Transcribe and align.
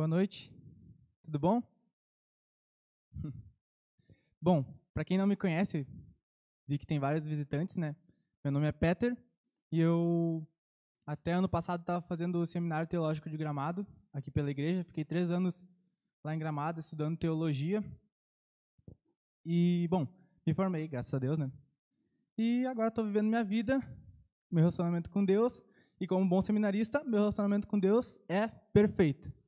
Boa 0.00 0.08
noite. 0.08 0.50
Tudo 1.20 1.38
bom? 1.38 1.62
Bom, 4.40 4.64
para 4.94 5.04
quem 5.04 5.18
não 5.18 5.26
me 5.26 5.36
conhece, 5.36 5.86
vi 6.66 6.78
que 6.78 6.86
tem 6.86 6.98
vários 6.98 7.26
visitantes, 7.26 7.76
né? 7.76 7.94
Meu 8.42 8.50
nome 8.50 8.66
é 8.66 8.72
Peter 8.72 9.14
e 9.70 9.78
eu 9.78 10.42
até 11.04 11.34
ano 11.34 11.50
passado 11.50 11.82
estava 11.82 12.00
fazendo 12.00 12.36
o 12.36 12.46
seminário 12.46 12.88
teológico 12.88 13.28
de 13.28 13.36
Gramado 13.36 13.86
aqui 14.10 14.30
pela 14.30 14.50
igreja. 14.50 14.84
Fiquei 14.84 15.04
três 15.04 15.30
anos 15.30 15.62
lá 16.24 16.34
em 16.34 16.38
Gramado 16.38 16.80
estudando 16.80 17.18
teologia 17.18 17.84
e 19.44 19.86
bom, 19.90 20.08
me 20.46 20.54
formei, 20.54 20.88
graças 20.88 21.12
a 21.12 21.18
Deus, 21.18 21.36
né? 21.36 21.52
E 22.38 22.64
agora 22.64 22.88
estou 22.88 23.04
vivendo 23.04 23.28
minha 23.28 23.44
vida, 23.44 23.86
meu 24.50 24.60
relacionamento 24.60 25.10
com 25.10 25.22
Deus 25.22 25.62
e 26.00 26.06
como 26.06 26.26
bom 26.26 26.40
seminarista, 26.40 27.04
meu 27.04 27.18
relacionamento 27.18 27.68
com 27.68 27.78
Deus 27.78 28.18
é 28.30 28.48
perfeito. 28.48 29.39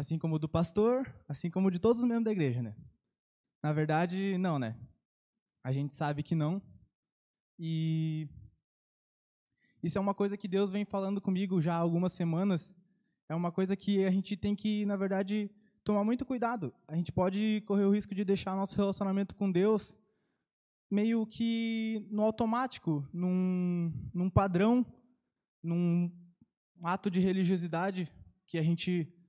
Assim 0.00 0.18
como 0.18 0.38
do 0.38 0.48
pastor, 0.48 1.14
assim 1.28 1.50
como 1.50 1.70
de 1.70 1.78
todos 1.78 2.02
os 2.02 2.08
membros 2.08 2.24
da 2.24 2.32
igreja, 2.32 2.62
né? 2.62 2.74
Na 3.62 3.70
verdade, 3.70 4.38
não, 4.38 4.58
né? 4.58 4.74
A 5.62 5.72
gente 5.72 5.92
sabe 5.92 6.22
que 6.22 6.34
não. 6.34 6.62
E 7.58 8.26
isso 9.82 9.98
é 9.98 10.00
uma 10.00 10.14
coisa 10.14 10.38
que 10.38 10.48
Deus 10.48 10.72
vem 10.72 10.86
falando 10.86 11.20
comigo 11.20 11.60
já 11.60 11.74
há 11.74 11.76
algumas 11.76 12.14
semanas. 12.14 12.74
É 13.28 13.34
uma 13.34 13.52
coisa 13.52 13.76
que 13.76 14.02
a 14.02 14.10
gente 14.10 14.38
tem 14.38 14.56
que, 14.56 14.86
na 14.86 14.96
verdade, 14.96 15.50
tomar 15.84 16.02
muito 16.02 16.24
cuidado. 16.24 16.72
A 16.88 16.96
gente 16.96 17.12
pode 17.12 17.62
correr 17.66 17.84
o 17.84 17.92
risco 17.92 18.14
de 18.14 18.24
deixar 18.24 18.56
nosso 18.56 18.74
relacionamento 18.76 19.34
com 19.34 19.52
Deus 19.52 19.94
meio 20.90 21.26
que 21.26 22.08
no 22.10 22.22
automático, 22.22 23.06
num, 23.12 23.92
num 24.14 24.30
padrão 24.30 24.86
num 25.62 26.10
ato 26.82 27.10
de 27.10 27.20
religiosidade 27.20 28.10
que 28.46 28.56
a 28.56 28.62
gente 28.62 29.19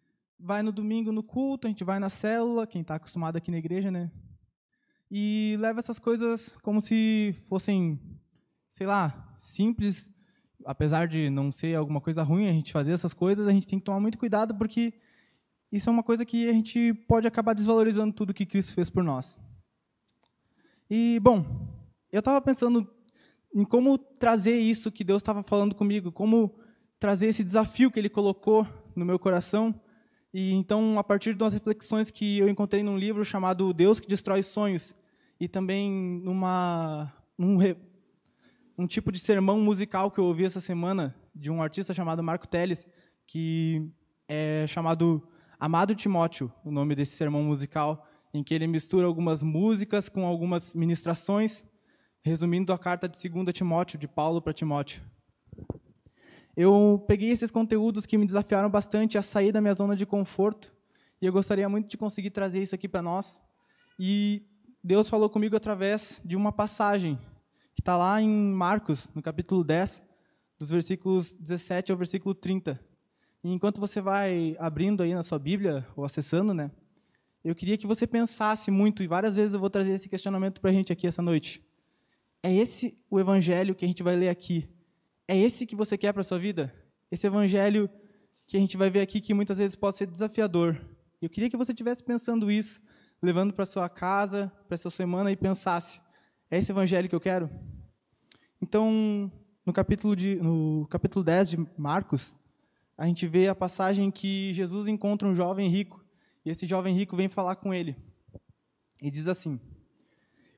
vai 0.44 0.64
no 0.64 0.72
domingo 0.72 1.12
no 1.12 1.24
culto, 1.24 1.68
a 1.68 1.70
gente 1.70 1.84
vai 1.84 2.00
na 2.00 2.10
célula, 2.10 2.68
quem 2.68 2.82
está 2.82 2.96
acostumado 2.96 3.38
aqui 3.38 3.52
na 3.52 3.58
igreja, 3.58 3.92
né? 3.92 4.12
E 5.10 5.58
leva 5.60 5.80
essas 5.80 6.00
coisas 6.00 6.58
como 6.64 6.82
se 6.82 7.36
fossem, 7.48 8.00
sei 8.70 8.88
lá, 8.88 9.34
simples. 9.38 10.10
Apesar 10.66 11.08
de 11.08 11.30
não 11.30 11.52
ser 11.52 11.76
alguma 11.76 12.00
coisa 12.00 12.22
ruim 12.22 12.48
a 12.48 12.52
gente 12.52 12.72
fazer 12.72 12.92
essas 12.92 13.14
coisas, 13.14 13.48
a 13.48 13.52
gente 13.52 13.68
tem 13.68 13.80
que 13.80 13.86
tomar 13.86 14.00
muito 14.00 14.18
cuidado 14.18 14.56
porque 14.56 14.94
isso 15.72 15.90
é 15.90 15.92
uma 15.92 16.04
coisa 16.04 16.26
que 16.26 16.48
a 16.50 16.54
gente 16.54 16.94
pode 17.08 17.28
acabar 17.28 17.54
desvalorizando 17.54 18.14
tudo 18.14 18.34
que 18.34 18.46
Cristo 18.46 18.74
fez 18.74 18.90
por 18.90 19.04
nós. 19.04 19.40
E, 20.90 21.20
bom, 21.22 21.46
eu 22.12 22.20
estava 22.20 22.42
pensando 22.42 22.88
em 23.56 23.64
como 23.64 23.98
trazer 23.98 24.60
isso 24.60 24.92
que 24.92 25.04
Deus 25.04 25.22
estava 25.22 25.42
falando 25.42 25.74
comigo, 25.74 26.12
como 26.12 26.60
trazer 27.00 27.28
esse 27.28 27.44
desafio 27.44 27.90
que 27.90 28.00
Ele 28.00 28.10
colocou 28.10 28.68
no 28.96 29.06
meu 29.06 29.18
coração. 29.18 29.74
E 30.34 30.54
então, 30.54 30.98
a 30.98 31.04
partir 31.04 31.36
de 31.36 31.44
umas 31.44 31.54
reflexões 31.54 32.10
que 32.10 32.40
eu 32.40 32.48
encontrei 32.48 32.82
num 32.84 32.98
livro 32.98 33.24
chamado 33.26 33.74
Deus 33.74 34.00
que 34.00 34.08
Destrói 34.08 34.42
Sonhos, 34.44 34.96
e 35.40 35.48
também 35.48 36.22
numa 36.24 37.12
um, 37.38 37.58
um 38.78 38.88
tipo 38.88 39.12
de 39.12 39.20
sermão 39.20 39.60
musical 39.60 40.12
que 40.12 40.20
eu 40.20 40.26
ouvi 40.26 40.46
essa 40.46 40.62
semana 40.62 41.16
de 41.36 41.50
um 41.50 41.62
artista 41.62 41.94
chamado 41.94 42.22
Marco 42.22 42.48
Teles, 42.48 42.88
que 43.26 43.90
é 44.28 44.66
chamado 44.68 45.28
Amado 45.60 45.96
Timóteo, 45.96 46.52
o 46.64 46.72
nome 46.72 46.96
desse 46.96 47.16
sermão 47.16 47.44
musical, 47.44 48.08
em 48.34 48.44
que 48.44 48.54
ele 48.54 48.68
mistura 48.68 49.08
algumas 49.08 49.44
músicas 49.44 50.08
com 50.08 50.26
algumas 50.26 50.76
ministrações 50.76 51.66
resumindo 52.24 52.72
a 52.72 52.78
carta 52.78 53.10
de 53.10 53.30
2 53.30 53.54
Timóteo, 53.54 53.98
de 53.98 54.08
Paulo 54.08 54.42
para 54.42 54.54
Timóteo. 54.54 55.02
Eu 56.56 57.04
peguei 57.08 57.30
esses 57.30 57.50
conteúdos 57.50 58.06
que 58.06 58.18
me 58.18 58.26
desafiaram 58.26 58.70
bastante 58.70 59.18
a 59.18 59.22
sair 59.22 59.52
da 59.52 59.62
minha 59.62 59.74
zona 59.74 59.96
de 59.96 60.06
conforto, 60.06 60.74
e 61.22 61.26
eu 61.26 61.32
gostaria 61.32 61.68
muito 61.70 61.88
de 61.88 61.98
conseguir 61.98 62.32
trazer 62.32 62.62
isso 62.62 62.76
aqui 62.76 62.88
para 62.88 63.02
nós. 63.02 63.42
E 63.98 64.44
Deus 64.84 65.10
falou 65.10 65.30
comigo 65.30 65.56
através 65.56 66.22
de 66.26 66.36
uma 66.36 66.52
passagem 66.52 67.20
que 67.76 67.82
está 67.82 67.96
lá 67.96 68.22
em 68.22 68.30
Marcos, 68.30 69.10
no 69.14 69.22
capítulo 69.22 69.64
10, 69.64 70.02
dos 70.60 70.70
versículos 70.70 71.34
17 71.34 71.92
ao 71.92 71.98
versículo 71.98 72.36
30. 72.36 72.80
E 73.44 73.52
enquanto 73.52 73.80
você 73.80 74.02
vai 74.02 74.56
abrindo 74.60 75.02
aí 75.02 75.14
na 75.14 75.24
sua 75.24 75.40
Bíblia, 75.40 75.86
ou 75.96 76.04
acessando, 76.04 76.54
né, 76.54 76.70
eu 77.44 77.56
queria 77.56 77.78
que 77.78 77.88
você 77.88 78.06
pensasse 78.06 78.70
muito, 78.70 79.02
e 79.02 79.08
várias 79.08 79.36
vezes 79.36 79.54
eu 79.54 79.60
vou 79.60 79.70
trazer 79.70 79.94
esse 79.94 80.08
questionamento 80.08 80.62
para 80.62 80.70
a 80.70 80.74
gente 80.74 80.94
aqui 80.94 81.08
essa 81.08 81.22
noite. 81.22 81.64
É 82.44 82.54
esse 82.54 82.98
o 83.10 83.20
evangelho 83.20 83.74
que 83.74 83.86
a 83.86 83.88
gente 83.88 84.04
vai 84.04 84.16
ler 84.16 84.30
aqui. 84.30 84.70
É 85.32 85.38
esse 85.38 85.66
que 85.66 85.78
você 85.78 85.98
quer 85.98 86.12
para 86.12 86.20
a 86.20 86.26
sua 86.26 86.38
vida? 86.38 86.76
Esse 87.10 87.26
evangelho 87.26 87.90
que 88.46 88.58
a 88.58 88.60
gente 88.60 88.76
vai 88.76 88.90
ver 88.90 89.00
aqui 89.00 89.22
que 89.22 89.34
muitas 89.34 89.60
vezes 89.60 89.78
pode 89.78 89.96
ser 89.96 90.06
desafiador. 90.06 90.78
Eu 91.22 91.30
queria 91.30 91.50
que 91.50 91.56
você 91.56 91.72
estivesse 91.72 92.04
pensando 92.04 92.52
isso, 92.52 92.82
levando 93.22 93.54
para 93.54 93.66
sua 93.66 93.88
casa, 93.88 94.52
para 94.68 94.76
sua 94.76 94.92
semana 94.92 95.32
e 95.32 95.38
pensasse: 95.38 96.02
é 96.50 96.58
esse 96.58 96.70
evangelho 96.70 97.08
que 97.08 97.16
eu 97.16 97.20
quero? 97.22 97.50
Então, 98.62 99.32
no 99.66 99.72
capítulo 99.72 100.18
de 100.18 100.36
no 100.36 100.86
capítulo 100.90 101.24
10 101.24 101.52
de 101.52 101.68
Marcos, 101.78 102.36
a 102.98 103.08
gente 103.08 103.26
vê 103.26 103.48
a 103.48 103.56
passagem 103.56 104.12
que 104.12 104.52
Jesus 104.52 104.90
encontra 104.90 105.26
um 105.26 105.34
jovem 105.34 105.70
rico, 105.70 106.04
e 106.44 106.50
esse 106.50 106.68
jovem 106.68 106.94
rico 106.94 107.16
vem 107.16 107.30
falar 107.30 107.56
com 107.56 107.74
ele. 107.74 107.96
E 109.02 109.10
diz 109.10 109.30
assim: 109.30 109.62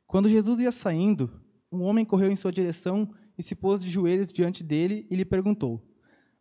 Quando 0.08 0.28
Jesus 0.28 0.60
ia 0.62 0.72
saindo, 0.72 1.30
um 1.72 1.84
homem 1.84 2.04
correu 2.04 2.32
em 2.32 2.36
sua 2.36 2.52
direção 2.52 3.14
e 3.38 3.44
se 3.44 3.56
pôs 3.56 3.84
de 3.84 3.90
joelhos 3.90 4.32
diante 4.32 4.64
dele 4.64 5.08
e 5.10 5.16
lhe 5.16 5.26
perguntou: 5.26 5.82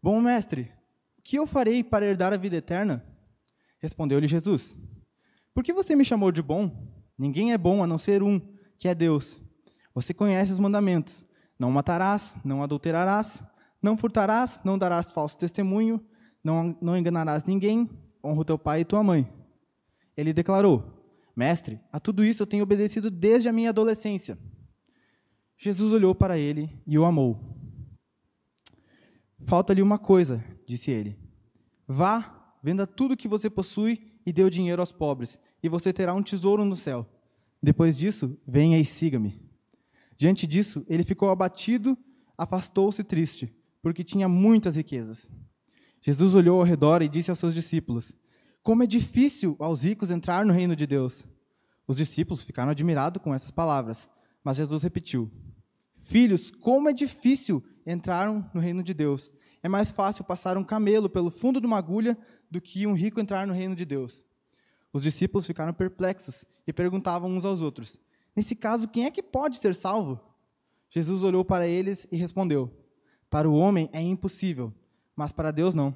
Bom 0.02 0.20
mestre, 0.20 0.70
o 1.18 1.22
que 1.22 1.38
eu 1.38 1.46
farei 1.46 1.82
para 1.82 2.06
herdar 2.06 2.32
a 2.32 2.36
vida 2.36 2.56
eterna? 2.56 3.04
Respondeu-lhe 3.78 4.26
Jesus: 4.26 4.76
Por 5.54 5.62
que 5.62 5.72
você 5.72 5.96
me 5.96 6.04
chamou 6.04 6.30
de 6.30 6.42
bom? 6.42 6.92
Ninguém 7.16 7.52
é 7.52 7.58
bom 7.58 7.82
a 7.82 7.86
não 7.86 7.98
ser 7.98 8.22
um, 8.22 8.40
que 8.78 8.88
é 8.88 8.94
Deus. 8.94 9.40
Você 9.94 10.12
conhece 10.12 10.52
os 10.52 10.58
mandamentos: 10.58 11.24
Não 11.58 11.70
matarás, 11.70 12.36
não 12.44 12.62
adulterarás, 12.62 13.42
não 13.80 13.96
furtarás, 13.96 14.60
não 14.64 14.78
darás 14.78 15.10
falso 15.10 15.36
testemunho, 15.38 16.04
não, 16.42 16.76
não 16.80 16.96
enganarás 16.96 17.44
ninguém, 17.44 17.88
honra 18.24 18.44
teu 18.44 18.58
pai 18.58 18.80
e 18.80 18.84
tua 18.84 19.02
mãe. 19.02 19.30
Ele 20.16 20.32
declarou: 20.32 21.02
Mestre, 21.34 21.80
a 21.90 21.98
tudo 21.98 22.24
isso 22.24 22.42
eu 22.42 22.46
tenho 22.46 22.62
obedecido 22.62 23.10
desde 23.10 23.48
a 23.48 23.52
minha 23.52 23.70
adolescência. 23.70 24.38
Jesus 25.64 25.92
olhou 25.92 26.12
para 26.12 26.36
ele 26.36 26.68
e 26.84 26.98
o 26.98 27.04
amou. 27.04 27.38
Falta-lhe 29.44 29.80
uma 29.80 29.96
coisa, 29.96 30.44
disse 30.66 30.90
ele. 30.90 31.16
Vá, 31.86 32.56
venda 32.60 32.84
tudo 32.84 33.16
que 33.16 33.28
você 33.28 33.48
possui 33.48 34.10
e 34.26 34.32
dê 34.32 34.42
o 34.42 34.50
dinheiro 34.50 34.82
aos 34.82 34.90
pobres, 34.90 35.38
e 35.62 35.68
você 35.68 35.92
terá 35.92 36.14
um 36.14 36.22
tesouro 36.22 36.64
no 36.64 36.74
céu. 36.74 37.08
Depois 37.62 37.96
disso, 37.96 38.36
venha 38.44 38.76
e 38.76 38.84
siga-me. 38.84 39.40
Diante 40.16 40.48
disso, 40.48 40.84
ele 40.88 41.04
ficou 41.04 41.30
abatido, 41.30 41.96
afastou-se 42.36 43.04
triste, 43.04 43.54
porque 43.80 44.02
tinha 44.02 44.28
muitas 44.28 44.74
riquezas. 44.74 45.30
Jesus 46.00 46.34
olhou 46.34 46.58
ao 46.58 46.66
redor 46.66 47.02
e 47.02 47.08
disse 47.08 47.30
aos 47.30 47.38
seus 47.38 47.54
discípulos: 47.54 48.12
Como 48.64 48.82
é 48.82 48.86
difícil 48.86 49.54
aos 49.60 49.84
ricos 49.84 50.10
entrar 50.10 50.44
no 50.44 50.52
reino 50.52 50.74
de 50.74 50.88
Deus. 50.88 51.24
Os 51.86 51.98
discípulos 51.98 52.42
ficaram 52.42 52.72
admirados 52.72 53.22
com 53.22 53.32
essas 53.32 53.52
palavras, 53.52 54.10
mas 54.42 54.56
Jesus 54.56 54.82
repetiu: 54.82 55.30
Filhos, 56.02 56.50
como 56.50 56.88
é 56.88 56.92
difícil 56.92 57.64
entrar 57.86 58.30
no 58.52 58.60
reino 58.60 58.82
de 58.82 58.92
Deus. 58.92 59.30
É 59.62 59.68
mais 59.68 59.90
fácil 59.90 60.24
passar 60.24 60.58
um 60.58 60.64
camelo 60.64 61.08
pelo 61.08 61.30
fundo 61.30 61.60
de 61.60 61.66
uma 61.66 61.78
agulha 61.78 62.18
do 62.50 62.60
que 62.60 62.86
um 62.86 62.92
rico 62.92 63.20
entrar 63.20 63.46
no 63.46 63.54
reino 63.54 63.76
de 63.76 63.84
Deus. 63.84 64.24
Os 64.92 65.04
discípulos 65.04 65.46
ficaram 65.46 65.72
perplexos 65.72 66.44
e 66.66 66.72
perguntavam 66.72 67.30
uns 67.30 67.44
aos 67.44 67.62
outros: 67.62 67.98
Nesse 68.34 68.54
caso, 68.56 68.88
quem 68.88 69.06
é 69.06 69.10
que 69.10 69.22
pode 69.22 69.56
ser 69.58 69.74
salvo? 69.74 70.20
Jesus 70.90 71.22
olhou 71.22 71.44
para 71.44 71.66
eles 71.66 72.06
e 72.10 72.16
respondeu: 72.16 72.70
Para 73.30 73.48
o 73.48 73.54
homem 73.54 73.88
é 73.92 74.00
impossível, 74.00 74.74
mas 75.14 75.32
para 75.32 75.50
Deus 75.50 75.74
não. 75.74 75.94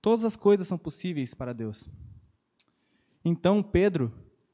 Todas 0.00 0.24
as 0.24 0.36
coisas 0.36 0.68
são 0.68 0.78
possíveis 0.78 1.34
para 1.34 1.52
Deus. 1.52 1.90
Então 3.24 3.62
Pedro 3.62 4.12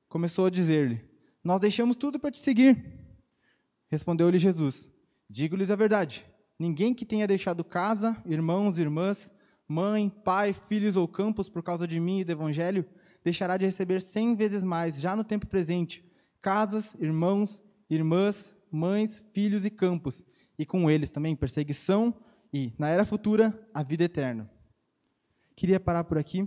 começou 0.08 0.46
a 0.46 0.50
dizer-lhe: 0.50 1.04
Nós 1.44 1.60
deixamos 1.60 1.96
tudo 1.96 2.18
para 2.18 2.30
te 2.30 2.38
seguir. 2.38 2.99
Respondeu-lhe 3.90 4.38
Jesus: 4.38 4.88
Digo-lhes 5.28 5.70
a 5.70 5.76
verdade. 5.76 6.24
Ninguém 6.58 6.94
que 6.94 7.06
tenha 7.06 7.26
deixado 7.26 7.64
casa, 7.64 8.16
irmãos, 8.26 8.78
irmãs, 8.78 9.32
mãe, 9.66 10.08
pai, 10.08 10.52
filhos 10.52 10.96
ou 10.96 11.08
campos 11.08 11.48
por 11.48 11.62
causa 11.62 11.88
de 11.88 11.98
mim 11.98 12.20
e 12.20 12.24
do 12.24 12.32
evangelho, 12.32 12.84
deixará 13.24 13.56
de 13.56 13.64
receber 13.64 14.00
cem 14.00 14.36
vezes 14.36 14.62
mais, 14.62 15.00
já 15.00 15.16
no 15.16 15.24
tempo 15.24 15.46
presente, 15.46 16.04
casas, 16.42 16.94
irmãos, 16.94 17.62
irmãs, 17.88 18.56
mães, 18.70 19.24
filhos 19.32 19.64
e 19.64 19.70
campos, 19.70 20.24
e 20.58 20.66
com 20.66 20.90
eles 20.90 21.10
também 21.10 21.34
perseguição 21.34 22.14
e, 22.52 22.72
na 22.78 22.88
era 22.88 23.06
futura, 23.06 23.58
a 23.72 23.82
vida 23.82 24.04
eterna. 24.04 24.50
Queria 25.56 25.80
parar 25.80 26.04
por 26.04 26.18
aqui 26.18 26.46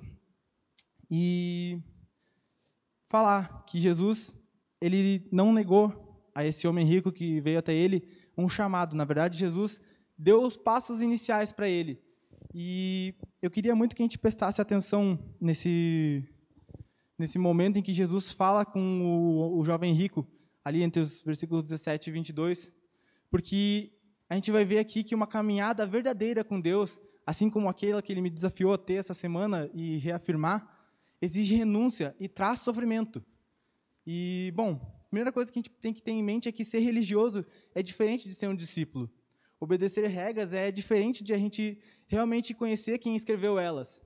e 1.09 1.81
falar 3.09 3.63
que 3.65 3.79
Jesus, 3.79 4.39
ele 4.81 5.27
não 5.31 5.53
negou 5.53 6.12
a 6.33 6.45
esse 6.45 6.67
homem 6.67 6.85
rico 6.85 7.11
que 7.11 7.39
veio 7.41 7.59
até 7.59 7.73
ele 7.73 8.07
um 8.37 8.49
chamado. 8.49 8.95
Na 8.95 9.05
verdade, 9.05 9.37
Jesus 9.37 9.79
deu 10.17 10.41
os 10.41 10.57
passos 10.57 11.01
iniciais 11.01 11.51
para 11.51 11.67
ele. 11.67 12.01
E 12.53 13.15
eu 13.41 13.49
queria 13.49 13.75
muito 13.75 13.95
que 13.95 14.01
a 14.01 14.05
gente 14.05 14.17
prestasse 14.17 14.61
atenção 14.61 15.17
nesse, 15.39 16.23
nesse 17.17 17.39
momento 17.39 17.77
em 17.77 17.81
que 17.81 17.93
Jesus 17.93 18.31
fala 18.31 18.65
com 18.65 19.01
o, 19.01 19.59
o 19.59 19.65
jovem 19.65 19.93
rico, 19.93 20.27
ali 20.63 20.83
entre 20.83 21.01
os 21.01 21.23
versículos 21.23 21.63
17 21.63 22.09
e 22.09 22.13
22, 22.13 22.71
porque 23.29 23.91
a 24.29 24.35
gente 24.35 24.51
vai 24.51 24.63
ver 24.63 24.79
aqui 24.79 25.03
que 25.03 25.15
uma 25.15 25.27
caminhada 25.27 25.85
verdadeira 25.85 26.43
com 26.43 26.59
Deus, 26.59 26.99
assim 27.25 27.49
como 27.49 27.69
aquela 27.69 28.01
que 28.01 28.11
ele 28.11 28.21
me 28.21 28.29
desafiou 28.29 28.73
a 28.73 28.77
ter 28.77 28.95
essa 28.95 29.13
semana 29.13 29.69
e 29.73 29.97
reafirmar, 29.97 30.67
exige 31.21 31.55
renúncia 31.55 32.15
e 32.19 32.27
traz 32.27 32.59
sofrimento. 32.59 33.23
E, 34.05 34.51
bom, 34.55 34.79
primeira 35.13 35.31
coisa 35.31 35.51
que 35.51 35.59
a 35.59 35.61
gente 35.61 35.69
tem 35.69 35.93
que 35.93 36.01
ter 36.01 36.09
em 36.09 36.23
mente 36.23 36.49
é 36.49 36.51
que 36.51 36.65
ser 36.65 36.79
religioso 36.79 37.45
é 37.75 37.83
diferente 37.83 38.27
de 38.27 38.33
ser 38.33 38.47
um 38.47 38.55
discípulo. 38.55 39.07
Obedecer 39.59 40.07
regras 40.07 40.53
é 40.53 40.71
diferente 40.71 41.23
de 41.23 41.31
a 41.31 41.37
gente 41.37 41.77
realmente 42.07 42.51
conhecer 42.51 42.97
quem 42.97 43.15
escreveu 43.15 43.59
elas. 43.59 44.01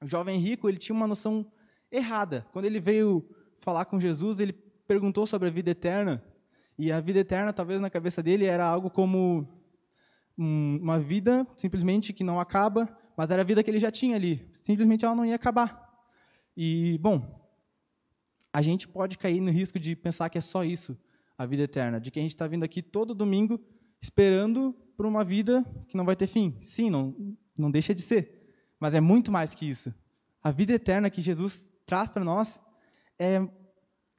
O 0.00 0.06
jovem 0.06 0.38
rico, 0.38 0.68
ele 0.68 0.78
tinha 0.78 0.94
uma 0.94 1.08
noção 1.08 1.44
errada. 1.90 2.46
Quando 2.52 2.66
ele 2.66 2.78
veio 2.78 3.28
falar 3.58 3.84
com 3.86 3.98
Jesus, 3.98 4.38
ele 4.38 4.52
perguntou 4.86 5.26
sobre 5.26 5.48
a 5.48 5.50
vida 5.50 5.72
eterna. 5.72 6.22
E 6.78 6.92
a 6.92 7.00
vida 7.00 7.18
eterna, 7.18 7.52
talvez 7.52 7.80
na 7.80 7.90
cabeça 7.90 8.22
dele, 8.22 8.44
era 8.44 8.64
algo 8.64 8.90
como 8.90 9.48
uma 10.38 11.00
vida 11.00 11.44
simplesmente 11.56 12.12
que 12.12 12.22
não 12.22 12.38
acaba, 12.38 12.96
mas 13.16 13.32
era 13.32 13.42
a 13.42 13.44
vida 13.44 13.60
que 13.60 13.68
ele 13.68 13.80
já 13.80 13.90
tinha 13.90 14.14
ali. 14.14 14.48
Simplesmente 14.52 15.04
ela 15.04 15.16
não 15.16 15.26
ia 15.26 15.34
acabar. 15.34 16.00
E, 16.56 16.96
bom, 16.98 17.41
a 18.52 18.60
gente 18.60 18.86
pode 18.86 19.16
cair 19.16 19.40
no 19.40 19.50
risco 19.50 19.78
de 19.78 19.96
pensar 19.96 20.28
que 20.28 20.38
é 20.38 20.40
só 20.40 20.64
isso, 20.64 20.96
a 21.38 21.46
vida 21.46 21.62
eterna, 21.62 22.00
de 22.00 22.10
que 22.10 22.18
a 22.18 22.22
gente 22.22 22.32
está 22.32 22.46
vindo 22.46 22.64
aqui 22.64 22.82
todo 22.82 23.14
domingo 23.14 23.58
esperando 24.00 24.74
por 24.96 25.06
uma 25.06 25.24
vida 25.24 25.64
que 25.88 25.96
não 25.96 26.04
vai 26.04 26.14
ter 26.14 26.26
fim. 26.26 26.56
Sim, 26.60 26.90
não, 26.90 27.36
não 27.56 27.70
deixa 27.70 27.94
de 27.94 28.02
ser, 28.02 28.52
mas 28.78 28.94
é 28.94 29.00
muito 29.00 29.32
mais 29.32 29.54
que 29.54 29.68
isso. 29.68 29.94
A 30.42 30.50
vida 30.50 30.72
eterna 30.72 31.08
que 31.08 31.22
Jesus 31.22 31.70
traz 31.86 32.10
para 32.10 32.24
nós 32.24 32.60
é, 33.18 33.48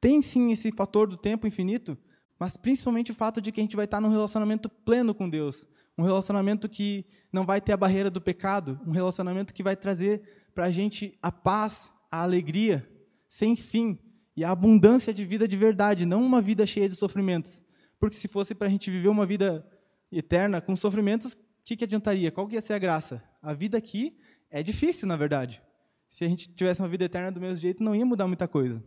tem 0.00 0.20
sim 0.20 0.50
esse 0.50 0.72
fator 0.72 1.06
do 1.06 1.16
tempo 1.16 1.46
infinito, 1.46 1.96
mas 2.38 2.56
principalmente 2.56 3.12
o 3.12 3.14
fato 3.14 3.40
de 3.40 3.52
que 3.52 3.60
a 3.60 3.62
gente 3.64 3.76
vai 3.76 3.84
estar 3.84 4.00
num 4.00 4.10
relacionamento 4.10 4.68
pleno 4.68 5.14
com 5.14 5.28
Deus, 5.28 5.66
um 5.96 6.02
relacionamento 6.02 6.68
que 6.68 7.06
não 7.32 7.46
vai 7.46 7.60
ter 7.60 7.72
a 7.72 7.76
barreira 7.76 8.10
do 8.10 8.20
pecado, 8.20 8.80
um 8.86 8.90
relacionamento 8.90 9.54
que 9.54 9.62
vai 9.62 9.76
trazer 9.76 10.48
para 10.54 10.64
a 10.64 10.70
gente 10.70 11.16
a 11.22 11.30
paz, 11.30 11.92
a 12.10 12.22
alegria, 12.22 12.88
sem 13.28 13.56
fim, 13.56 13.98
e 14.36 14.42
a 14.42 14.50
abundância 14.50 15.14
de 15.14 15.24
vida 15.24 15.46
de 15.46 15.56
verdade, 15.56 16.04
não 16.04 16.22
uma 16.22 16.40
vida 16.40 16.66
cheia 16.66 16.88
de 16.88 16.96
sofrimentos. 16.96 17.62
Porque 17.98 18.16
se 18.16 18.26
fosse 18.26 18.54
para 18.54 18.66
a 18.66 18.70
gente 18.70 18.90
viver 18.90 19.08
uma 19.08 19.24
vida 19.24 19.66
eterna 20.10 20.60
com 20.60 20.76
sofrimentos, 20.76 21.32
o 21.32 21.38
que, 21.64 21.76
que 21.76 21.84
adiantaria? 21.84 22.32
Qual 22.32 22.46
que 22.46 22.54
ia 22.54 22.60
ser 22.60 22.72
a 22.72 22.78
graça? 22.78 23.22
A 23.40 23.52
vida 23.52 23.78
aqui 23.78 24.18
é 24.50 24.62
difícil, 24.62 25.06
na 25.06 25.16
verdade. 25.16 25.62
Se 26.08 26.24
a 26.24 26.28
gente 26.28 26.52
tivesse 26.52 26.82
uma 26.82 26.88
vida 26.88 27.04
eterna 27.04 27.30
do 27.30 27.40
mesmo 27.40 27.56
jeito, 27.56 27.82
não 27.82 27.94
ia 27.94 28.04
mudar 28.04 28.26
muita 28.26 28.48
coisa. 28.48 28.82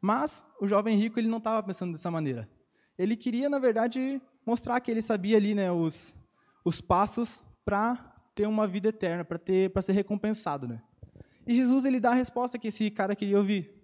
Mas 0.00 0.44
o 0.60 0.66
jovem 0.66 0.96
rico 0.96 1.18
ele 1.18 1.28
não 1.28 1.38
estava 1.38 1.62
pensando 1.62 1.92
dessa 1.92 2.10
maneira. 2.10 2.48
Ele 2.98 3.16
queria, 3.16 3.48
na 3.48 3.58
verdade, 3.58 4.20
mostrar 4.44 4.80
que 4.80 4.90
ele 4.90 5.02
sabia 5.02 5.36
ali, 5.36 5.54
né, 5.54 5.70
os, 5.70 6.14
os 6.64 6.80
passos 6.80 7.44
para 7.64 7.96
ter 8.34 8.46
uma 8.46 8.66
vida 8.66 8.88
eterna, 8.88 9.24
para 9.24 9.38
ter, 9.38 9.70
para 9.70 9.82
ser 9.82 9.92
recompensado, 9.92 10.66
né? 10.66 10.82
E 11.46 11.54
Jesus 11.54 11.84
ele 11.84 12.00
dá 12.00 12.10
a 12.10 12.14
resposta 12.14 12.58
que 12.58 12.68
esse 12.68 12.90
cara 12.90 13.16
queria 13.16 13.38
ouvir 13.38 13.79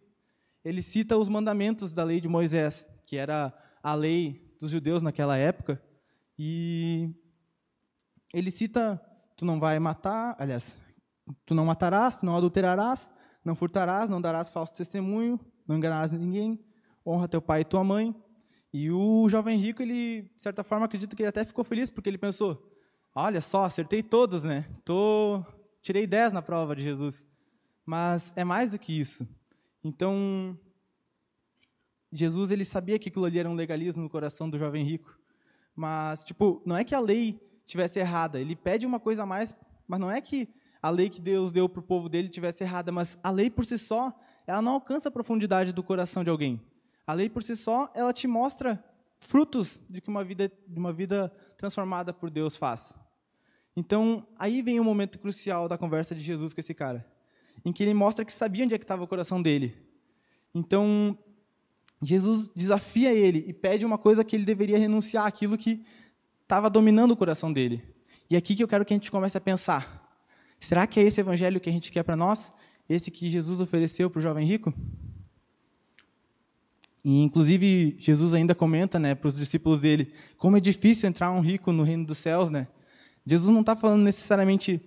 ele 0.66 0.82
cita 0.82 1.16
os 1.16 1.28
mandamentos 1.28 1.92
da 1.92 2.02
lei 2.02 2.20
de 2.20 2.26
Moisés, 2.26 2.88
que 3.06 3.16
era 3.16 3.56
a 3.80 3.94
lei 3.94 4.52
dos 4.58 4.72
judeus 4.72 5.00
naquela 5.00 5.36
época, 5.36 5.80
e 6.36 7.08
ele 8.34 8.50
cita: 8.50 9.00
tu 9.36 9.44
não 9.44 9.60
vai 9.60 9.78
matar, 9.78 10.34
aliás, 10.40 10.76
tu 11.44 11.54
não 11.54 11.64
matarás, 11.64 12.16
tu 12.16 12.26
não 12.26 12.36
adulterarás, 12.36 13.08
não 13.44 13.54
furtarás, 13.54 14.10
não 14.10 14.20
darás 14.20 14.50
falso 14.50 14.74
testemunho, 14.74 15.38
não 15.68 15.76
enganarás 15.76 16.10
ninguém, 16.10 16.58
honra 17.06 17.28
teu 17.28 17.40
pai 17.40 17.60
e 17.60 17.64
tua 17.64 17.84
mãe. 17.84 18.12
E 18.72 18.90
o 18.90 19.28
jovem 19.28 19.56
rico, 19.56 19.80
ele, 19.82 20.22
de 20.22 20.42
certa 20.42 20.64
forma, 20.64 20.86
acredito 20.86 21.14
que 21.14 21.22
ele 21.22 21.28
até 21.28 21.44
ficou 21.44 21.62
feliz, 21.64 21.90
porque 21.90 22.10
ele 22.10 22.18
pensou: 22.18 22.60
olha 23.14 23.40
só, 23.40 23.62
acertei 23.62 24.02
todos, 24.02 24.42
né? 24.42 24.68
Tô, 24.84 25.44
tirei 25.80 26.08
10 26.08 26.32
na 26.32 26.42
prova 26.42 26.74
de 26.74 26.82
Jesus. 26.82 27.24
Mas 27.84 28.32
é 28.34 28.42
mais 28.42 28.72
do 28.72 28.80
que 28.80 28.98
isso. 28.98 29.24
Então, 29.86 30.58
Jesus 32.10 32.50
ele 32.50 32.64
sabia 32.64 32.98
que 32.98 33.08
aquilo 33.08 33.24
ali 33.24 33.38
era 33.38 33.48
um 33.48 33.54
legalismo 33.54 34.02
no 34.02 34.10
coração 34.10 34.50
do 34.50 34.58
jovem 34.58 34.84
rico. 34.84 35.16
Mas, 35.76 36.24
tipo, 36.24 36.60
não 36.66 36.76
é 36.76 36.82
que 36.82 36.92
a 36.92 36.98
lei 36.98 37.40
tivesse 37.64 38.00
errada. 38.00 38.40
Ele 38.40 38.56
pede 38.56 38.84
uma 38.84 38.98
coisa 38.98 39.22
a 39.22 39.26
mais, 39.26 39.54
mas 39.86 40.00
não 40.00 40.10
é 40.10 40.20
que 40.20 40.48
a 40.82 40.90
lei 40.90 41.08
que 41.08 41.20
Deus 41.20 41.52
deu 41.52 41.68
para 41.68 41.78
o 41.78 41.84
povo 41.84 42.08
dele 42.08 42.28
tivesse 42.28 42.64
errada. 42.64 42.90
Mas 42.90 43.16
a 43.22 43.30
lei 43.30 43.48
por 43.48 43.64
si 43.64 43.78
só, 43.78 44.12
ela 44.44 44.60
não 44.60 44.72
alcança 44.72 45.08
a 45.08 45.12
profundidade 45.12 45.72
do 45.72 45.84
coração 45.84 46.24
de 46.24 46.30
alguém. 46.30 46.60
A 47.06 47.12
lei 47.12 47.30
por 47.30 47.44
si 47.44 47.56
só, 47.56 47.88
ela 47.94 48.12
te 48.12 48.26
mostra 48.26 48.84
frutos 49.20 49.80
de 49.88 50.00
que 50.00 50.08
uma 50.08 50.24
vida, 50.24 50.50
de 50.66 50.78
uma 50.80 50.92
vida 50.92 51.32
transformada 51.56 52.12
por 52.12 52.28
Deus 52.28 52.56
faz. 52.56 52.92
Então, 53.76 54.26
aí 54.36 54.62
vem 54.62 54.80
o 54.80 54.84
momento 54.84 55.16
crucial 55.16 55.68
da 55.68 55.78
conversa 55.78 56.12
de 56.12 56.22
Jesus 56.22 56.52
com 56.52 56.58
esse 56.58 56.74
cara 56.74 57.06
em 57.66 57.72
que 57.72 57.82
ele 57.82 57.92
mostra 57.92 58.24
que 58.24 58.32
sabia 58.32 58.64
onde 58.64 58.74
é 58.74 58.76
estava 58.76 59.02
o 59.02 59.08
coração 59.08 59.42
dele. 59.42 59.74
Então, 60.54 61.18
Jesus 62.00 62.48
desafia 62.54 63.12
ele 63.12 63.44
e 63.48 63.52
pede 63.52 63.84
uma 63.84 63.98
coisa 63.98 64.22
que 64.22 64.36
ele 64.36 64.44
deveria 64.44 64.78
renunciar, 64.78 65.26
aquilo 65.26 65.58
que 65.58 65.84
estava 66.44 66.70
dominando 66.70 67.10
o 67.10 67.16
coração 67.16 67.52
dele. 67.52 67.82
E 68.30 68.36
é 68.36 68.38
aqui 68.38 68.54
que 68.54 68.62
eu 68.62 68.68
quero 68.68 68.84
que 68.84 68.94
a 68.94 68.96
gente 68.96 69.10
comece 69.10 69.36
a 69.36 69.40
pensar. 69.40 70.16
Será 70.60 70.86
que 70.86 71.00
é 71.00 71.02
esse 71.02 71.20
evangelho 71.20 71.58
que 71.60 71.68
a 71.68 71.72
gente 71.72 71.90
quer 71.90 72.04
para 72.04 72.14
nós? 72.14 72.52
Esse 72.88 73.10
que 73.10 73.28
Jesus 73.28 73.60
ofereceu 73.60 74.08
para 74.08 74.20
o 74.20 74.22
jovem 74.22 74.46
rico? 74.46 74.72
E, 77.04 77.20
inclusive, 77.20 77.96
Jesus 77.98 78.32
ainda 78.32 78.54
comenta 78.54 78.96
né, 78.96 79.16
para 79.16 79.26
os 79.26 79.34
discípulos 79.34 79.80
dele 79.80 80.12
como 80.38 80.56
é 80.56 80.60
difícil 80.60 81.08
entrar 81.08 81.32
um 81.32 81.40
rico 81.40 81.72
no 81.72 81.82
reino 81.82 82.06
dos 82.06 82.18
céus. 82.18 82.48
Né? 82.48 82.68
Jesus 83.26 83.52
não 83.52 83.62
está 83.62 83.74
falando 83.74 84.04
necessariamente 84.04 84.80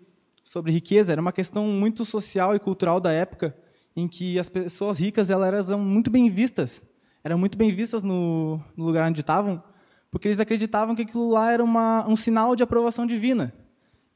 sobre 0.49 0.71
riqueza, 0.71 1.11
era 1.11 1.21
uma 1.21 1.31
questão 1.31 1.67
muito 1.67 2.03
social 2.03 2.55
e 2.55 2.59
cultural 2.59 2.99
da 2.99 3.11
época, 3.11 3.55
em 3.95 4.07
que 4.07 4.39
as 4.39 4.49
pessoas 4.49 4.97
ricas 4.97 5.29
elas 5.29 5.69
eram 5.69 5.79
muito 5.79 6.09
bem 6.09 6.27
vistas, 6.27 6.81
eram 7.23 7.37
muito 7.37 7.55
bem 7.55 7.71
vistas 7.71 8.01
no, 8.01 8.59
no 8.75 8.85
lugar 8.85 9.07
onde 9.07 9.19
estavam, 9.21 9.61
porque 10.09 10.27
eles 10.27 10.39
acreditavam 10.39 10.95
que 10.95 11.03
aquilo 11.03 11.29
lá 11.29 11.51
era 11.51 11.63
uma, 11.63 12.03
um 12.09 12.15
sinal 12.15 12.55
de 12.55 12.63
aprovação 12.63 13.05
divina. 13.05 13.53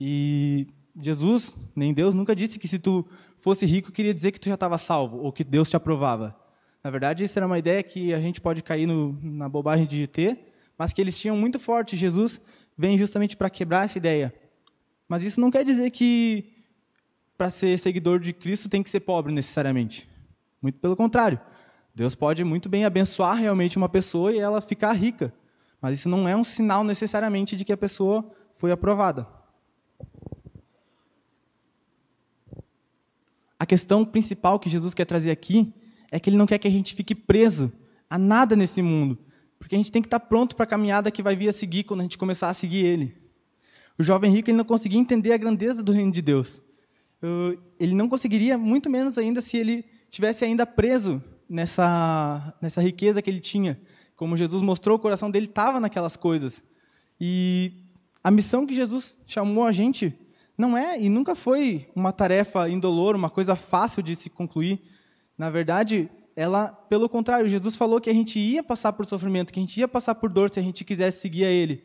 E 0.02 0.66
Jesus, 1.00 1.54
nem 1.76 1.94
Deus, 1.94 2.16
nunca 2.16 2.36
disse 2.36 2.58
que 2.58 2.68
se 2.68 2.80
tu 2.80 3.06
fosse 3.38 3.68
rico 3.68 3.92
queria 3.92 4.12
dizer 4.12 4.32
que 4.32 4.40
tu 4.40 4.50
já 4.50 4.56
estava 4.56 4.80
salvo 4.80 5.18
ou 5.18 5.32
que 5.32 5.44
Deus 5.44 5.70
te 5.70 5.76
aprovava. 5.76 6.36
Na 6.84 6.90
verdade, 6.90 7.24
isso 7.24 7.38
era 7.38 7.46
uma 7.46 7.60
ideia 7.60 7.84
que 7.84 8.12
a 8.12 8.20
gente 8.20 8.42
pode 8.42 8.64
cair 8.64 8.88
no, 8.88 9.16
na 9.22 9.48
bobagem 9.48 9.86
de 9.86 10.08
ter, 10.08 10.52
mas 10.80 10.94
que 10.94 11.00
eles 11.00 11.20
tinham 11.20 11.38
muito 11.38 11.60
forte. 11.60 11.96
Jesus 11.96 12.42
vem 12.76 12.98
justamente 12.98 13.38
para 13.38 13.52
quebrar 13.52 13.86
essa 13.86 14.00
ideia. 14.00 14.34
Mas 15.14 15.22
isso 15.22 15.40
não 15.40 15.52
quer 15.52 15.64
dizer 15.64 15.92
que 15.92 16.44
para 17.38 17.52
ser 17.52 17.78
seguidor 17.78 18.20
de 18.20 18.34
Cristo 18.34 18.68
tem 18.68 18.82
que 18.82 18.90
ser 18.90 19.02
pobre 19.02 19.32
necessariamente. 19.32 20.10
Muito 20.60 20.80
pelo 20.80 20.96
contrário. 20.96 21.40
Deus 21.94 22.16
pode 22.16 22.44
muito 22.44 22.68
bem 22.68 22.84
abençoar 22.84 23.36
realmente 23.36 23.78
uma 23.78 23.88
pessoa 23.88 24.34
e 24.34 24.40
ela 24.40 24.60
ficar 24.60 24.92
rica. 24.94 25.32
Mas 25.80 26.00
isso 26.00 26.10
não 26.10 26.28
é 26.28 26.36
um 26.36 26.44
sinal 26.44 26.84
necessariamente 26.84 27.56
de 27.56 27.64
que 27.64 27.72
a 27.72 27.78
pessoa 27.78 28.28
foi 28.56 28.72
aprovada. 28.72 29.28
A 33.60 33.68
questão 33.68 34.04
principal 34.04 34.60
que 34.60 34.68
Jesus 34.68 34.96
quer 34.96 35.06
trazer 35.06 35.30
aqui 35.30 35.72
é 36.12 36.20
que 36.20 36.28
ele 36.28 36.38
não 36.38 36.48
quer 36.48 36.58
que 36.58 36.68
a 36.68 36.72
gente 36.72 36.96
fique 36.96 37.14
preso 37.14 37.72
a 38.10 38.18
nada 38.18 38.56
nesse 38.56 38.82
mundo, 38.82 39.20
porque 39.60 39.76
a 39.76 39.78
gente 39.78 39.92
tem 39.92 40.02
que 40.02 40.08
estar 40.08 40.22
pronto 40.22 40.56
para 40.56 40.64
a 40.64 40.68
caminhada 40.68 41.12
que 41.12 41.22
vai 41.22 41.36
vir 41.36 41.50
a 41.50 41.54
seguir 41.54 41.84
quando 41.84 42.00
a 42.00 42.04
gente 42.04 42.18
começar 42.18 42.50
a 42.50 42.54
seguir 42.56 42.84
ele. 42.84 43.23
O 43.98 44.04
jovem 44.04 44.32
rico 44.32 44.50
ele 44.50 44.58
não 44.58 44.66
conseguia 44.66 45.00
entender 45.00 45.34
a 45.34 45.38
grandeza 45.38 45.84
do 45.84 45.92
reino 45.92 46.12
de 46.12 46.22
Deus. 46.22 46.62
Ele 47.80 47.96
não 47.96 48.10
conseguiria, 48.10 48.58
muito 48.58 48.90
menos 48.90 49.18
ainda, 49.18 49.42
se 49.42 49.58
ele 49.58 49.86
tivesse 50.10 50.44
ainda 50.44 50.66
preso 50.66 51.24
nessa, 51.48 52.54
nessa 52.62 52.82
riqueza 52.82 53.22
que 53.22 53.30
ele 53.30 53.40
tinha. 53.40 53.80
Como 54.16 54.38
Jesus 54.38 54.62
mostrou, 54.62 54.98
o 54.98 55.00
coração 55.00 55.30
dele 55.30 55.46
estava 55.46 55.80
naquelas 55.80 56.18
coisas. 56.18 56.62
E 57.20 57.74
a 58.24 58.32
missão 58.32 58.66
que 58.66 58.76
Jesus 58.76 59.18
chamou 59.26 59.66
a 59.66 59.72
gente 59.72 60.18
não 60.58 60.78
é 60.78 61.00
e 61.00 61.10
nunca 61.10 61.36
foi 61.36 61.88
uma 61.96 62.12
tarefa 62.12 62.70
indolor, 62.70 63.16
uma 63.16 63.30
coisa 63.30 63.56
fácil 63.56 64.04
de 64.04 64.16
se 64.16 64.30
concluir. 64.30 64.82
Na 65.38 65.50
verdade, 65.50 66.10
ela, 66.36 66.68
pelo 66.68 67.10
contrário, 67.10 67.50
Jesus 67.50 67.76
falou 67.76 68.02
que 68.02 68.10
a 68.10 68.14
gente 68.14 68.40
ia 68.40 68.64
passar 68.64 68.94
por 68.94 69.06
sofrimento, 69.06 69.52
que 69.52 69.60
a 69.60 69.64
gente 69.64 69.80
ia 69.80 69.88
passar 69.88 70.16
por 70.16 70.30
dor 70.30 70.50
se 70.50 70.60
a 70.60 70.64
gente 70.64 70.84
quisesse 70.84 71.22
seguir 71.22 71.46
a 71.46 71.50
Ele. 71.50 71.84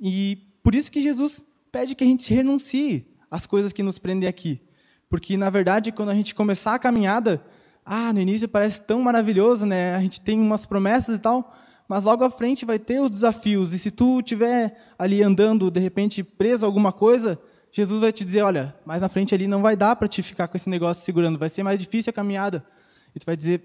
E 0.00 0.49
por 0.62 0.74
isso 0.74 0.90
que 0.90 1.02
Jesus 1.02 1.44
pede 1.70 1.94
que 1.94 2.04
a 2.04 2.06
gente 2.06 2.32
renuncie 2.32 3.06
às 3.30 3.46
coisas 3.46 3.72
que 3.72 3.82
nos 3.82 3.98
prendem 3.98 4.28
aqui. 4.28 4.60
Porque, 5.08 5.36
na 5.36 5.50
verdade, 5.50 5.92
quando 5.92 6.10
a 6.10 6.14
gente 6.14 6.34
começar 6.34 6.74
a 6.74 6.78
caminhada, 6.78 7.44
ah, 7.84 8.12
no 8.12 8.20
início 8.20 8.48
parece 8.48 8.82
tão 8.82 9.00
maravilhoso, 9.02 9.66
né? 9.66 9.94
A 9.94 10.00
gente 10.00 10.20
tem 10.20 10.38
umas 10.38 10.66
promessas 10.66 11.16
e 11.16 11.20
tal, 11.20 11.54
mas 11.88 12.04
logo 12.04 12.22
à 12.22 12.30
frente 12.30 12.64
vai 12.64 12.78
ter 12.78 13.00
os 13.00 13.10
desafios. 13.10 13.72
E 13.72 13.78
se 13.78 13.90
tu 13.90 14.20
estiver 14.20 14.76
ali 14.98 15.22
andando, 15.22 15.70
de 15.70 15.80
repente, 15.80 16.22
preso 16.22 16.64
a 16.64 16.68
alguma 16.68 16.92
coisa, 16.92 17.40
Jesus 17.72 18.00
vai 18.00 18.12
te 18.12 18.24
dizer, 18.24 18.42
olha, 18.42 18.74
mais 18.84 19.00
na 19.00 19.08
frente 19.08 19.34
ali 19.34 19.46
não 19.46 19.62
vai 19.62 19.76
dar 19.76 19.96
para 19.96 20.06
te 20.06 20.22
ficar 20.22 20.48
com 20.48 20.56
esse 20.56 20.68
negócio 20.68 21.04
segurando, 21.04 21.38
vai 21.38 21.48
ser 21.48 21.62
mais 21.62 21.78
difícil 21.78 22.10
a 22.10 22.12
caminhada. 22.12 22.64
E 23.14 23.18
tu 23.18 23.26
vai 23.26 23.36
dizer, 23.36 23.62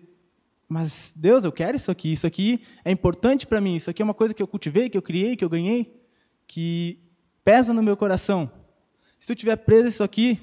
mas 0.68 1.14
Deus, 1.16 1.44
eu 1.44 1.52
quero 1.52 1.78
isso 1.78 1.92
aqui, 1.92 2.12
isso 2.12 2.26
aqui 2.26 2.62
é 2.84 2.92
importante 2.92 3.46
para 3.46 3.62
mim, 3.62 3.76
isso 3.76 3.90
aqui 3.90 4.02
é 4.02 4.06
uma 4.06 4.14
coisa 4.14 4.34
que 4.34 4.42
eu 4.42 4.48
cultivei, 4.48 4.90
que 4.90 4.98
eu 4.98 5.02
criei, 5.02 5.36
que 5.36 5.46
eu 5.46 5.50
ganhei, 5.50 5.94
que 6.48 7.00
pesa 7.44 7.74
no 7.74 7.84
meu 7.84 7.96
coração. 7.96 8.52
Se 9.20 9.28
tu 9.28 9.36
tiver 9.36 9.56
preso 9.56 9.88
isso 9.88 10.04
aqui, 10.04 10.40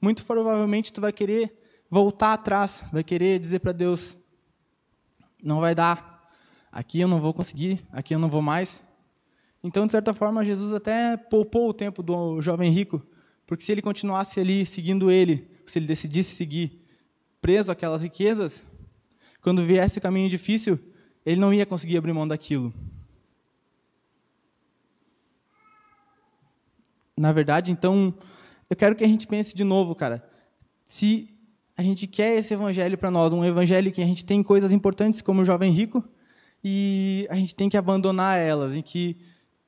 muito 0.00 0.24
provavelmente 0.24 0.92
tu 0.92 1.00
vai 1.00 1.12
querer 1.12 1.52
voltar 1.90 2.32
atrás, 2.32 2.84
vai 2.92 3.04
querer 3.04 3.38
dizer 3.38 3.60
para 3.60 3.72
Deus, 3.72 4.16
não 5.42 5.60
vai 5.60 5.74
dar, 5.74 6.28
aqui 6.70 7.00
eu 7.00 7.08
não 7.08 7.20
vou 7.20 7.32
conseguir, 7.32 7.84
aqui 7.92 8.14
eu 8.14 8.18
não 8.18 8.28
vou 8.28 8.42
mais. 8.42 8.82
Então, 9.62 9.86
de 9.86 9.92
certa 9.92 10.12
forma, 10.12 10.44
Jesus 10.44 10.72
até 10.72 11.16
poupou 11.16 11.70
o 11.70 11.74
tempo 11.74 12.02
do 12.02 12.40
jovem 12.40 12.70
rico, 12.70 13.02
porque 13.46 13.64
se 13.64 13.72
ele 13.72 13.80
continuasse 13.80 14.40
ali 14.40 14.66
seguindo 14.66 15.10
ele, 15.10 15.48
se 15.66 15.78
ele 15.78 15.86
decidisse 15.86 16.34
seguir 16.34 16.82
preso 17.40 17.70
àquelas 17.70 18.02
riquezas, 18.02 18.64
quando 19.40 19.64
viesse 19.64 19.98
o 19.98 20.02
caminho 20.02 20.28
difícil, 20.28 20.78
ele 21.24 21.40
não 21.40 21.52
ia 21.52 21.66
conseguir 21.66 21.96
abrir 21.96 22.12
mão 22.12 22.26
daquilo. 22.26 22.72
Na 27.16 27.32
verdade, 27.32 27.70
então, 27.70 28.14
eu 28.68 28.76
quero 28.76 28.96
que 28.96 29.04
a 29.04 29.08
gente 29.08 29.26
pense 29.26 29.54
de 29.54 29.64
novo, 29.64 29.94
cara. 29.94 30.26
Se 30.84 31.28
a 31.76 31.82
gente 31.82 32.06
quer 32.06 32.36
esse 32.36 32.54
evangelho 32.54 32.98
para 32.98 33.10
nós, 33.10 33.32
um 33.32 33.44
evangelho 33.44 33.92
que 33.92 34.02
a 34.02 34.06
gente 34.06 34.24
tem 34.24 34.42
coisas 34.42 34.72
importantes 34.72 35.22
como 35.22 35.42
o 35.42 35.44
jovem 35.44 35.72
rico, 35.72 36.04
e 36.62 37.26
a 37.30 37.36
gente 37.36 37.54
tem 37.54 37.68
que 37.68 37.76
abandonar 37.76 38.38
elas, 38.38 38.74
em 38.74 38.82
que 38.82 39.16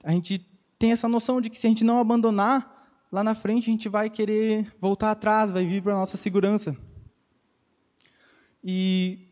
a 0.02 0.12
gente 0.12 0.38
tem 0.78 0.92
essa 0.92 1.08
noção 1.08 1.40
de 1.40 1.50
que 1.50 1.58
se 1.58 1.66
a 1.66 1.70
gente 1.70 1.84
não 1.84 1.98
abandonar, 1.98 3.04
lá 3.10 3.22
na 3.22 3.34
frente 3.34 3.68
a 3.68 3.72
gente 3.72 3.88
vai 3.88 4.10
querer 4.10 4.72
voltar 4.80 5.10
atrás, 5.10 5.50
vai 5.50 5.64
vir 5.64 5.82
para 5.82 5.94
a 5.94 5.98
nossa 5.98 6.16
segurança. 6.16 6.76
E 8.62 9.28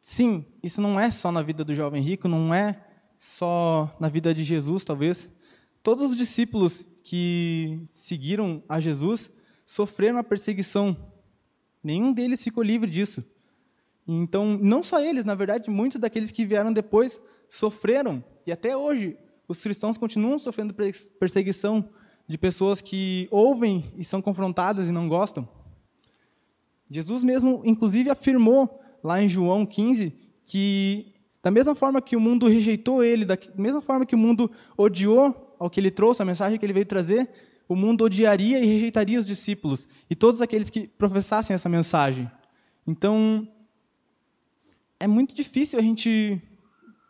sim, 0.00 0.44
isso 0.62 0.80
não 0.82 0.98
é 0.98 1.10
só 1.10 1.32
na 1.32 1.42
vida 1.42 1.64
do 1.64 1.74
jovem 1.74 2.02
rico, 2.02 2.28
não 2.28 2.52
é 2.52 2.78
só 3.18 3.94
na 3.98 4.08
vida 4.08 4.34
de 4.34 4.44
Jesus, 4.44 4.84
talvez. 4.84 5.30
Todos 5.82 6.10
os 6.10 6.16
discípulos 6.16 6.84
que 7.04 7.82
seguiram 7.92 8.62
a 8.66 8.80
Jesus 8.80 9.30
sofreram 9.66 10.18
a 10.18 10.24
perseguição. 10.24 10.96
Nenhum 11.82 12.12
deles 12.12 12.42
ficou 12.42 12.64
livre 12.64 12.90
disso. 12.90 13.22
Então, 14.08 14.58
não 14.60 14.82
só 14.82 15.00
eles, 15.00 15.24
na 15.24 15.34
verdade, 15.34 15.70
muitos 15.70 16.00
daqueles 16.00 16.30
que 16.30 16.46
vieram 16.46 16.72
depois 16.72 17.20
sofreram, 17.48 18.24
e 18.46 18.52
até 18.52 18.76
hoje 18.76 19.16
os 19.46 19.62
cristãos 19.62 19.98
continuam 19.98 20.38
sofrendo 20.38 20.74
perseguição 21.18 21.90
de 22.26 22.38
pessoas 22.38 22.80
que 22.80 23.28
ouvem 23.30 23.84
e 23.96 24.04
são 24.04 24.22
confrontadas 24.22 24.88
e 24.88 24.92
não 24.92 25.08
gostam. 25.08 25.46
Jesus 26.88 27.22
mesmo, 27.22 27.60
inclusive, 27.64 28.08
afirmou 28.08 28.80
lá 29.02 29.22
em 29.22 29.28
João 29.28 29.66
15 29.66 30.14
que, 30.42 31.14
da 31.42 31.50
mesma 31.50 31.74
forma 31.74 32.00
que 32.00 32.16
o 32.16 32.20
mundo 32.20 32.48
rejeitou 32.48 33.04
ele, 33.04 33.26
da 33.26 33.38
mesma 33.54 33.82
forma 33.82 34.06
que 34.06 34.14
o 34.14 34.18
mundo 34.18 34.50
odiou 34.76 35.43
ao 35.64 35.70
que 35.70 35.80
ele 35.80 35.90
trouxe, 35.90 36.20
a 36.20 36.26
mensagem 36.26 36.58
que 36.58 36.66
ele 36.66 36.74
veio 36.74 36.84
trazer, 36.84 37.26
o 37.66 37.74
mundo 37.74 38.04
odiaria 38.04 38.58
e 38.60 38.66
rejeitaria 38.66 39.18
os 39.18 39.26
discípulos 39.26 39.88
e 40.10 40.14
todos 40.14 40.42
aqueles 40.42 40.68
que 40.68 40.86
professassem 40.86 41.54
essa 41.54 41.70
mensagem. 41.70 42.30
Então, 42.86 43.48
é 45.00 45.06
muito 45.06 45.34
difícil 45.34 45.78
a 45.78 45.82
gente 45.82 46.38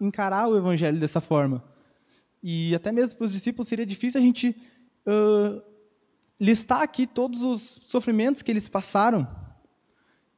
encarar 0.00 0.46
o 0.46 0.56
evangelho 0.56 1.00
dessa 1.00 1.20
forma. 1.20 1.64
E 2.40 2.72
até 2.76 2.92
mesmo 2.92 3.16
para 3.16 3.24
os 3.24 3.32
discípulos 3.32 3.66
seria 3.66 3.84
difícil 3.84 4.20
a 4.20 4.22
gente 4.22 4.56
uh, 5.04 5.60
listar 6.38 6.80
aqui 6.80 7.08
todos 7.08 7.42
os 7.42 7.60
sofrimentos 7.60 8.40
que 8.40 8.52
eles 8.52 8.68
passaram. 8.68 9.26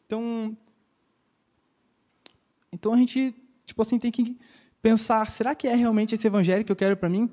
Então, 0.06 0.56
então 2.73 2.94
a 2.94 2.96
gente, 2.96 3.35
tipo 3.66 3.82
assim, 3.82 3.99
tem 3.99 4.11
que 4.11 4.38
pensar, 4.80 5.28
será 5.28 5.54
que 5.54 5.68
é 5.68 5.75
realmente 5.75 6.14
esse 6.14 6.26
evangelho 6.26 6.64
que 6.64 6.73
eu 6.73 6.76
quero 6.76 6.96
para 6.96 7.11
mim? 7.11 7.30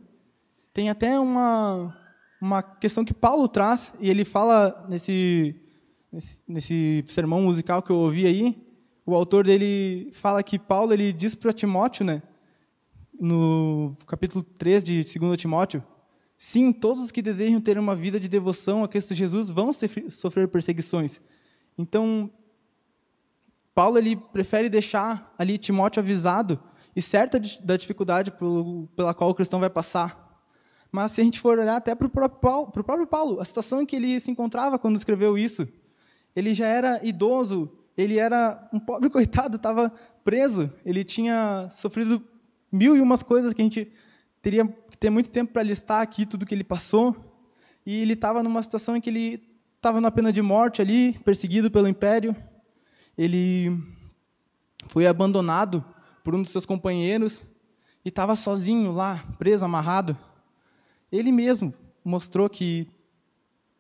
Tem 0.73 0.89
até 0.89 1.19
uma 1.19 1.95
uma 2.41 2.61
questão 2.61 3.05
que 3.05 3.13
Paulo 3.13 3.47
traz 3.47 3.93
e 4.01 4.09
ele 4.09 4.25
fala 4.25 4.85
nesse 4.89 5.55
nesse, 6.13 6.43
nesse 6.47 7.03
sermão 7.07 7.41
musical 7.41 7.81
que 7.81 7.89
eu 7.89 7.95
ouvi 7.95 8.27
aí, 8.27 8.63
o 9.05 9.15
autor 9.15 9.45
dele 9.45 10.11
fala 10.13 10.43
que 10.43 10.59
Paulo 10.59 10.93
ele 10.93 11.11
diz 11.11 11.33
para 11.33 11.51
Timóteo, 11.51 12.05
né, 12.05 12.21
no 13.19 13.95
capítulo 14.05 14.43
3 14.43 14.83
de 14.83 15.03
2 15.03 15.37
Timóteo, 15.37 15.83
sim, 16.37 16.71
todos 16.71 17.01
os 17.01 17.11
que 17.11 17.21
desejam 17.21 17.59
ter 17.59 17.79
uma 17.79 17.95
vida 17.95 18.19
de 18.19 18.29
devoção 18.29 18.83
a 18.83 18.87
Cristo 18.87 19.15
Jesus 19.15 19.49
vão 19.49 19.71
sofrer 20.09 20.47
perseguições. 20.47 21.19
Então, 21.77 22.29
Paulo 23.73 23.97
ele 23.97 24.15
prefere 24.15 24.69
deixar 24.69 25.33
ali 25.37 25.57
Timóteo 25.57 25.99
avisado 25.99 26.59
e 26.95 27.01
certa 27.01 27.41
da 27.61 27.75
dificuldade 27.75 28.31
pela 28.95 29.13
qual 29.13 29.31
o 29.31 29.35
cristão 29.35 29.59
vai 29.59 29.69
passar. 29.69 30.22
Mas 30.93 31.13
se 31.13 31.21
a 31.21 31.23
gente 31.23 31.39
for 31.39 31.57
olhar 31.57 31.75
até 31.75 31.95
para 31.95 32.05
o 32.05 32.09
próprio 32.09 32.39
Paulo, 32.39 32.71
próprio 32.71 33.07
Paulo, 33.07 33.41
a 33.41 33.45
situação 33.45 33.81
em 33.81 33.85
que 33.85 33.95
ele 33.95 34.19
se 34.19 34.29
encontrava 34.29 34.77
quando 34.77 34.95
escreveu 34.95 35.35
isso, 35.35 35.67
ele 36.35 36.53
já 36.53 36.67
era 36.67 37.03
idoso, 37.03 37.67
ele 37.97 38.19
era 38.19 38.69
um 38.71 38.79
pobre 38.79 39.09
coitado, 39.09 39.55
estava 39.55 39.91
preso, 40.23 40.71
ele 40.85 41.03
tinha 41.03 41.67
sofrido 41.71 42.23
mil 42.71 42.95
e 42.95 43.01
umas 43.01 43.23
coisas 43.23 43.55
que 43.55 43.61
a 43.63 43.65
gente 43.65 43.91
teria 44.39 44.67
que 44.67 44.95
ter 44.95 45.09
muito 45.09 45.31
tempo 45.31 45.51
para 45.51 45.63
listar 45.63 45.99
aqui 45.99 46.27
tudo 46.27 46.45
que 46.45 46.53
ele 46.53 46.63
passou, 46.63 47.15
e 47.83 47.99
ele 47.99 48.13
estava 48.13 48.43
numa 48.43 48.61
situação 48.61 48.95
em 48.95 49.01
que 49.01 49.09
ele 49.09 49.41
estava 49.77 49.99
na 49.99 50.11
pena 50.11 50.31
de 50.31 50.43
morte 50.43 50.79
ali, 50.79 51.13
perseguido 51.25 51.71
pelo 51.71 51.87
império. 51.87 52.35
Ele 53.17 53.75
foi 54.85 55.07
abandonado 55.07 55.83
por 56.23 56.35
um 56.35 56.41
dos 56.43 56.51
seus 56.51 56.67
companheiros 56.67 57.43
e 58.05 58.09
estava 58.09 58.35
sozinho 58.35 58.91
lá, 58.91 59.25
preso, 59.39 59.65
amarrado. 59.65 60.15
Ele 61.13 61.31
mesmo 61.31 61.71
mostrou 62.03 62.49
que, 62.49 62.87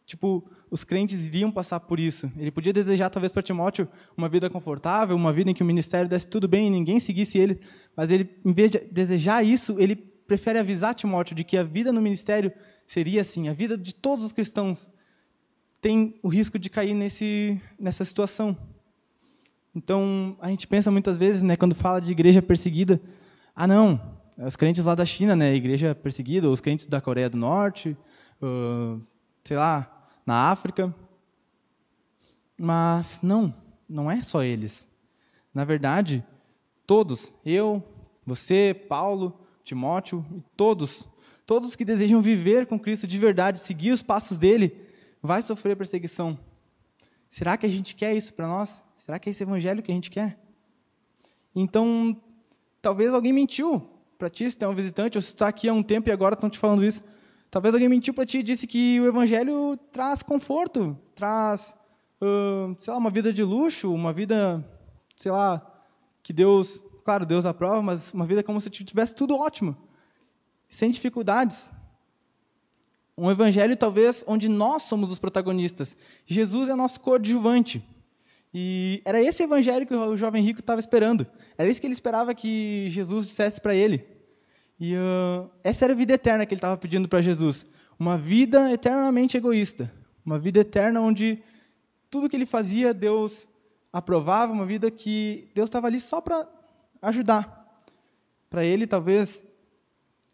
tipo, 0.05 0.47
os 0.69 0.83
crentes 0.83 1.25
iriam 1.25 1.51
passar 1.51 1.79
por 1.79 1.99
isso. 1.99 2.31
Ele 2.37 2.51
podia 2.51 2.71
desejar, 2.71 3.09
talvez, 3.09 3.31
para 3.31 3.41
Timóteo 3.41 3.87
uma 4.15 4.29
vida 4.29 4.51
confortável, 4.51 5.15
uma 5.15 5.33
vida 5.33 5.49
em 5.49 5.53
que 5.55 5.63
o 5.63 5.65
ministério 5.65 6.07
desse 6.07 6.27
tudo 6.27 6.47
bem 6.47 6.67
e 6.67 6.69
ninguém 6.69 6.99
seguisse 6.99 7.39
ele, 7.39 7.59
mas 7.97 8.11
ele, 8.11 8.29
em 8.45 8.53
vez 8.53 8.69
de 8.69 8.77
desejar 8.79 9.43
isso, 9.43 9.75
ele 9.79 9.95
prefere 9.95 10.59
avisar 10.59 10.93
Timóteo 10.93 11.35
de 11.35 11.43
que 11.43 11.57
a 11.57 11.63
vida 11.63 11.91
no 11.91 11.99
ministério 11.99 12.53
seria 12.85 13.21
assim, 13.21 13.49
a 13.49 13.53
vida 13.53 13.75
de 13.75 13.95
todos 13.95 14.23
os 14.23 14.31
cristãos 14.31 14.87
tem 15.81 16.19
o 16.21 16.27
risco 16.27 16.59
de 16.59 16.69
cair 16.69 16.93
nesse, 16.93 17.59
nessa 17.79 18.05
situação. 18.05 18.55
Então, 19.75 20.37
a 20.39 20.49
gente 20.49 20.67
pensa 20.67 20.91
muitas 20.91 21.17
vezes, 21.17 21.41
né, 21.41 21.55
quando 21.57 21.73
fala 21.73 21.99
de 21.99 22.11
igreja 22.11 22.43
perseguida, 22.43 23.01
ah, 23.55 23.65
não, 23.65 23.99
os 24.37 24.55
crentes 24.55 24.85
lá 24.85 24.95
da 24.95 25.05
China, 25.05 25.35
né, 25.35 25.53
igreja 25.53 25.93
perseguida, 25.93 26.49
os 26.49 26.59
crentes 26.59 26.85
da 26.85 26.99
Coreia 26.99 27.29
do 27.29 27.37
Norte, 27.37 27.95
uh, 28.41 29.01
sei 29.43 29.57
lá, 29.57 30.07
na 30.25 30.49
África. 30.49 30.93
Mas 32.57 33.21
não, 33.21 33.53
não 33.87 34.09
é 34.09 34.21
só 34.21 34.43
eles. 34.43 34.87
Na 35.53 35.63
verdade, 35.63 36.23
todos, 36.87 37.35
eu, 37.45 37.83
você, 38.25 38.73
Paulo, 38.89 39.39
Timóteo, 39.63 40.25
todos, 40.57 41.07
todos 41.45 41.75
que 41.75 41.85
desejam 41.85 42.21
viver 42.21 42.65
com 42.65 42.79
Cristo 42.79 43.05
de 43.05 43.17
verdade, 43.19 43.59
seguir 43.59 43.91
os 43.91 44.01
passos 44.01 44.37
dele, 44.37 44.75
vai 45.21 45.41
sofrer 45.41 45.75
perseguição. 45.77 46.37
Será 47.29 47.55
que 47.57 47.65
a 47.65 47.69
gente 47.69 47.95
quer 47.95 48.15
isso 48.15 48.33
para 48.33 48.47
nós? 48.47 48.83
Será 48.95 49.19
que 49.19 49.29
é 49.29 49.31
esse 49.31 49.43
evangelho 49.43 49.81
que 49.83 49.91
a 49.91 49.95
gente 49.95 50.09
quer? 50.09 50.39
Então, 51.55 52.19
talvez 52.81 53.13
alguém 53.13 53.31
mentiu 53.33 53.92
para 54.17 54.29
ti, 54.29 54.49
se 54.49 54.57
tem 54.57 54.67
um 54.67 54.75
visitante, 54.75 55.17
ou 55.17 55.21
se 55.21 55.29
está 55.29 55.47
aqui 55.47 55.67
há 55.67 55.73
um 55.73 55.83
tempo 55.83 56.09
e 56.09 56.11
agora 56.11 56.33
estão 56.33 56.49
te 56.49 56.59
falando 56.59 56.83
isso. 56.83 57.03
Talvez 57.49 57.73
alguém 57.73 57.87
mentiu 57.87 58.13
para 58.13 58.25
ti 58.25 58.39
e 58.39 58.43
disse 58.43 58.65
que 58.65 58.99
o 58.99 59.07
evangelho 59.07 59.77
traz 59.91 60.23
conforto, 60.23 60.97
traz, 61.13 61.75
uh, 62.21 62.75
sei 62.79 62.91
lá, 62.91 62.97
uma 62.97 63.11
vida 63.11 63.31
de 63.31 63.43
luxo, 63.43 63.93
uma 63.93 64.11
vida, 64.11 64.67
sei 65.15 65.31
lá, 65.31 65.61
que 66.23 66.33
Deus, 66.33 66.83
claro, 67.05 67.25
Deus 67.25 67.45
aprova, 67.45 67.81
mas 67.81 68.11
uma 68.13 68.25
vida 68.25 68.41
como 68.41 68.59
se 68.59 68.69
tivesse 68.69 69.13
tudo 69.15 69.35
ótimo, 69.35 69.77
sem 70.67 70.89
dificuldades. 70.89 71.71
Um 73.15 73.29
evangelho 73.29 73.77
talvez 73.77 74.23
onde 74.25 74.49
nós 74.49 74.83
somos 74.83 75.11
os 75.11 75.19
protagonistas. 75.19 75.95
Jesus 76.25 76.69
é 76.69 76.75
nosso 76.75 76.99
coadjuvante. 76.99 77.87
E 78.53 79.01
era 79.03 79.21
esse 79.21 79.41
evangelho 79.41 79.87
que 79.87 79.95
o 79.95 80.15
jovem 80.15 80.43
rico 80.43 80.59
estava 80.59 80.79
esperando. 80.79 81.25
Era 81.57 81.67
isso 81.67 81.81
que 81.81 81.87
ele 81.87 81.93
esperava 81.93 82.35
que 82.35 82.87
Jesus 82.89 83.25
dissesse 83.25 83.59
para 83.59 83.73
ele. 83.73 84.05
E 84.79 84.95
uh, 84.95 85.49
essa 85.63 85.85
era 85.85 85.93
a 85.93 85.95
vida 85.95 86.13
eterna 86.13 86.45
que 86.45 86.53
ele 86.53 86.59
estava 86.59 86.77
pedindo 86.77 87.07
para 87.07 87.21
Jesus. 87.21 87.65
Uma 87.97 88.17
vida 88.17 88.71
eternamente 88.71 89.37
egoísta. 89.37 89.91
Uma 90.23 90.37
vida 90.37 90.59
eterna 90.59 91.01
onde 91.01 91.41
tudo 92.11 92.29
que 92.29 92.35
ele 92.35 92.45
fazia, 92.45 92.93
Deus 92.93 93.47
aprovava. 93.91 94.53
Uma 94.53 94.65
vida 94.65 94.91
que 94.91 95.49
Deus 95.55 95.67
estava 95.67 95.87
ali 95.87 95.99
só 95.99 96.21
para 96.21 96.47
ajudar. 97.01 97.83
Para 98.51 98.63
ele, 98.63 98.85
talvez, 98.85 99.43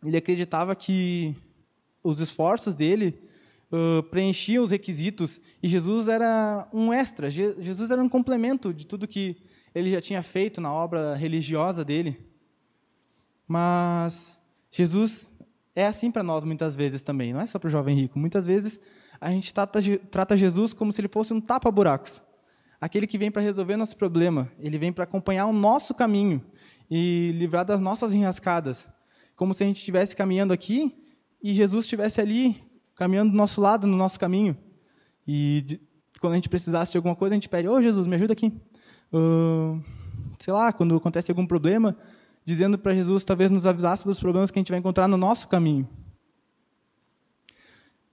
ele 0.03 0.17
acreditava 0.17 0.75
que 0.75 1.33
os 2.03 2.19
esforços 2.19 2.75
dele 2.75 3.28
uh, 3.71 4.03
preenchiam 4.03 4.63
os 4.63 4.71
requisitos 4.71 5.39
e 5.61 5.67
Jesus 5.67 6.07
era 6.07 6.67
um 6.73 6.93
extra, 6.93 7.29
Je 7.29 7.55
Jesus 7.59 7.89
era 7.91 8.01
um 8.01 8.09
complemento 8.09 8.73
de 8.73 8.85
tudo 8.85 9.07
que 9.07 9.37
ele 9.73 9.91
já 9.91 10.01
tinha 10.01 10.23
feito 10.23 10.59
na 10.59 10.73
obra 10.73 11.15
religiosa 11.15 11.85
dele. 11.85 12.19
Mas 13.47 14.41
Jesus 14.71 15.31
é 15.75 15.85
assim 15.85 16.11
para 16.11 16.23
nós 16.23 16.43
muitas 16.43 16.75
vezes 16.75 17.01
também, 17.01 17.33
não 17.33 17.41
é 17.41 17.47
só 17.47 17.57
para 17.59 17.67
o 17.67 17.71
jovem 17.71 17.95
rico. 17.95 18.19
Muitas 18.19 18.45
vezes 18.45 18.79
a 19.19 19.31
gente 19.31 19.53
trata, 19.53 19.81
trata 20.11 20.37
Jesus 20.37 20.73
como 20.73 20.91
se 20.91 21.01
ele 21.01 21.07
fosse 21.07 21.33
um 21.33 21.41
tapa-buracos. 21.41 22.21
Aquele 22.81 23.05
que 23.05 23.17
vem 23.17 23.29
para 23.29 23.41
resolver 23.41 23.75
nosso 23.75 23.97
problema, 23.97 24.49
ele 24.57 24.77
vem 24.77 24.91
para 24.91 25.03
acompanhar 25.03 25.47
o 25.47 25.53
nosso 25.53 25.93
caminho 25.93 26.41
e 26.89 27.31
livrar 27.33 27.65
das 27.65 27.81
nossas 27.81 28.13
enrascadas. 28.13 28.87
Como 29.35 29.53
se 29.53 29.63
a 29.63 29.67
gente 29.67 29.77
estivesse 29.77 30.15
caminhando 30.15 30.53
aqui 30.53 30.95
e 31.43 31.53
Jesus 31.53 31.85
estivesse 31.85 32.21
ali, 32.21 32.63
caminhando 32.99 33.31
do 33.31 33.37
nosso 33.37 33.61
lado, 33.61 33.87
no 33.87 33.95
nosso 33.95 34.19
caminho. 34.19 34.57
E 35.25 35.63
de, 35.65 35.81
quando 36.19 36.33
a 36.33 36.35
gente 36.35 36.49
precisasse 36.49 36.91
de 36.91 36.97
alguma 36.97 37.15
coisa, 37.15 37.33
a 37.33 37.37
gente 37.37 37.47
pede: 37.47 37.65
Ô 37.65 37.75
oh, 37.75 37.81
Jesus, 37.81 38.05
me 38.05 38.15
ajuda 38.15 38.33
aqui. 38.33 38.51
Uh, 39.13 39.81
sei 40.37 40.53
lá, 40.53 40.73
quando 40.73 40.97
acontece 40.97 41.31
algum 41.31 41.47
problema, 41.47 41.95
dizendo 42.43 42.77
para 42.77 42.93
Jesus 42.93 43.23
talvez 43.23 43.49
nos 43.49 43.65
avisasse 43.65 44.03
dos 44.03 44.19
problemas 44.19 44.51
que 44.51 44.59
a 44.59 44.61
gente 44.61 44.71
vai 44.71 44.79
encontrar 44.79 45.07
no 45.07 45.15
nosso 45.15 45.47
caminho. 45.47 45.87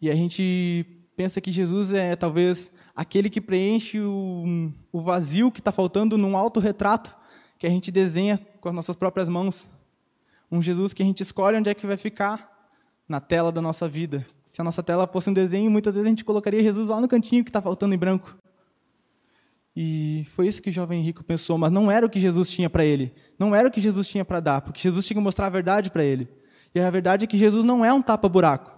E 0.00 0.08
a 0.08 0.14
gente 0.14 0.86
pensa 1.16 1.40
que 1.40 1.50
Jesus 1.50 1.92
é 1.92 2.14
talvez 2.14 2.70
aquele 2.94 3.28
que 3.28 3.40
preenche 3.40 4.00
o, 4.00 4.70
o 4.92 5.00
vazio 5.00 5.50
que 5.50 5.60
está 5.60 5.72
faltando 5.72 6.16
num 6.16 6.36
autorretrato 6.36 7.16
que 7.58 7.66
a 7.66 7.70
gente 7.70 7.90
desenha 7.90 8.38
com 8.60 8.68
as 8.68 8.74
nossas 8.74 8.94
próprias 8.94 9.28
mãos. 9.28 9.68
Um 10.52 10.62
Jesus 10.62 10.92
que 10.92 11.02
a 11.02 11.06
gente 11.06 11.22
escolhe 11.22 11.56
onde 11.56 11.70
é 11.70 11.74
que 11.74 11.86
vai 11.86 11.96
ficar 11.96 12.55
na 13.08 13.20
tela 13.20 13.52
da 13.52 13.62
nossa 13.62 13.88
vida. 13.88 14.26
Se 14.44 14.60
a 14.60 14.64
nossa 14.64 14.82
tela 14.82 15.06
fosse 15.06 15.30
um 15.30 15.32
desenho, 15.32 15.70
muitas 15.70 15.94
vezes 15.94 16.06
a 16.06 16.10
gente 16.10 16.24
colocaria 16.24 16.62
Jesus 16.62 16.88
lá 16.88 17.00
no 17.00 17.08
cantinho 17.08 17.44
que 17.44 17.50
está 17.50 17.62
faltando 17.62 17.94
em 17.94 17.98
branco. 17.98 18.36
E 19.76 20.26
foi 20.34 20.48
isso 20.48 20.62
que 20.62 20.70
o 20.70 20.72
jovem 20.72 21.02
rico 21.02 21.22
pensou, 21.22 21.58
mas 21.58 21.70
não 21.70 21.90
era 21.90 22.06
o 22.06 22.10
que 22.10 22.18
Jesus 22.18 22.48
tinha 22.48 22.70
para 22.70 22.84
ele. 22.84 23.12
Não 23.38 23.54
era 23.54 23.68
o 23.68 23.70
que 23.70 23.80
Jesus 23.80 24.08
tinha 24.08 24.24
para 24.24 24.40
dar, 24.40 24.62
porque 24.62 24.80
Jesus 24.80 25.06
tinha 25.06 25.16
que 25.16 25.22
mostrar 25.22 25.46
a 25.46 25.50
verdade 25.50 25.90
para 25.90 26.02
ele. 26.02 26.28
E 26.74 26.80
a 26.80 26.90
verdade 26.90 27.24
é 27.24 27.26
que 27.26 27.36
Jesus 27.36 27.64
não 27.64 27.84
é 27.84 27.92
um 27.92 28.00
tapa-buraco. 28.00 28.72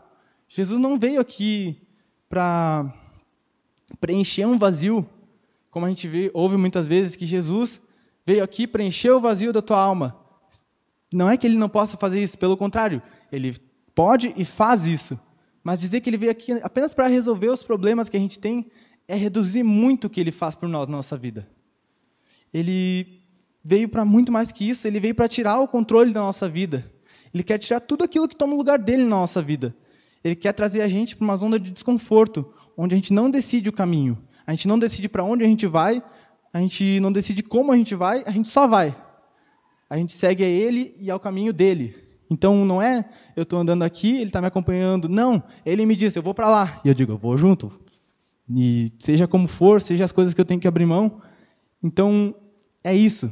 Jesus 0.49 0.81
não 0.81 0.99
veio 0.99 1.21
aqui 1.21 1.81
para 2.29 2.93
preencher 4.01 4.45
um 4.45 4.59
vazio, 4.59 5.09
como 5.71 5.87
a 5.87 5.89
gente 5.89 6.09
vê, 6.09 6.31
ouve 6.35 6.57
muitas 6.57 6.89
vezes 6.89 7.15
que 7.15 7.25
Jesus 7.25 7.81
veio 8.27 8.43
aqui 8.43 8.67
preencher 8.67 9.11
o 9.11 9.21
vazio 9.21 9.53
da 9.53 9.63
tua 9.63 9.81
alma. 9.81 10.17
Não 11.13 11.31
é 11.31 11.37
que 11.37 11.47
ele 11.47 11.57
não 11.57 11.69
possa 11.69 11.97
fazer 11.97 12.23
isso, 12.23 12.37
pelo 12.39 12.57
contrário, 12.57 13.01
ele 13.31 13.57
pode 13.99 14.33
e 14.37 14.45
faz 14.45 14.87
isso. 14.87 15.19
Mas 15.61 15.81
dizer 15.81 16.01
que 16.01 16.09
ele 16.09 16.17
veio 16.17 16.31
aqui 16.31 16.53
apenas 16.63 16.95
para 16.95 17.09
resolver 17.09 17.49
os 17.49 17.65
problemas 17.65 18.09
que 18.09 18.17
a 18.17 18.21
gente 18.21 18.39
tem 18.39 18.71
é 19.09 19.17
reduzir 19.17 19.65
muito 19.65 20.05
o 20.05 20.11
que 20.11 20.21
ele 20.21 20.31
faz 20.31 20.55
por 20.55 20.69
nós 20.69 20.87
na 20.87 20.99
nossa 20.99 21.17
vida. 21.17 21.49
Ele 22.55 23.25
veio 23.65 23.89
para 23.89 24.05
muito 24.05 24.31
mais 24.31 24.53
que 24.53 24.69
isso, 24.69 24.87
ele 24.87 25.01
veio 25.01 25.17
para 25.17 25.27
tirar 25.27 25.59
o 25.59 25.67
controle 25.67 26.13
da 26.13 26.21
nossa 26.21 26.49
vida. 26.49 26.89
Ele 27.35 27.43
quer 27.43 27.59
tirar 27.59 27.81
tudo 27.81 28.05
aquilo 28.05 28.29
que 28.29 28.37
toma 28.37 28.55
o 28.55 28.57
lugar 28.57 28.79
dele 28.79 29.03
na 29.03 29.17
nossa 29.17 29.43
vida. 29.43 29.75
Ele 30.23 30.37
quer 30.37 30.53
trazer 30.53 30.81
a 30.83 30.89
gente 30.89 31.17
para 31.17 31.25
uma 31.25 31.37
zona 31.37 31.59
de 31.59 31.73
desconforto, 31.73 32.55
onde 32.77 32.95
a 32.95 32.97
gente 32.97 33.13
não 33.13 33.29
decide 33.29 33.69
o 33.69 33.73
caminho. 33.73 34.17
A 34.47 34.53
gente 34.53 34.69
não 34.69 34.79
decide 34.79 35.09
para 35.09 35.25
onde 35.25 35.43
a 35.43 35.49
gente 35.49 35.67
vai, 35.67 36.01
a 36.53 36.61
gente 36.61 37.01
não 37.01 37.11
decide 37.11 37.43
como 37.43 37.73
a 37.73 37.77
gente 37.77 37.97
vai, 37.97 38.23
a 38.25 38.31
gente 38.31 38.47
só 38.47 38.69
vai. 38.69 38.97
A 39.91 39.97
gente 39.97 40.13
segue 40.13 40.45
a 40.45 40.49
ele 40.49 40.95
e 41.01 41.11
ao 41.11 41.19
caminho 41.19 41.53
dele. 41.53 42.08
Então 42.31 42.65
não 42.65 42.81
é 42.81 43.09
eu 43.35 43.43
estou 43.43 43.59
andando 43.59 43.83
aqui, 43.83 44.17
ele 44.17 44.27
está 44.27 44.41
me 44.41 44.47
acompanhando. 44.47 45.09
Não, 45.09 45.43
ele 45.65 45.87
me 45.87 45.97
diz, 45.97 46.15
eu 46.15 46.23
vou 46.23 46.35
para 46.35 46.49
lá. 46.49 46.81
E 46.85 46.89
eu 46.89 46.95
digo, 46.95 47.13
eu 47.13 47.19
vou 47.19 47.37
junto. 47.37 47.73
E 48.51 48.93
seja 48.99 49.27
como 49.27 49.47
for, 49.47 49.81
seja 49.81 50.05
as 50.05 50.13
coisas 50.13 50.35
que 50.35 50.41
eu 50.41 50.45
tenho 50.45 50.61
que 50.61 50.69
abrir 50.69 50.87
mão. 50.87 51.21
Então 51.83 52.35
é 52.83 52.95
isso. 52.95 53.31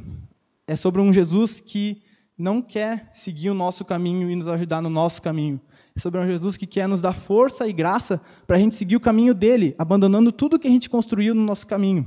É 0.65 0.75
sobre 0.75 1.01
um 1.01 1.13
Jesus 1.13 1.59
que 1.59 2.01
não 2.37 2.61
quer 2.61 3.09
seguir 3.11 3.49
o 3.49 3.53
nosso 3.53 3.83
caminho 3.83 4.29
e 4.29 4.35
nos 4.35 4.47
ajudar 4.47 4.81
no 4.81 4.89
nosso 4.89 5.21
caminho 5.21 5.59
sobre 5.99 6.19
um 6.19 6.25
Jesus 6.25 6.55
que 6.55 6.67
quer 6.67 6.87
nos 6.87 7.01
dar 7.01 7.13
força 7.13 7.67
e 7.67 7.73
graça 7.73 8.21
para 8.45 8.57
a 8.57 8.59
gente 8.59 8.75
seguir 8.75 8.95
o 8.95 8.99
caminho 8.99 9.33
dele, 9.33 9.73
abandonando 9.77 10.31
tudo 10.31 10.59
que 10.59 10.67
a 10.67 10.71
gente 10.71 10.89
construiu 10.89 11.33
no 11.33 11.41
nosso 11.43 11.65
caminho. 11.65 12.05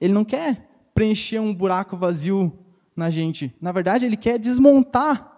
Ele 0.00 0.12
não 0.12 0.24
quer 0.24 0.68
preencher 0.94 1.38
um 1.38 1.54
buraco 1.54 1.96
vazio 1.96 2.52
na 2.96 3.10
gente. 3.10 3.54
Na 3.60 3.72
verdade, 3.72 4.04
ele 4.04 4.16
quer 4.16 4.38
desmontar 4.38 5.32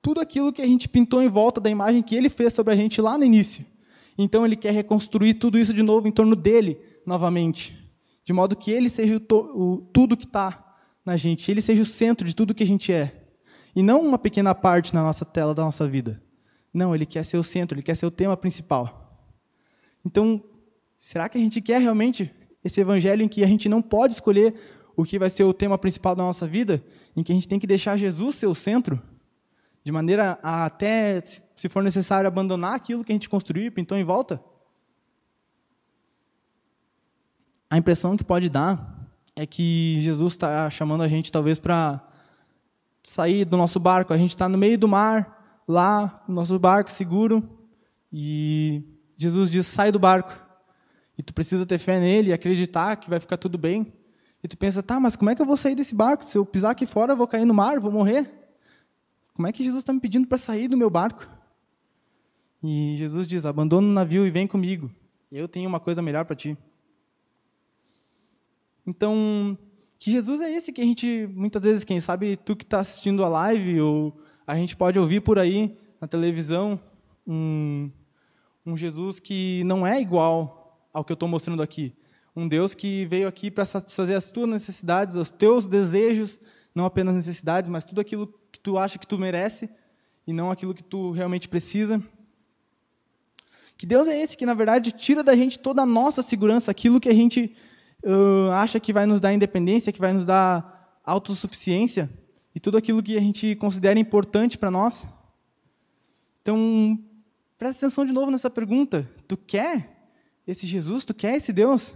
tudo 0.00 0.20
aquilo 0.20 0.52
que 0.52 0.62
a 0.62 0.66
gente 0.66 0.88
pintou 0.88 1.22
em 1.22 1.28
volta 1.28 1.60
da 1.60 1.68
imagem 1.68 2.02
que 2.02 2.14
ele 2.14 2.28
fez 2.28 2.52
sobre 2.52 2.72
a 2.72 2.76
gente 2.76 3.00
lá 3.00 3.18
no 3.18 3.24
início. 3.24 3.64
Então, 4.16 4.46
ele 4.46 4.56
quer 4.56 4.72
reconstruir 4.72 5.34
tudo 5.34 5.58
isso 5.58 5.74
de 5.74 5.82
novo 5.82 6.08
em 6.08 6.12
torno 6.12 6.34
dele, 6.34 6.78
novamente. 7.04 7.76
De 8.24 8.32
modo 8.32 8.56
que 8.56 8.70
ele 8.70 8.88
seja 8.88 9.16
o, 9.16 9.34
o 9.34 9.76
tudo 9.92 10.16
que 10.16 10.24
está 10.24 10.76
na 11.04 11.16
gente, 11.16 11.50
ele 11.50 11.60
seja 11.60 11.82
o 11.82 11.86
centro 11.86 12.26
de 12.26 12.34
tudo 12.34 12.54
que 12.54 12.62
a 12.62 12.66
gente 12.66 12.92
é. 12.92 13.24
E 13.74 13.82
não 13.82 14.00
uma 14.00 14.18
pequena 14.18 14.54
parte 14.54 14.94
na 14.94 15.02
nossa 15.02 15.24
tela 15.24 15.54
da 15.54 15.62
nossa 15.62 15.86
vida. 15.86 16.22
Não, 16.72 16.94
ele 16.94 17.06
quer 17.06 17.24
ser 17.24 17.36
o 17.36 17.42
centro, 17.42 17.76
ele 17.76 17.82
quer 17.82 17.94
ser 17.94 18.06
o 18.06 18.10
tema 18.10 18.36
principal. 18.36 19.22
Então, 20.04 20.42
será 20.96 21.28
que 21.28 21.36
a 21.36 21.40
gente 21.40 21.60
quer 21.60 21.80
realmente 21.80 22.30
esse 22.64 22.80
evangelho 22.80 23.22
em 23.22 23.28
que 23.28 23.44
a 23.44 23.46
gente 23.46 23.68
não 23.68 23.80
pode 23.80 24.14
escolher 24.14 24.54
o 24.96 25.04
que 25.04 25.18
vai 25.18 25.28
ser 25.28 25.44
o 25.44 25.52
tema 25.52 25.76
principal 25.76 26.16
da 26.16 26.22
nossa 26.22 26.46
vida, 26.46 26.82
em 27.14 27.22
que 27.22 27.30
a 27.30 27.34
gente 27.34 27.46
tem 27.46 27.58
que 27.58 27.66
deixar 27.66 27.96
Jesus 27.96 28.36
ser 28.36 28.46
o 28.46 28.54
centro, 28.54 29.00
de 29.84 29.92
maneira 29.92 30.38
a 30.42 30.64
até, 30.64 31.22
se 31.54 31.68
for 31.68 31.82
necessário, 31.82 32.26
abandonar 32.26 32.74
aquilo 32.74 33.04
que 33.04 33.12
a 33.12 33.14
gente 33.14 33.28
construiu 33.28 33.66
e 33.66 33.70
pintou 33.70 33.96
em 33.96 34.04
volta? 34.04 34.42
A 37.68 37.76
impressão 37.76 38.16
que 38.16 38.24
pode 38.24 38.48
dar 38.48 39.06
é 39.36 39.44
que 39.44 40.00
Jesus 40.00 40.32
está 40.32 40.68
chamando 40.70 41.02
a 41.02 41.08
gente, 41.08 41.30
talvez, 41.30 41.58
para 41.58 42.00
sair 43.04 43.44
do 43.44 43.56
nosso 43.56 43.78
barco. 43.78 44.12
A 44.12 44.16
gente 44.16 44.30
está 44.30 44.48
no 44.48 44.56
meio 44.56 44.78
do 44.78 44.88
mar, 44.88 45.62
lá, 45.68 46.24
nosso 46.26 46.58
barco 46.58 46.90
seguro, 46.90 47.46
e 48.12 48.82
Jesus 49.16 49.50
diz: 49.50 49.66
sai 49.66 49.92
do 49.92 49.98
barco. 49.98 50.34
E 51.18 51.22
tu 51.22 51.32
precisa 51.32 51.64
ter 51.64 51.78
fé 51.78 51.98
nele 51.98 52.30
e 52.30 52.32
acreditar 52.32 52.96
que 52.96 53.10
vai 53.10 53.20
ficar 53.20 53.36
tudo 53.36 53.56
bem. 53.56 53.92
E 54.42 54.48
tu 54.48 54.56
pensa, 54.56 54.82
tá, 54.82 55.00
mas 55.00 55.16
como 55.16 55.30
é 55.30 55.34
que 55.34 55.42
eu 55.42 55.46
vou 55.46 55.56
sair 55.56 55.74
desse 55.74 55.94
barco? 55.94 56.24
Se 56.24 56.36
eu 56.38 56.44
pisar 56.44 56.70
aqui 56.70 56.86
fora, 56.86 57.12
eu 57.12 57.16
vou 57.16 57.26
cair 57.26 57.44
no 57.44 57.54
mar, 57.54 57.80
vou 57.80 57.90
morrer. 57.90 58.30
Como 59.34 59.46
é 59.46 59.52
que 59.52 59.64
Jesus 59.64 59.82
está 59.82 59.92
me 59.92 60.00
pedindo 60.00 60.26
para 60.26 60.38
sair 60.38 60.68
do 60.68 60.76
meu 60.76 60.88
barco? 60.88 61.28
E 62.62 62.94
Jesus 62.96 63.26
diz: 63.26 63.44
abandona 63.44 63.86
o 63.86 63.92
navio 63.92 64.26
e 64.26 64.30
vem 64.30 64.46
comigo. 64.46 64.90
Eu 65.30 65.48
tenho 65.48 65.68
uma 65.68 65.80
coisa 65.80 66.00
melhor 66.00 66.24
para 66.24 66.36
ti. 66.36 66.56
Então, 68.86 69.58
que 69.98 70.10
Jesus 70.10 70.40
é 70.40 70.50
esse 70.50 70.72
que 70.72 70.80
a 70.80 70.84
gente, 70.84 71.28
muitas 71.34 71.62
vezes, 71.62 71.84
quem 71.84 71.98
sabe 71.98 72.36
tu 72.36 72.54
que 72.54 72.64
está 72.64 72.80
assistindo 72.80 73.24
a 73.24 73.28
live, 73.28 73.80
ou 73.80 74.16
a 74.46 74.54
gente 74.54 74.76
pode 74.76 74.98
ouvir 74.98 75.20
por 75.20 75.38
aí 75.38 75.76
na 76.00 76.06
televisão, 76.06 76.80
um, 77.26 77.90
um 78.64 78.76
Jesus 78.76 79.18
que 79.18 79.64
não 79.64 79.86
é 79.86 80.00
igual 80.00 80.80
ao 80.92 81.04
que 81.04 81.12
eu 81.12 81.14
estou 81.14 81.28
mostrando 81.28 81.62
aqui. 81.62 81.92
Um 82.36 82.46
Deus 82.46 82.74
que 82.74 83.06
veio 83.06 83.26
aqui 83.26 83.50
para 83.50 83.64
satisfazer 83.64 84.14
as 84.14 84.30
tuas 84.30 84.50
necessidades, 84.50 85.16
os 85.16 85.30
teus 85.30 85.66
desejos, 85.66 86.38
não 86.74 86.84
apenas 86.84 87.14
necessidades, 87.14 87.70
mas 87.70 87.86
tudo 87.86 88.02
aquilo 88.02 88.26
que 88.52 88.60
tu 88.60 88.76
acha 88.76 88.98
que 88.98 89.06
tu 89.06 89.18
merece 89.18 89.70
e 90.26 90.34
não 90.34 90.50
aquilo 90.50 90.74
que 90.74 90.82
tu 90.82 91.12
realmente 91.12 91.48
precisa. 91.48 92.02
Que 93.78 93.86
Deus 93.86 94.06
é 94.06 94.20
esse 94.20 94.36
que, 94.36 94.44
na 94.44 94.52
verdade, 94.52 94.92
tira 94.92 95.22
da 95.22 95.34
gente 95.34 95.58
toda 95.58 95.80
a 95.80 95.86
nossa 95.86 96.20
segurança, 96.20 96.70
aquilo 96.70 97.00
que 97.00 97.08
a 97.08 97.14
gente 97.14 97.56
uh, 98.04 98.50
acha 98.52 98.78
que 98.78 98.92
vai 98.92 99.06
nos 99.06 99.18
dar 99.18 99.32
independência, 99.32 99.90
que 99.90 100.00
vai 100.00 100.12
nos 100.12 100.26
dar 100.26 101.00
autossuficiência 101.04 102.10
e 102.54 102.60
tudo 102.60 102.76
aquilo 102.76 103.02
que 103.02 103.16
a 103.16 103.20
gente 103.20 103.54
considera 103.56 103.98
importante 103.98 104.58
para 104.58 104.70
nós. 104.70 105.06
Então, 106.42 107.02
presta 107.56 107.86
atenção 107.86 108.04
de 108.04 108.12
novo 108.12 108.30
nessa 108.30 108.50
pergunta. 108.50 109.10
Tu 109.26 109.38
quer 109.38 110.10
esse 110.46 110.66
Jesus? 110.66 111.02
Tu 111.02 111.14
quer 111.14 111.36
esse 111.36 111.50
Deus? 111.50 111.94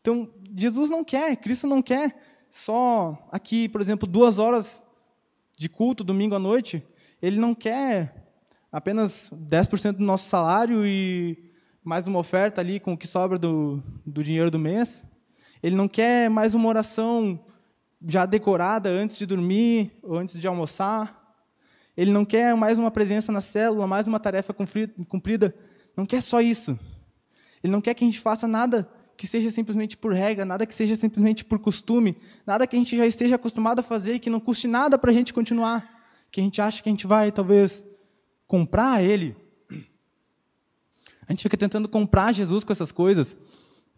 Então, 0.00 0.32
Jesus 0.56 0.88
não 0.88 1.04
quer, 1.04 1.36
Cristo 1.36 1.66
não 1.66 1.82
quer 1.82 2.46
só 2.50 3.28
aqui, 3.30 3.68
por 3.68 3.80
exemplo, 3.80 4.08
duas 4.08 4.38
horas 4.38 4.82
de 5.58 5.68
culto 5.68 6.02
domingo 6.02 6.34
à 6.34 6.38
noite. 6.38 6.82
Ele 7.20 7.38
não 7.38 7.54
quer 7.54 8.32
apenas 8.72 9.30
10% 9.30 9.92
do 9.92 10.04
nosso 10.04 10.28
salário 10.28 10.86
e 10.86 11.50
mais 11.84 12.06
uma 12.06 12.18
oferta 12.18 12.60
ali 12.60 12.80
com 12.80 12.94
o 12.94 12.96
que 12.96 13.06
sobra 13.06 13.38
do, 13.38 13.82
do 14.06 14.24
dinheiro 14.24 14.50
do 14.50 14.58
mês. 14.58 15.04
Ele 15.62 15.76
não 15.76 15.86
quer 15.86 16.30
mais 16.30 16.54
uma 16.54 16.68
oração 16.68 17.38
já 18.06 18.24
decorada 18.24 18.88
antes 18.88 19.18
de 19.18 19.26
dormir 19.26 19.92
ou 20.02 20.16
antes 20.16 20.38
de 20.38 20.46
almoçar. 20.46 21.36
Ele 21.94 22.10
não 22.10 22.24
quer 22.24 22.56
mais 22.56 22.78
uma 22.78 22.90
presença 22.90 23.30
na 23.30 23.42
célula, 23.42 23.86
mais 23.86 24.06
uma 24.06 24.18
tarefa 24.18 24.54
cumprida. 24.54 25.54
Não 25.94 26.06
quer 26.06 26.22
só 26.22 26.40
isso. 26.40 26.78
Ele 27.62 27.70
não 27.70 27.82
quer 27.82 27.92
que 27.92 28.02
a 28.02 28.06
gente 28.06 28.20
faça 28.20 28.48
nada 28.48 28.88
que 29.20 29.26
seja 29.26 29.50
simplesmente 29.50 29.98
por 29.98 30.14
regra, 30.14 30.46
nada 30.46 30.64
que 30.64 30.74
seja 30.74 30.96
simplesmente 30.96 31.44
por 31.44 31.58
costume, 31.58 32.16
nada 32.46 32.66
que 32.66 32.74
a 32.74 32.78
gente 32.78 32.96
já 32.96 33.06
esteja 33.06 33.34
acostumado 33.34 33.80
a 33.80 33.82
fazer 33.82 34.14
e 34.14 34.18
que 34.18 34.30
não 34.30 34.40
custe 34.40 34.66
nada 34.66 34.96
para 34.96 35.10
a 35.10 35.12
gente 35.14 35.34
continuar. 35.34 36.08
Que 36.30 36.40
a 36.40 36.42
gente 36.42 36.58
acha 36.58 36.82
que 36.82 36.88
a 36.88 36.92
gente 36.92 37.06
vai, 37.06 37.30
talvez, 37.30 37.84
comprar 38.46 39.04
ele 39.04 39.36
A 41.28 41.32
gente 41.32 41.42
fica 41.42 41.54
tentando 41.54 41.86
comprar 41.86 42.32
Jesus 42.32 42.64
com 42.64 42.72
essas 42.72 42.90
coisas. 42.90 43.36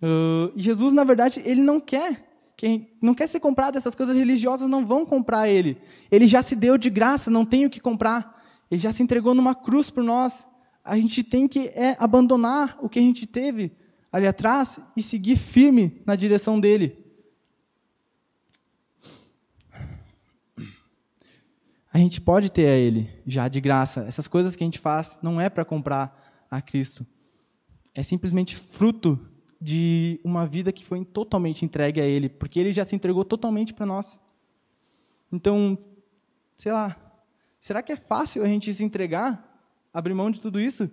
Uh, 0.03 0.51
Jesus, 0.57 0.93
na 0.93 1.05
verdade, 1.05 1.41
ele 1.45 1.63
não 1.63 1.79
quer. 1.79 2.29
Quem 2.57 2.91
não 3.01 3.15
quer 3.15 3.29
ser 3.29 3.39
comprado, 3.39 3.79
essas 3.79 3.95
coisas 3.95 4.17
religiosas 4.17 4.69
não 4.69 4.85
vão 4.85 5.07
comprar 5.07 5.49
ele. 5.49 5.79
Ele 6.11 6.27
já 6.27 6.43
se 6.43 6.57
deu 6.57 6.77
de 6.77 6.91
graça, 6.91 7.31
não 7.31 7.45
tem 7.45 7.65
o 7.65 7.71
que 7.71 7.79
comprar. 7.79 8.43
Ele 8.69 8.81
já 8.81 8.93
se 8.93 9.05
entregou 9.05 9.37
numa 9.37 9.55
cruz 9.55 9.89
por 9.89 10.03
nós. 10.03 10.49
A 10.83 10.97
gente 10.97 11.23
tem 11.23 11.47
que 11.47 11.69
é, 11.77 11.97
abandonar 12.01 12.77
o 12.83 12.89
que 12.89 12.99
a 12.99 13.03
gente 13.03 13.25
teve 13.25 13.81
ali 14.13 14.27
atrás 14.27 14.79
e 14.95 15.03
seguir 15.03 15.37
firme 15.37 16.03
na 16.05 16.15
direção 16.15 16.61
dele. 16.61 17.03
A 21.93 21.99
gente 21.99 22.21
pode 22.21 22.51
ter 22.51 22.69
a 22.69 22.77
ele 22.77 23.09
já 23.27 23.49
de 23.49 23.61
graça. 23.61 24.03
Essas 24.03 24.29
coisas 24.29 24.55
que 24.55 24.63
a 24.63 24.67
gente 24.67 24.79
faz 24.79 25.19
não 25.23 25.41
é 25.41 25.51
para 25.51 25.65
comprar 25.65 26.47
a 26.51 26.61
Cristo. 26.61 27.07
É 27.95 28.03
simplesmente 28.03 28.57
fruto 28.57 29.19
de 29.61 30.19
uma 30.25 30.47
vida 30.47 30.73
que 30.73 30.85
foi 30.85 31.05
totalmente 31.05 31.65
entregue 31.65 32.01
a 32.01 32.05
Ele, 32.05 32.29
porque 32.29 32.59
Ele 32.59 32.73
já 32.73 32.85
se 32.85 32.97
entregou 32.97 33.25
totalmente 33.25 33.73
para 33.73 33.87
nós. 33.87 34.19
Então, 35.31 35.79
sei 36.57 36.73
lá, 36.73 36.97
será 37.61 37.83
que 37.83 37.93
é 37.93 37.97
fácil 37.97 38.43
a 38.43 38.47
gente 38.47 38.73
se 38.73 38.83
entregar, 38.83 39.71
abrir 39.95 40.15
mão 40.15 40.31
de 40.31 40.41
tudo 40.41 40.59
isso? 40.59 40.91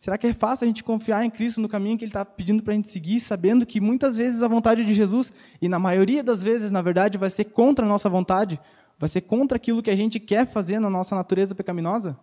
Será 0.00 0.16
que 0.16 0.28
é 0.28 0.32
fácil 0.32 0.64
a 0.64 0.66
gente 0.66 0.82
confiar 0.82 1.26
em 1.26 1.28
Cristo 1.28 1.60
no 1.60 1.68
caminho 1.68 1.98
que 1.98 2.04
Ele 2.06 2.08
está 2.08 2.24
pedindo 2.24 2.62
para 2.62 2.72
a 2.72 2.74
gente 2.74 2.88
seguir, 2.88 3.20
sabendo 3.20 3.66
que 3.66 3.82
muitas 3.82 4.16
vezes 4.16 4.42
a 4.42 4.48
vontade 4.48 4.82
de 4.82 4.94
Jesus, 4.94 5.30
e 5.60 5.68
na 5.68 5.78
maioria 5.78 6.24
das 6.24 6.42
vezes, 6.42 6.70
na 6.70 6.80
verdade, 6.80 7.18
vai 7.18 7.28
ser 7.28 7.44
contra 7.44 7.84
a 7.84 7.88
nossa 7.88 8.08
vontade, 8.08 8.58
vai 8.98 9.10
ser 9.10 9.20
contra 9.20 9.56
aquilo 9.56 9.82
que 9.82 9.90
a 9.90 9.94
gente 9.94 10.18
quer 10.18 10.46
fazer 10.46 10.80
na 10.80 10.88
nossa 10.88 11.14
natureza 11.14 11.54
pecaminosa? 11.54 12.18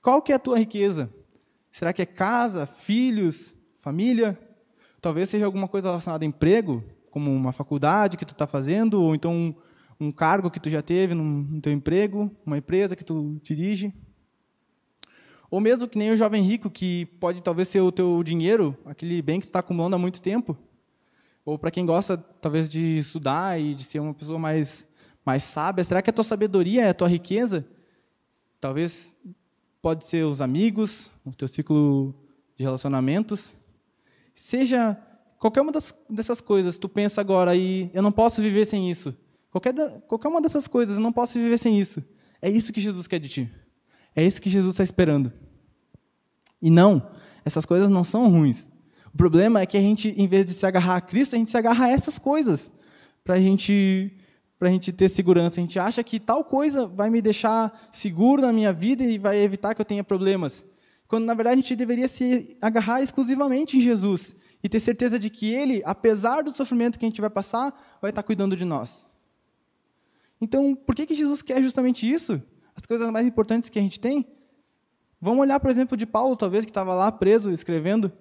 Qual 0.00 0.22
que 0.22 0.32
é 0.32 0.36
a 0.36 0.38
tua 0.38 0.58
riqueza? 0.58 1.12
Será 1.70 1.92
que 1.92 2.00
é 2.00 2.06
casa, 2.06 2.64
filhos, 2.64 3.54
família, 3.82 4.38
talvez 4.98 5.28
seja 5.28 5.44
alguma 5.44 5.68
coisa 5.68 5.88
relacionada 5.88 6.24
a 6.24 6.26
emprego, 6.26 6.82
como 7.10 7.30
uma 7.30 7.52
faculdade 7.52 8.16
que 8.16 8.24
tu 8.24 8.32
está 8.32 8.46
fazendo, 8.46 9.02
ou 9.02 9.14
então 9.14 9.30
um, 9.30 9.54
um, 10.00 10.10
cargo 10.10 10.50
que 10.50 10.58
tu 10.58 10.70
já 10.70 10.80
teve 10.80 11.12
no, 11.12 11.22
no 11.22 11.60
teu 11.60 11.70
emprego, 11.70 12.34
uma 12.46 12.56
empresa 12.56 12.96
que 12.96 13.04
tu 13.04 13.38
dirige. 13.42 13.92
Ou 15.50 15.60
mesmo 15.60 15.88
que 15.88 15.98
nem 15.98 16.10
o 16.10 16.16
jovem 16.16 16.42
rico, 16.42 16.68
que 16.68 17.06
pode 17.20 17.42
talvez 17.42 17.68
ser 17.68 17.80
o 17.80 17.92
teu 17.92 18.22
dinheiro, 18.22 18.76
aquele 18.84 19.22
bem 19.22 19.40
que 19.40 19.46
está 19.46 19.60
acumulando 19.60 19.96
há 19.96 19.98
muito 19.98 20.20
tempo. 20.20 20.56
Ou 21.44 21.58
para 21.58 21.70
quem 21.70 21.86
gosta, 21.86 22.16
talvez, 22.16 22.68
de 22.68 22.98
estudar 22.98 23.60
e 23.60 23.74
de 23.74 23.84
ser 23.84 24.00
uma 24.00 24.12
pessoa 24.12 24.38
mais, 24.38 24.88
mais 25.24 25.44
sábia, 25.44 25.84
será 25.84 26.02
que 26.02 26.10
a 26.10 26.12
tua 26.12 26.24
sabedoria 26.24 26.84
é 26.84 26.88
a 26.88 26.94
tua 26.94 27.08
riqueza? 27.08 27.64
Talvez 28.60 29.14
pode 29.80 30.04
ser 30.04 30.24
os 30.24 30.40
amigos, 30.40 31.10
o 31.24 31.30
teu 31.30 31.46
ciclo 31.46 32.12
de 32.56 32.64
relacionamentos. 32.64 33.52
Seja 34.34 34.96
qualquer 35.38 35.60
uma 35.60 35.70
das, 35.70 35.94
dessas 36.10 36.40
coisas, 36.40 36.76
tu 36.76 36.88
pensa 36.88 37.20
agora 37.20 37.54
e 37.54 37.90
eu 37.94 38.02
não 38.02 38.10
posso 38.10 38.42
viver 38.42 38.64
sem 38.64 38.90
isso. 38.90 39.16
Qualquer, 39.50 39.72
qualquer 40.08 40.28
uma 40.28 40.40
dessas 40.40 40.66
coisas, 40.66 40.96
eu 40.96 41.02
não 41.02 41.12
posso 41.12 41.34
viver 41.38 41.58
sem 41.58 41.78
isso. 41.78 42.02
É 42.42 42.50
isso 42.50 42.72
que 42.72 42.80
Jesus 42.80 43.06
quer 43.06 43.20
de 43.20 43.28
ti. 43.28 43.50
É 44.16 44.24
isso 44.24 44.40
que 44.40 44.48
Jesus 44.48 44.72
está 44.72 44.82
esperando. 44.82 45.30
E 46.60 46.70
não, 46.70 47.10
essas 47.44 47.66
coisas 47.66 47.90
não 47.90 48.02
são 48.02 48.28
ruins. 48.30 48.68
O 49.12 49.16
problema 49.16 49.60
é 49.60 49.66
que 49.66 49.76
a 49.76 49.80
gente, 49.80 50.14
em 50.16 50.26
vez 50.26 50.46
de 50.46 50.54
se 50.54 50.64
agarrar 50.66 50.96
a 50.96 51.00
Cristo, 51.00 51.36
a 51.36 51.38
gente 51.38 51.50
se 51.50 51.56
agarra 51.56 51.84
a 51.84 51.90
essas 51.90 52.18
coisas 52.18 52.72
para 53.22 53.34
a 53.34 53.40
gente, 53.40 54.10
a 54.58 54.68
gente 54.68 54.90
ter 54.90 55.08
segurança. 55.08 55.60
A 55.60 55.62
gente 55.62 55.78
acha 55.78 56.02
que 56.02 56.18
tal 56.18 56.42
coisa 56.44 56.86
vai 56.86 57.10
me 57.10 57.20
deixar 57.20 57.88
seguro 57.90 58.40
na 58.40 58.52
minha 58.52 58.72
vida 58.72 59.04
e 59.04 59.18
vai 59.18 59.38
evitar 59.38 59.74
que 59.74 59.80
eu 59.80 59.84
tenha 59.84 60.02
problemas. 60.02 60.64
Quando, 61.06 61.24
na 61.24 61.34
verdade, 61.34 61.58
a 61.58 61.62
gente 61.62 61.76
deveria 61.76 62.08
se 62.08 62.56
agarrar 62.60 63.02
exclusivamente 63.02 63.76
em 63.76 63.80
Jesus 63.80 64.34
e 64.62 64.68
ter 64.68 64.80
certeza 64.80 65.18
de 65.18 65.30
que 65.30 65.48
Ele, 65.52 65.82
apesar 65.84 66.42
do 66.42 66.50
sofrimento 66.50 66.98
que 66.98 67.04
a 67.04 67.08
gente 67.08 67.20
vai 67.20 67.30
passar, 67.30 67.98
vai 68.00 68.10
estar 68.10 68.22
cuidando 68.22 68.56
de 68.56 68.64
nós. 68.64 69.06
Então, 70.40 70.74
por 70.74 70.94
que, 70.94 71.06
que 71.06 71.14
Jesus 71.14 71.42
quer 71.42 71.62
justamente 71.62 72.10
isso? 72.10 72.42
As 72.76 72.84
coisas 72.84 73.10
mais 73.10 73.26
importantes 73.26 73.70
que 73.70 73.78
a 73.78 73.82
gente 73.82 73.98
tem? 73.98 74.26
Vamos 75.20 75.40
olhar, 75.40 75.58
por 75.58 75.70
exemplo, 75.70 75.96
de 75.96 76.06
Paulo, 76.06 76.36
talvez, 76.36 76.64
que 76.64 76.70
estava 76.70 76.94
lá 76.94 77.10
preso, 77.10 77.50
escrevendo. 77.50 78.12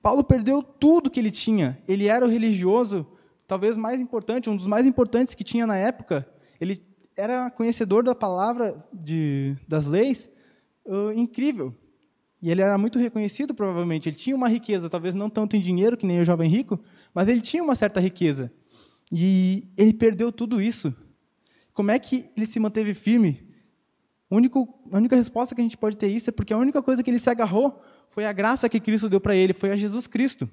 Paulo 0.00 0.22
perdeu 0.22 0.62
tudo 0.62 1.10
que 1.10 1.18
ele 1.18 1.32
tinha. 1.32 1.82
Ele 1.86 2.06
era 2.06 2.24
o 2.24 2.28
religioso, 2.28 3.06
talvez 3.46 3.76
mais 3.76 4.00
importante, 4.00 4.48
um 4.48 4.56
dos 4.56 4.66
mais 4.66 4.86
importantes 4.86 5.34
que 5.34 5.42
tinha 5.42 5.66
na 5.66 5.76
época. 5.76 6.26
Ele 6.60 6.80
era 7.16 7.50
conhecedor 7.50 8.04
da 8.04 8.14
palavra, 8.14 8.86
de, 8.92 9.56
das 9.66 9.84
leis, 9.86 10.30
uh, 10.86 11.12
incrível. 11.12 11.74
E 12.40 12.50
ele 12.52 12.62
era 12.62 12.78
muito 12.78 13.00
reconhecido, 13.00 13.52
provavelmente. 13.52 14.08
Ele 14.08 14.16
tinha 14.16 14.36
uma 14.36 14.48
riqueza, 14.48 14.88
talvez 14.88 15.16
não 15.16 15.28
tanto 15.28 15.56
em 15.56 15.60
dinheiro 15.60 15.96
que 15.96 16.06
nem 16.06 16.20
o 16.20 16.24
jovem 16.24 16.48
rico, 16.48 16.78
mas 17.12 17.26
ele 17.26 17.40
tinha 17.40 17.64
uma 17.64 17.74
certa 17.74 17.98
riqueza. 17.98 18.52
E 19.10 19.66
ele 19.76 19.92
perdeu 19.92 20.30
tudo 20.30 20.62
isso. 20.62 20.94
Como 21.74 21.90
é 21.90 21.98
que 21.98 22.30
ele 22.36 22.46
se 22.46 22.60
manteve 22.60 22.94
firme? 22.94 23.47
Único, 24.30 24.68
a 24.92 24.98
única 24.98 25.16
resposta 25.16 25.54
que 25.54 25.60
a 25.60 25.64
gente 25.64 25.76
pode 25.76 25.96
ter 25.96 26.08
isso 26.08 26.28
é 26.28 26.32
porque 26.32 26.52
a 26.52 26.58
única 26.58 26.82
coisa 26.82 27.02
que 27.02 27.10
ele 27.10 27.18
se 27.18 27.30
agarrou 27.30 27.82
foi 28.10 28.26
a 28.26 28.32
graça 28.32 28.68
que 28.68 28.78
Cristo 28.78 29.08
deu 29.08 29.20
para 29.20 29.34
ele, 29.34 29.52
foi 29.52 29.70
a 29.70 29.76
Jesus 29.76 30.06
Cristo. 30.06 30.48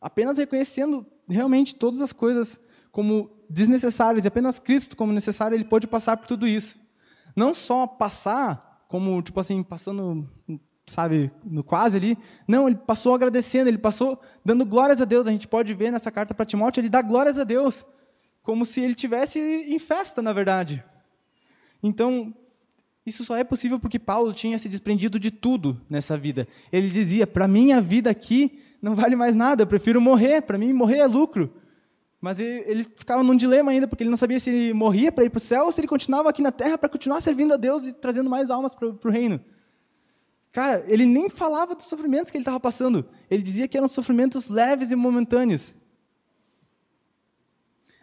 Apenas 0.00 0.36
reconhecendo 0.36 1.06
realmente 1.28 1.74
todas 1.74 2.00
as 2.00 2.12
coisas 2.12 2.60
como 2.92 3.30
desnecessárias 3.48 4.24
e 4.24 4.28
apenas 4.28 4.58
Cristo 4.58 4.96
como 4.96 5.12
necessário, 5.12 5.54
ele 5.54 5.64
pode 5.64 5.86
passar 5.86 6.16
por 6.16 6.26
tudo 6.26 6.46
isso. 6.46 6.78
Não 7.34 7.54
só 7.54 7.86
passar 7.86 8.84
como, 8.88 9.20
tipo 9.22 9.38
assim, 9.40 9.62
passando, 9.62 10.28
sabe, 10.86 11.30
no 11.44 11.62
quase 11.64 11.96
ali. 11.96 12.18
Não, 12.46 12.68
ele 12.68 12.76
passou 12.76 13.14
agradecendo, 13.14 13.68
ele 13.68 13.78
passou 13.78 14.20
dando 14.44 14.66
glórias 14.66 15.00
a 15.00 15.04
Deus. 15.04 15.26
A 15.26 15.30
gente 15.30 15.48
pode 15.48 15.72
ver 15.74 15.90
nessa 15.90 16.10
carta 16.10 16.34
para 16.34 16.46
Timóteo, 16.46 16.80
ele 16.80 16.88
dá 16.88 17.00
glórias 17.00 17.38
a 17.38 17.44
Deus, 17.44 17.86
como 18.42 18.64
se 18.64 18.80
ele 18.80 18.94
tivesse 18.94 19.38
em 19.38 19.78
festa, 19.78 20.20
na 20.20 20.32
verdade. 20.32 20.84
Então, 21.82 22.34
isso 23.06 23.24
só 23.24 23.36
é 23.36 23.44
possível 23.44 23.78
porque 23.78 23.98
Paulo 23.98 24.34
tinha 24.34 24.58
se 24.58 24.68
desprendido 24.68 25.18
de 25.18 25.30
tudo 25.30 25.80
nessa 25.88 26.16
vida. 26.16 26.46
Ele 26.72 26.88
dizia: 26.88 27.26
para 27.26 27.48
mim 27.48 27.72
a 27.72 27.80
vida 27.80 28.10
aqui 28.10 28.58
não 28.82 28.94
vale 28.94 29.16
mais 29.16 29.34
nada, 29.34 29.62
eu 29.62 29.66
prefiro 29.66 30.00
morrer, 30.00 30.42
para 30.42 30.58
mim 30.58 30.72
morrer 30.72 30.98
é 30.98 31.06
lucro. 31.06 31.52
Mas 32.20 32.40
ele, 32.40 32.64
ele, 32.66 32.84
ficava 32.96 33.22
num 33.22 33.36
dilema 33.36 33.70
ainda, 33.70 33.86
porque 33.86 34.02
ele 34.02 34.10
não 34.10 34.16
sabia 34.16 34.40
se 34.40 34.50
ele 34.50 34.74
morria 34.74 35.12
para 35.12 35.24
ir 35.24 35.30
para 35.30 35.38
o 35.38 35.40
céu 35.40 35.66
ou 35.66 35.72
se 35.72 35.80
ele 35.80 35.86
continuava 35.86 36.28
aqui 36.28 36.42
na 36.42 36.50
terra 36.50 36.76
para 36.76 36.88
continuar 36.88 37.20
servindo 37.20 37.54
a 37.54 37.56
Deus 37.56 37.86
e 37.86 37.92
trazendo 37.92 38.28
mais 38.28 38.50
almas 38.50 38.74
para 38.74 38.88
o 38.88 39.10
reino. 39.10 39.40
Cara, 40.50 40.84
ele 40.88 41.06
nem 41.06 41.30
falava 41.30 41.74
dos 41.74 41.84
sofrimentos 41.84 42.30
que 42.30 42.36
ele 42.36 42.42
estava 42.42 42.58
passando. 42.58 43.06
Ele 43.30 43.42
dizia 43.42 43.68
que 43.68 43.76
eram 43.76 43.86
sofrimentos 43.86 44.48
leves 44.48 44.90
e 44.90 44.96
momentâneos. 44.96 45.72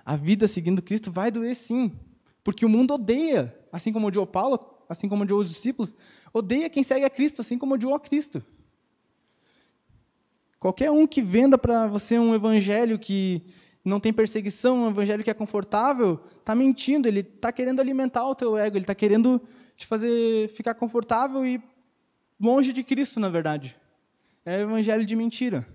A 0.05 0.15
vida 0.15 0.47
seguindo 0.47 0.81
Cristo 0.81 1.11
vai 1.11 1.29
doer 1.29 1.55
sim, 1.55 1.91
porque 2.45 2.63
o 2.63 2.69
mundo 2.69 2.93
odeia, 2.93 3.57
assim 3.71 3.91
como 3.91 4.05
odiou 4.05 4.27
Paulo, 4.27 4.59
assim 4.87 5.09
como 5.09 5.23
odiou 5.23 5.41
os 5.41 5.49
discípulos, 5.49 5.95
odeia 6.31 6.69
quem 6.69 6.83
segue 6.83 7.03
a 7.03 7.09
Cristo, 7.09 7.41
assim 7.41 7.57
como 7.57 7.73
odiou 7.73 7.95
a 7.95 7.99
Cristo. 7.99 8.45
Qualquer 10.59 10.91
um 10.91 11.07
que 11.07 11.23
venda 11.23 11.57
para 11.57 11.87
você 11.87 12.19
um 12.19 12.35
evangelho 12.35 12.99
que 12.99 13.43
não 13.83 13.99
tem 13.99 14.13
perseguição, 14.13 14.83
um 14.83 14.89
evangelho 14.91 15.23
que 15.23 15.29
é 15.31 15.33
confortável, 15.33 16.23
está 16.37 16.53
mentindo, 16.53 17.07
ele 17.07 17.21
está 17.21 17.51
querendo 17.51 17.79
alimentar 17.79 18.29
o 18.29 18.35
teu 18.35 18.55
ego, 18.55 18.77
ele 18.77 18.83
está 18.83 18.93
querendo 18.93 19.41
te 19.75 19.87
fazer 19.87 20.47
ficar 20.49 20.75
confortável 20.75 21.43
e 21.43 21.59
longe 22.39 22.71
de 22.71 22.83
Cristo, 22.83 23.19
na 23.19 23.27
verdade. 23.27 23.75
É 24.45 24.57
o 24.57 24.69
evangelho 24.69 25.03
de 25.03 25.15
mentira. 25.15 25.67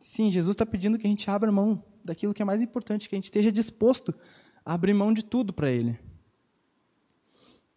Sim, 0.00 0.30
Jesus 0.30 0.54
está 0.54 0.64
pedindo 0.64 0.98
que 0.98 1.06
a 1.06 1.10
gente 1.10 1.28
abra 1.28 1.52
mão 1.52 1.84
daquilo 2.02 2.32
que 2.32 2.40
é 2.40 2.46
mais 2.46 2.62
importante, 2.62 3.10
que 3.10 3.14
a 3.14 3.18
gente 3.18 3.24
esteja 3.24 3.52
disposto 3.52 4.14
abrir 4.64 4.94
mão 4.94 5.12
de 5.12 5.24
tudo 5.24 5.52
para 5.52 5.70
Ele. 5.70 5.98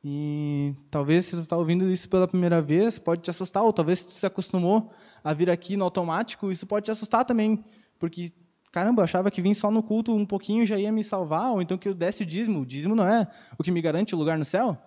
E 0.03 0.73
talvez 0.89 1.25
se 1.25 1.35
você 1.35 1.41
está 1.41 1.57
ouvindo 1.57 1.89
isso 1.89 2.07
pela 2.07 2.27
primeira 2.27 2.61
vez, 2.61 2.97
pode 2.97 3.21
te 3.21 3.29
assustar, 3.29 3.63
ou 3.63 3.73
talvez 3.73 3.99
se 3.99 4.05
você 4.05 4.19
se 4.19 4.25
acostumou 4.25 4.91
a 5.23 5.33
vir 5.33 5.49
aqui 5.49 5.75
no 5.75 5.83
automático, 5.83 6.51
isso 6.51 6.65
pode 6.65 6.85
te 6.85 6.91
assustar 6.91 7.25
também, 7.25 7.63
porque, 7.99 8.31
caramba, 8.71 9.01
eu 9.01 9.03
achava 9.03 9.29
que 9.29 9.41
vir 9.41 9.53
só 9.53 9.69
no 9.69 9.83
culto 9.83 10.15
um 10.15 10.25
pouquinho 10.25 10.65
já 10.65 10.77
ia 10.77 10.91
me 10.91 11.03
salvar, 11.03 11.51
ou 11.51 11.61
então 11.61 11.77
que 11.77 11.89
eu 11.89 11.93
desse 11.93 12.23
o 12.23 12.25
dízimo. 12.25 12.61
O 12.61 12.65
dízimo 12.65 12.95
não 12.95 13.05
é 13.05 13.27
o 13.57 13.63
que 13.63 13.71
me 13.71 13.81
garante 13.81 14.15
o 14.15 14.17
lugar 14.17 14.37
no 14.37 14.45
céu? 14.45 14.77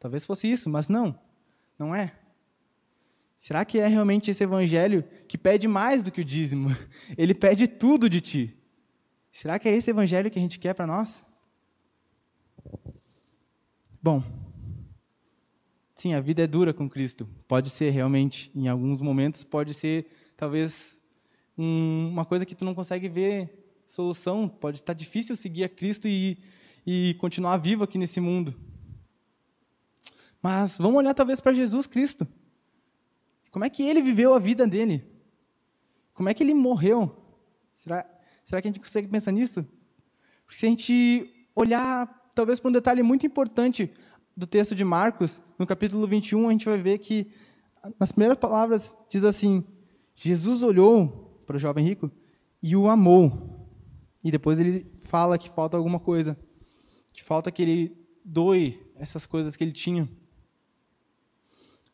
Talvez 0.00 0.26
fosse 0.26 0.50
isso, 0.50 0.68
mas 0.68 0.88
não, 0.88 1.16
não 1.78 1.94
é. 1.94 2.12
Será 3.38 3.64
que 3.64 3.78
é 3.78 3.86
realmente 3.86 4.30
esse 4.30 4.42
evangelho 4.42 5.04
que 5.28 5.36
pede 5.36 5.68
mais 5.68 6.02
do 6.02 6.10
que 6.10 6.22
o 6.22 6.24
dízimo? 6.24 6.74
Ele 7.16 7.34
pede 7.34 7.68
tudo 7.68 8.08
de 8.08 8.20
ti. 8.20 8.56
Será 9.30 9.58
que 9.58 9.68
é 9.68 9.76
esse 9.76 9.90
evangelho 9.90 10.30
que 10.30 10.38
a 10.38 10.42
gente 10.42 10.58
quer 10.58 10.74
para 10.74 10.86
nós? 10.86 11.22
Bom, 14.04 14.22
sim, 15.94 16.12
a 16.12 16.20
vida 16.20 16.42
é 16.42 16.46
dura 16.46 16.74
com 16.74 16.90
Cristo. 16.90 17.26
Pode 17.48 17.70
ser 17.70 17.88
realmente, 17.88 18.52
em 18.54 18.68
alguns 18.68 19.00
momentos, 19.00 19.42
pode 19.44 19.72
ser 19.72 20.04
talvez 20.36 21.02
um, 21.56 22.10
uma 22.10 22.26
coisa 22.26 22.44
que 22.44 22.54
tu 22.54 22.66
não 22.66 22.74
consegue 22.74 23.08
ver 23.08 23.82
solução. 23.86 24.46
Pode 24.46 24.76
estar 24.76 24.92
difícil 24.92 25.34
seguir 25.34 25.64
a 25.64 25.70
Cristo 25.70 26.06
e, 26.06 26.36
e 26.86 27.14
continuar 27.18 27.56
vivo 27.56 27.82
aqui 27.82 27.96
nesse 27.96 28.20
mundo. 28.20 28.54
Mas 30.42 30.76
vamos 30.76 30.98
olhar 30.98 31.14
talvez 31.14 31.40
para 31.40 31.54
Jesus 31.54 31.86
Cristo. 31.86 32.28
Como 33.50 33.64
é 33.64 33.70
que 33.70 33.84
ele 33.84 34.02
viveu 34.02 34.34
a 34.34 34.38
vida 34.38 34.66
dele? 34.66 35.02
Como 36.12 36.28
é 36.28 36.34
que 36.34 36.42
ele 36.42 36.52
morreu? 36.52 37.24
Será, 37.74 38.04
será 38.44 38.60
que 38.60 38.68
a 38.68 38.70
gente 38.70 38.80
consegue 38.80 39.08
pensar 39.08 39.32
nisso? 39.32 39.66
Porque 40.44 40.58
se 40.58 40.66
a 40.66 40.68
gente 40.68 41.48
olhar 41.56 42.22
talvez 42.34 42.60
para 42.60 42.68
um 42.68 42.72
detalhe 42.72 43.02
muito 43.02 43.26
importante 43.26 43.90
do 44.36 44.46
texto 44.46 44.74
de 44.74 44.84
Marcos, 44.84 45.40
no 45.58 45.66
capítulo 45.66 46.06
21, 46.06 46.48
a 46.48 46.52
gente 46.52 46.66
vai 46.66 46.78
ver 46.78 46.98
que 46.98 47.28
nas 47.98 48.10
primeiras 48.10 48.38
palavras 48.38 48.94
diz 49.08 49.24
assim: 49.24 49.64
Jesus 50.14 50.62
olhou 50.62 51.42
para 51.46 51.56
o 51.56 51.58
jovem 51.58 51.86
rico 51.86 52.10
e 52.62 52.74
o 52.74 52.88
amou. 52.88 53.68
E 54.22 54.30
depois 54.30 54.58
ele 54.58 54.90
fala 55.02 55.38
que 55.38 55.50
falta 55.50 55.76
alguma 55.76 56.00
coisa, 56.00 56.36
que 57.12 57.22
falta 57.22 57.50
que 57.50 57.62
ele 57.62 57.96
doe 58.24 58.80
essas 58.96 59.26
coisas 59.26 59.54
que 59.54 59.62
ele 59.62 59.72
tinha. 59.72 60.08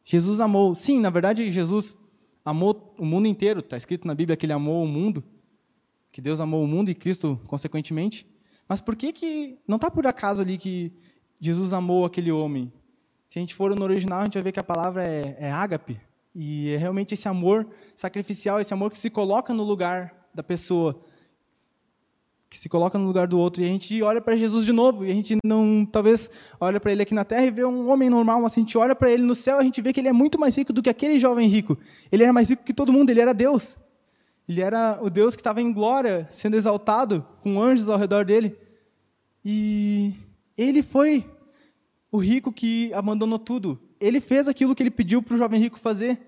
Jesus 0.05 0.40
amou. 0.40 0.74
Sim, 0.74 1.00
na 1.00 1.11
verdade, 1.11 1.50
Jesus 1.50 1.96
amou 2.44 2.94
o 2.98 3.05
mundo 3.05 3.26
inteiro. 3.26 3.61
Está 3.61 3.76
escrito 3.76 4.07
na 4.07 4.14
Bíblia 4.14 4.37
que 4.37 4.46
ele 4.46 4.53
amou 4.53 4.83
o 4.83 4.88
mundo, 4.88 5.22
que 6.11 6.20
Deus 6.20 6.40
amou 6.40 6.64
o 6.64 6.66
mundo 6.66 6.90
e 6.90 6.94
Cristo, 6.94 7.38
consequentemente. 7.46 8.26
Mas 8.70 8.80
por 8.80 8.94
que 8.94 9.12
que 9.12 9.59
não 9.66 9.74
está 9.74 9.90
por 9.90 10.06
acaso 10.06 10.40
ali 10.40 10.56
que 10.56 10.92
Jesus 11.40 11.72
amou 11.72 12.04
aquele 12.04 12.30
homem? 12.30 12.72
Se 13.28 13.37
a 13.37 13.42
gente 13.42 13.52
for 13.52 13.74
no 13.74 13.83
original, 13.83 14.20
a 14.20 14.24
gente 14.26 14.35
vai 14.35 14.44
ver 14.44 14.52
que 14.52 14.61
a 14.61 14.62
palavra 14.62 15.02
é, 15.02 15.37
é 15.40 15.50
ágape. 15.50 16.00
E 16.33 16.70
é 16.70 16.76
realmente 16.76 17.14
esse 17.14 17.26
amor 17.26 17.66
sacrificial, 17.96 18.61
esse 18.61 18.72
amor 18.72 18.92
que 18.92 18.98
se 19.00 19.11
coloca 19.11 19.52
no 19.52 19.64
lugar 19.64 20.14
da 20.33 20.44
pessoa 20.44 21.02
que 22.48 22.56
se 22.56 22.68
coloca 22.68 22.96
no 22.96 23.06
lugar 23.06 23.26
do 23.26 23.40
outro. 23.40 23.61
E 23.61 23.64
a 23.64 23.68
gente 23.68 24.00
olha 24.04 24.20
para 24.20 24.37
Jesus 24.37 24.64
de 24.64 24.72
novo, 24.72 25.04
e 25.04 25.11
a 25.11 25.14
gente 25.14 25.37
não, 25.44 25.85
talvez, 25.85 26.30
olha 26.61 26.78
para 26.78 26.92
ele 26.92 27.02
aqui 27.02 27.14
na 27.14 27.24
terra 27.24 27.46
e 27.46 27.50
vê 27.50 27.64
um 27.64 27.90
homem 27.90 28.09
normal, 28.09 28.40
mas 28.40 28.52
a 28.52 28.61
gente 28.61 28.78
olha 28.78 28.94
para 28.94 29.11
ele 29.11 29.24
no 29.24 29.35
céu, 29.35 29.59
a 29.59 29.64
gente 29.64 29.83
vê 29.83 29.92
que 29.92 29.98
ele 29.98 30.09
é 30.09 30.12
muito 30.12 30.38
mais 30.38 30.54
rico 30.54 30.72
do 30.72 30.80
que 30.80 30.90
aquele 30.90 31.18
jovem 31.18 31.48
rico. 31.48 31.76
Ele 32.12 32.22
era 32.22 32.33
mais 32.33 32.48
rico 32.48 32.62
que 32.62 32.72
todo 32.72 32.92
mundo, 32.92 33.11
ele 33.11 33.20
era 33.20 33.35
Deus. 33.35 33.76
Ele 34.51 34.63
era 34.63 34.99
o 35.01 35.09
Deus 35.09 35.37
que 35.37 35.41
estava 35.41 35.63
em 35.63 35.73
glória, 35.73 36.27
sendo 36.29 36.57
exaltado, 36.57 37.25
com 37.41 37.63
anjos 37.63 37.89
ao 37.89 37.97
redor 37.97 38.25
dele. 38.25 38.59
E 39.45 40.13
ele 40.59 40.83
foi 40.83 41.25
o 42.11 42.19
rico 42.19 42.53
que 42.53 42.93
abandonou 42.93 43.39
tudo. 43.39 43.81
Ele 44.01 44.21
fez 44.21 44.49
aquilo 44.49 44.75
que 44.75 44.83
ele 44.83 44.91
pediu 44.91 45.23
para 45.23 45.37
o 45.37 45.39
jovem 45.39 45.61
rico 45.61 45.79
fazer. 45.79 46.19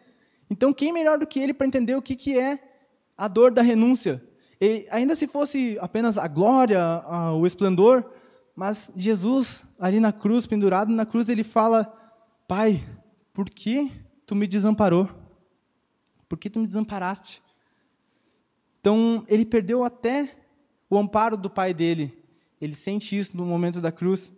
Então, 0.49 0.73
quem 0.73 0.93
melhor 0.93 1.19
do 1.19 1.27
que 1.27 1.41
ele 1.41 1.53
para 1.53 1.67
entender 1.67 1.97
o 1.97 2.01
que, 2.01 2.15
que 2.15 2.39
é 2.39 2.61
a 3.19 3.27
dor 3.27 3.51
da 3.51 3.61
renúncia? 3.61 4.23
E 4.61 4.87
ainda 4.93 5.17
se 5.17 5.27
fosse 5.27 5.77
apenas 5.81 6.17
a 6.17 6.29
glória, 6.29 6.81
a, 6.81 7.35
o 7.35 7.45
esplendor, 7.45 8.09
mas 8.55 8.89
Jesus, 8.95 9.65
ali 9.81 9.99
na 9.99 10.13
cruz, 10.13 10.47
pendurado 10.47 10.93
na 10.93 11.05
cruz, 11.05 11.29
ele 11.29 11.43
fala: 11.43 11.93
Pai, 12.47 12.85
por 13.33 13.51
que 13.51 13.91
tu 14.25 14.37
me 14.37 14.47
desamparou? 14.47 15.09
Por 16.29 16.39
que 16.39 16.49
tu 16.49 16.61
me 16.61 16.69
desamparaste? 16.69 17.43
Então, 18.83 19.25
ele 19.29 19.47
perdeu 19.47 19.85
até 19.85 20.37
o 20.91 20.99
amparo 20.99 21.37
do 21.37 21.49
pai 21.49 21.73
dele. 21.73 22.13
Ele 22.61 22.75
sente 22.75 23.17
isso 23.17 23.37
no 23.37 23.47
momento 23.47 23.81
da 23.81 23.93
cruz. 23.93 24.33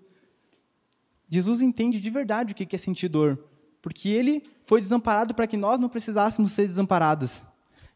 Jesus 1.31 1.63
entende 1.63 1.99
de 1.99 2.11
verdade 2.11 2.53
o 2.53 2.55
que 2.55 2.77
é 2.77 2.79
sentir 2.79 3.09
dor, 3.09 3.43
porque 3.81 4.11
ele 4.11 4.45
foi 4.63 4.83
desamparado 4.83 5.35
para 5.35 5.47
que 5.47 5.57
nós 5.57 5.81
não 5.81 5.89
precisássemos 5.89 6.53
ser 6.53 6.67
desamparados. 6.67 7.43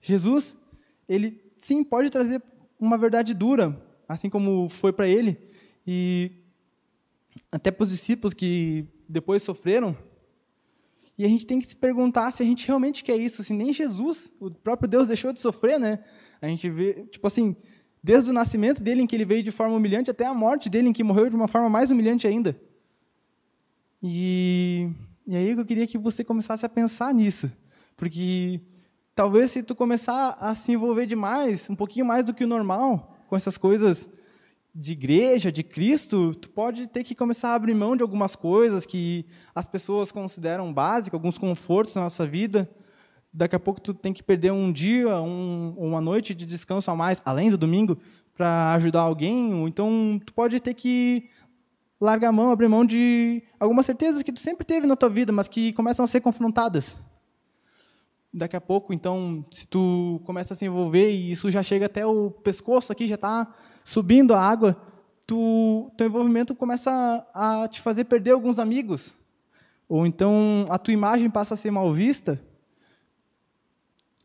Jesus, 0.00 0.56
ele 1.06 1.38
sim, 1.58 1.84
pode 1.84 2.08
trazer 2.08 2.42
uma 2.80 2.96
verdade 2.96 3.34
dura, 3.34 3.78
assim 4.08 4.30
como 4.30 4.70
foi 4.70 4.90
para 4.90 5.06
ele, 5.06 5.36
e 5.86 6.32
até 7.52 7.70
para 7.70 7.84
os 7.84 7.90
discípulos 7.90 8.32
que 8.32 8.86
depois 9.06 9.42
sofreram. 9.42 9.94
E 11.18 11.24
a 11.24 11.28
gente 11.28 11.44
tem 11.44 11.58
que 11.58 11.66
se 11.66 11.74
perguntar 11.74 12.30
se 12.30 12.44
a 12.44 12.46
gente 12.46 12.64
realmente 12.64 13.02
quer 13.02 13.16
isso, 13.16 13.42
se 13.42 13.52
nem 13.52 13.72
Jesus, 13.72 14.32
o 14.38 14.52
próprio 14.52 14.88
Deus, 14.88 15.08
deixou 15.08 15.32
de 15.32 15.40
sofrer, 15.40 15.78
né? 15.78 15.98
A 16.40 16.46
gente 16.46 16.70
vê, 16.70 17.04
tipo 17.10 17.26
assim, 17.26 17.56
desde 18.00 18.30
o 18.30 18.32
nascimento 18.32 18.80
dele, 18.80 19.02
em 19.02 19.06
que 19.06 19.16
ele 19.16 19.24
veio 19.24 19.42
de 19.42 19.50
forma 19.50 19.74
humilhante, 19.74 20.12
até 20.12 20.24
a 20.24 20.32
morte 20.32 20.70
dele, 20.70 20.88
em 20.88 20.92
que 20.92 21.02
morreu 21.02 21.28
de 21.28 21.34
uma 21.34 21.48
forma 21.48 21.68
mais 21.68 21.90
humilhante 21.90 22.28
ainda. 22.28 22.58
E, 24.00 24.88
e 25.26 25.36
aí 25.36 25.50
eu 25.50 25.64
queria 25.64 25.88
que 25.88 25.98
você 25.98 26.22
começasse 26.22 26.64
a 26.64 26.68
pensar 26.68 27.12
nisso, 27.12 27.50
porque 27.96 28.60
talvez 29.12 29.50
se 29.50 29.60
tu 29.60 29.74
começar 29.74 30.36
a 30.38 30.54
se 30.54 30.70
envolver 30.70 31.06
demais, 31.06 31.68
um 31.68 31.74
pouquinho 31.74 32.06
mais 32.06 32.24
do 32.24 32.32
que 32.32 32.44
o 32.44 32.48
normal, 32.48 33.18
com 33.28 33.34
essas 33.34 33.58
coisas 33.58 34.08
de 34.74 34.92
igreja, 34.92 35.50
de 35.50 35.62
Cristo, 35.62 36.34
tu 36.34 36.50
pode 36.50 36.86
ter 36.86 37.02
que 37.02 37.14
começar 37.14 37.50
a 37.50 37.54
abrir 37.54 37.74
mão 37.74 37.96
de 37.96 38.02
algumas 38.02 38.36
coisas 38.36 38.86
que 38.86 39.26
as 39.54 39.66
pessoas 39.66 40.12
consideram 40.12 40.72
básicas, 40.72 41.14
alguns 41.14 41.38
confortos 41.38 41.94
na 41.94 42.02
nossa 42.02 42.26
vida. 42.26 42.70
Daqui 43.32 43.56
a 43.56 43.60
pouco 43.60 43.80
tu 43.80 43.92
tem 43.92 44.12
que 44.12 44.22
perder 44.22 44.52
um 44.52 44.72
dia, 44.72 45.20
um, 45.20 45.74
uma 45.76 46.00
noite 46.00 46.34
de 46.34 46.46
descanso 46.46 46.90
a 46.90 46.96
mais, 46.96 47.20
além 47.24 47.50
do 47.50 47.58
domingo, 47.58 47.98
para 48.34 48.72
ajudar 48.74 49.00
alguém. 49.00 49.52
Ou 49.54 49.66
então 49.66 50.20
tu 50.24 50.32
pode 50.32 50.60
ter 50.60 50.74
que 50.74 51.28
largar 52.00 52.28
a 52.28 52.32
mão, 52.32 52.50
abrir 52.50 52.68
mão 52.68 52.84
de 52.84 53.42
algumas 53.58 53.84
certezas 53.84 54.22
que 54.22 54.32
tu 54.32 54.38
sempre 54.38 54.64
teve 54.64 54.86
na 54.86 54.94
tua 54.94 55.08
vida, 55.08 55.32
mas 55.32 55.48
que 55.48 55.72
começam 55.72 56.04
a 56.04 56.08
ser 56.08 56.20
confrontadas 56.20 56.96
daqui 58.32 58.56
a 58.56 58.60
pouco, 58.60 58.92
então, 58.92 59.44
se 59.50 59.66
tu 59.66 60.20
começa 60.24 60.54
a 60.54 60.56
se 60.56 60.64
envolver 60.64 61.10
e 61.10 61.30
isso 61.30 61.50
já 61.50 61.62
chega 61.62 61.86
até 61.86 62.06
o 62.06 62.30
pescoço 62.30 62.92
aqui, 62.92 63.06
já 63.06 63.14
está 63.14 63.52
subindo 63.88 64.34
a 64.34 64.40
água, 64.42 64.76
tu, 65.26 65.90
teu 65.96 66.08
envolvimento 66.08 66.54
começa 66.54 66.90
a, 67.32 67.64
a 67.64 67.68
te 67.68 67.80
fazer 67.80 68.04
perder 68.04 68.32
alguns 68.32 68.58
amigos. 68.58 69.14
Ou 69.88 70.06
então 70.06 70.66
a 70.68 70.78
tua 70.78 70.92
imagem 70.92 71.30
passa 71.30 71.54
a 71.54 71.56
ser 71.56 71.70
mal 71.70 71.90
vista. 71.90 72.38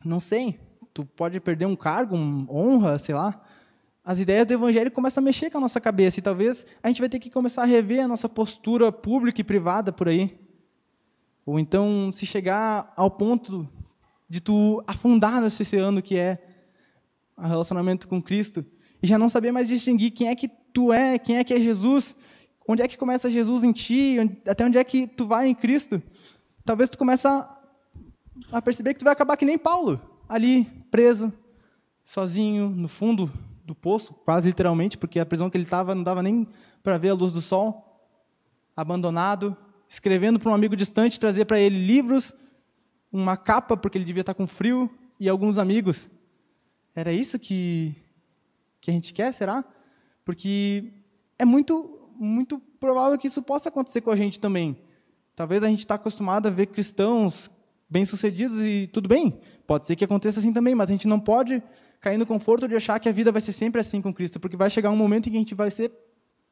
Não 0.04 0.20
sei, 0.20 0.60
tu 0.92 1.06
pode 1.06 1.40
perder 1.40 1.64
um 1.64 1.74
cargo, 1.74 2.14
uma 2.14 2.52
honra, 2.52 2.98
sei 2.98 3.14
lá. 3.14 3.42
As 4.04 4.18
ideias 4.18 4.46
do 4.46 4.52
evangelho 4.52 4.90
começam 4.90 5.22
a 5.22 5.24
mexer 5.24 5.48
com 5.48 5.56
a 5.56 5.62
nossa 5.62 5.80
cabeça 5.80 6.20
e 6.20 6.22
talvez 6.22 6.66
a 6.82 6.88
gente 6.88 7.00
vai 7.00 7.08
ter 7.08 7.18
que 7.18 7.30
começar 7.30 7.62
a 7.62 7.66
rever 7.66 8.04
a 8.04 8.08
nossa 8.08 8.28
postura 8.28 8.92
pública 8.92 9.40
e 9.40 9.44
privada 9.44 9.90
por 9.90 10.10
aí. 10.10 10.38
Ou 11.46 11.58
então, 11.58 12.12
se 12.12 12.26
chegar 12.26 12.92
ao 12.98 13.10
ponto 13.10 13.66
de 14.28 14.42
tu 14.42 14.84
afundar 14.86 15.40
nesse 15.40 15.62
oceano 15.62 16.02
que 16.02 16.18
é 16.18 16.38
o 17.34 17.46
relacionamento 17.46 18.06
com 18.06 18.22
Cristo 18.22 18.62
e 19.04 19.06
já 19.06 19.18
não 19.18 19.28
saber 19.28 19.52
mais 19.52 19.68
distinguir 19.68 20.12
quem 20.12 20.28
é 20.28 20.34
que 20.34 20.48
tu 20.72 20.90
é, 20.90 21.18
quem 21.18 21.36
é 21.36 21.44
que 21.44 21.52
é 21.52 21.60
Jesus, 21.60 22.16
onde 22.66 22.80
é 22.80 22.88
que 22.88 22.96
começa 22.96 23.30
Jesus 23.30 23.62
em 23.62 23.70
ti, 23.70 24.16
até 24.48 24.64
onde 24.64 24.78
é 24.78 24.82
que 24.82 25.06
tu 25.06 25.26
vai 25.26 25.46
em 25.46 25.54
Cristo. 25.54 26.02
Talvez 26.64 26.88
tu 26.88 26.96
comece 26.96 27.28
a 27.28 28.62
perceber 28.62 28.94
que 28.94 29.00
tu 29.00 29.04
vai 29.04 29.12
acabar 29.12 29.36
que 29.36 29.44
nem 29.44 29.58
Paulo, 29.58 30.00
ali 30.26 30.64
preso, 30.90 31.30
sozinho 32.02 32.70
no 32.70 32.88
fundo 32.88 33.30
do 33.62 33.74
poço, 33.74 34.14
quase 34.24 34.48
literalmente, 34.48 34.96
porque 34.96 35.20
a 35.20 35.26
prisão 35.26 35.50
que 35.50 35.56
ele 35.58 35.64
estava 35.64 35.94
não 35.94 36.02
dava 36.02 36.22
nem 36.22 36.48
para 36.82 36.96
ver 36.96 37.10
a 37.10 37.14
luz 37.14 37.30
do 37.30 37.42
sol, 37.42 38.08
abandonado, 38.74 39.54
escrevendo 39.86 40.40
para 40.40 40.50
um 40.50 40.54
amigo 40.54 40.74
distante 40.74 41.20
trazer 41.20 41.44
para 41.44 41.60
ele 41.60 41.76
livros 41.76 42.34
uma 43.12 43.36
capa 43.36 43.76
porque 43.76 43.98
ele 43.98 44.04
devia 44.06 44.22
estar 44.22 44.32
com 44.32 44.46
frio 44.46 44.90
e 45.20 45.28
alguns 45.28 45.58
amigos. 45.58 46.08
Era 46.96 47.12
isso 47.12 47.38
que 47.38 48.02
que 48.84 48.90
a 48.90 48.94
gente 48.94 49.14
quer, 49.14 49.32
será? 49.32 49.64
Porque 50.26 50.92
é 51.38 51.44
muito 51.44 51.90
muito 52.16 52.60
provável 52.78 53.18
que 53.18 53.26
isso 53.26 53.42
possa 53.42 53.70
acontecer 53.70 54.02
com 54.02 54.10
a 54.10 54.16
gente 54.16 54.38
também. 54.38 54.76
Talvez 55.34 55.62
a 55.62 55.68
gente 55.68 55.80
está 55.80 55.94
acostumado 55.94 56.46
a 56.46 56.50
ver 56.50 56.66
cristãos 56.66 57.50
bem-sucedidos 57.88 58.58
e 58.60 58.88
tudo 58.92 59.08
bem. 59.08 59.40
Pode 59.66 59.86
ser 59.86 59.96
que 59.96 60.04
aconteça 60.04 60.38
assim 60.38 60.52
também, 60.52 60.74
mas 60.74 60.90
a 60.90 60.92
gente 60.92 61.08
não 61.08 61.18
pode 61.18 61.62
cair 61.98 62.18
no 62.18 62.26
conforto 62.26 62.68
de 62.68 62.76
achar 62.76 63.00
que 63.00 63.08
a 63.08 63.12
vida 63.12 63.32
vai 63.32 63.40
ser 63.40 63.52
sempre 63.52 63.80
assim 63.80 64.02
com 64.02 64.12
Cristo, 64.12 64.38
porque 64.38 64.56
vai 64.56 64.68
chegar 64.68 64.90
um 64.90 64.96
momento 64.96 65.28
em 65.28 65.32
que 65.32 65.36
a 65.36 65.40
gente 65.40 65.54
vai 65.54 65.70
ser 65.70 65.90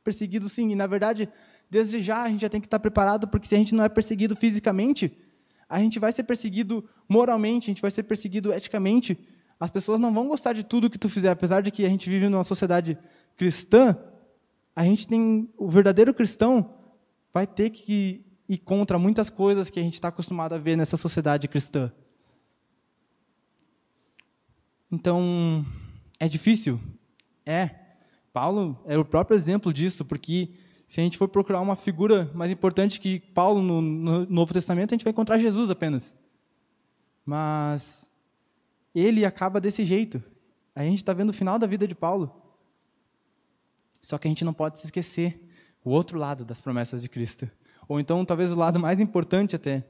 perseguido 0.02 0.48
sim, 0.48 0.72
e 0.72 0.74
na 0.74 0.86
verdade, 0.86 1.28
desde 1.70 2.00
já 2.00 2.22
a 2.22 2.28
gente 2.28 2.40
já 2.40 2.48
tem 2.48 2.60
que 2.60 2.66
estar 2.66 2.80
preparado, 2.80 3.28
porque 3.28 3.46
se 3.46 3.54
a 3.54 3.58
gente 3.58 3.74
não 3.74 3.84
é 3.84 3.88
perseguido 3.88 4.34
fisicamente, 4.34 5.16
a 5.68 5.78
gente 5.78 5.98
vai 5.98 6.10
ser 6.10 6.24
perseguido 6.24 6.88
moralmente, 7.08 7.70
a 7.70 7.72
gente 7.72 7.82
vai 7.82 7.90
ser 7.90 8.02
perseguido 8.04 8.52
eticamente. 8.52 9.18
As 9.62 9.70
pessoas 9.70 10.00
não 10.00 10.12
vão 10.12 10.26
gostar 10.26 10.54
de 10.54 10.64
tudo 10.64 10.90
que 10.90 10.98
tu 10.98 11.08
fizer, 11.08 11.30
apesar 11.30 11.62
de 11.62 11.70
que 11.70 11.86
a 11.86 11.88
gente 11.88 12.10
vive 12.10 12.28
numa 12.28 12.42
sociedade 12.42 12.98
cristã, 13.36 13.96
a 14.74 14.82
gente 14.82 15.06
tem 15.06 15.48
o 15.56 15.68
verdadeiro 15.68 16.12
cristão 16.12 16.74
vai 17.32 17.46
ter 17.46 17.70
que 17.70 18.26
ir 18.48 18.58
contra 18.58 18.98
muitas 18.98 19.30
coisas 19.30 19.70
que 19.70 19.78
a 19.78 19.82
gente 19.84 19.94
está 19.94 20.08
acostumado 20.08 20.52
a 20.56 20.58
ver 20.58 20.74
nessa 20.74 20.96
sociedade 20.96 21.46
cristã. 21.46 21.92
Então, 24.90 25.64
é 26.18 26.28
difícil? 26.28 26.80
É. 27.46 27.70
Paulo 28.32 28.82
é 28.84 28.98
o 28.98 29.04
próprio 29.04 29.36
exemplo 29.36 29.72
disso, 29.72 30.04
porque 30.04 30.50
se 30.88 31.00
a 31.00 31.04
gente 31.04 31.16
for 31.16 31.28
procurar 31.28 31.60
uma 31.60 31.76
figura 31.76 32.28
mais 32.34 32.50
importante 32.50 32.98
que 32.98 33.20
Paulo 33.20 33.62
no, 33.62 33.80
no 33.80 34.26
Novo 34.26 34.52
Testamento, 34.52 34.92
a 34.92 34.96
gente 34.96 35.04
vai 35.04 35.12
encontrar 35.12 35.38
Jesus 35.38 35.70
apenas. 35.70 36.16
Mas 37.24 38.10
ele 38.94 39.24
acaba 39.24 39.60
desse 39.60 39.84
jeito. 39.84 40.22
A 40.74 40.82
gente 40.82 40.98
está 40.98 41.12
vendo 41.12 41.30
o 41.30 41.32
final 41.32 41.58
da 41.58 41.66
vida 41.66 41.86
de 41.86 41.94
Paulo. 41.94 42.34
Só 44.00 44.18
que 44.18 44.26
a 44.26 44.30
gente 44.30 44.44
não 44.44 44.52
pode 44.52 44.78
se 44.78 44.86
esquecer 44.86 45.48
o 45.84 45.90
outro 45.90 46.18
lado 46.18 46.44
das 46.44 46.60
promessas 46.60 47.00
de 47.00 47.08
Cristo. 47.08 47.50
Ou 47.88 48.00
então, 48.00 48.24
talvez 48.24 48.52
o 48.52 48.56
lado 48.56 48.78
mais 48.78 49.00
importante 49.00 49.56
até. 49.56 49.84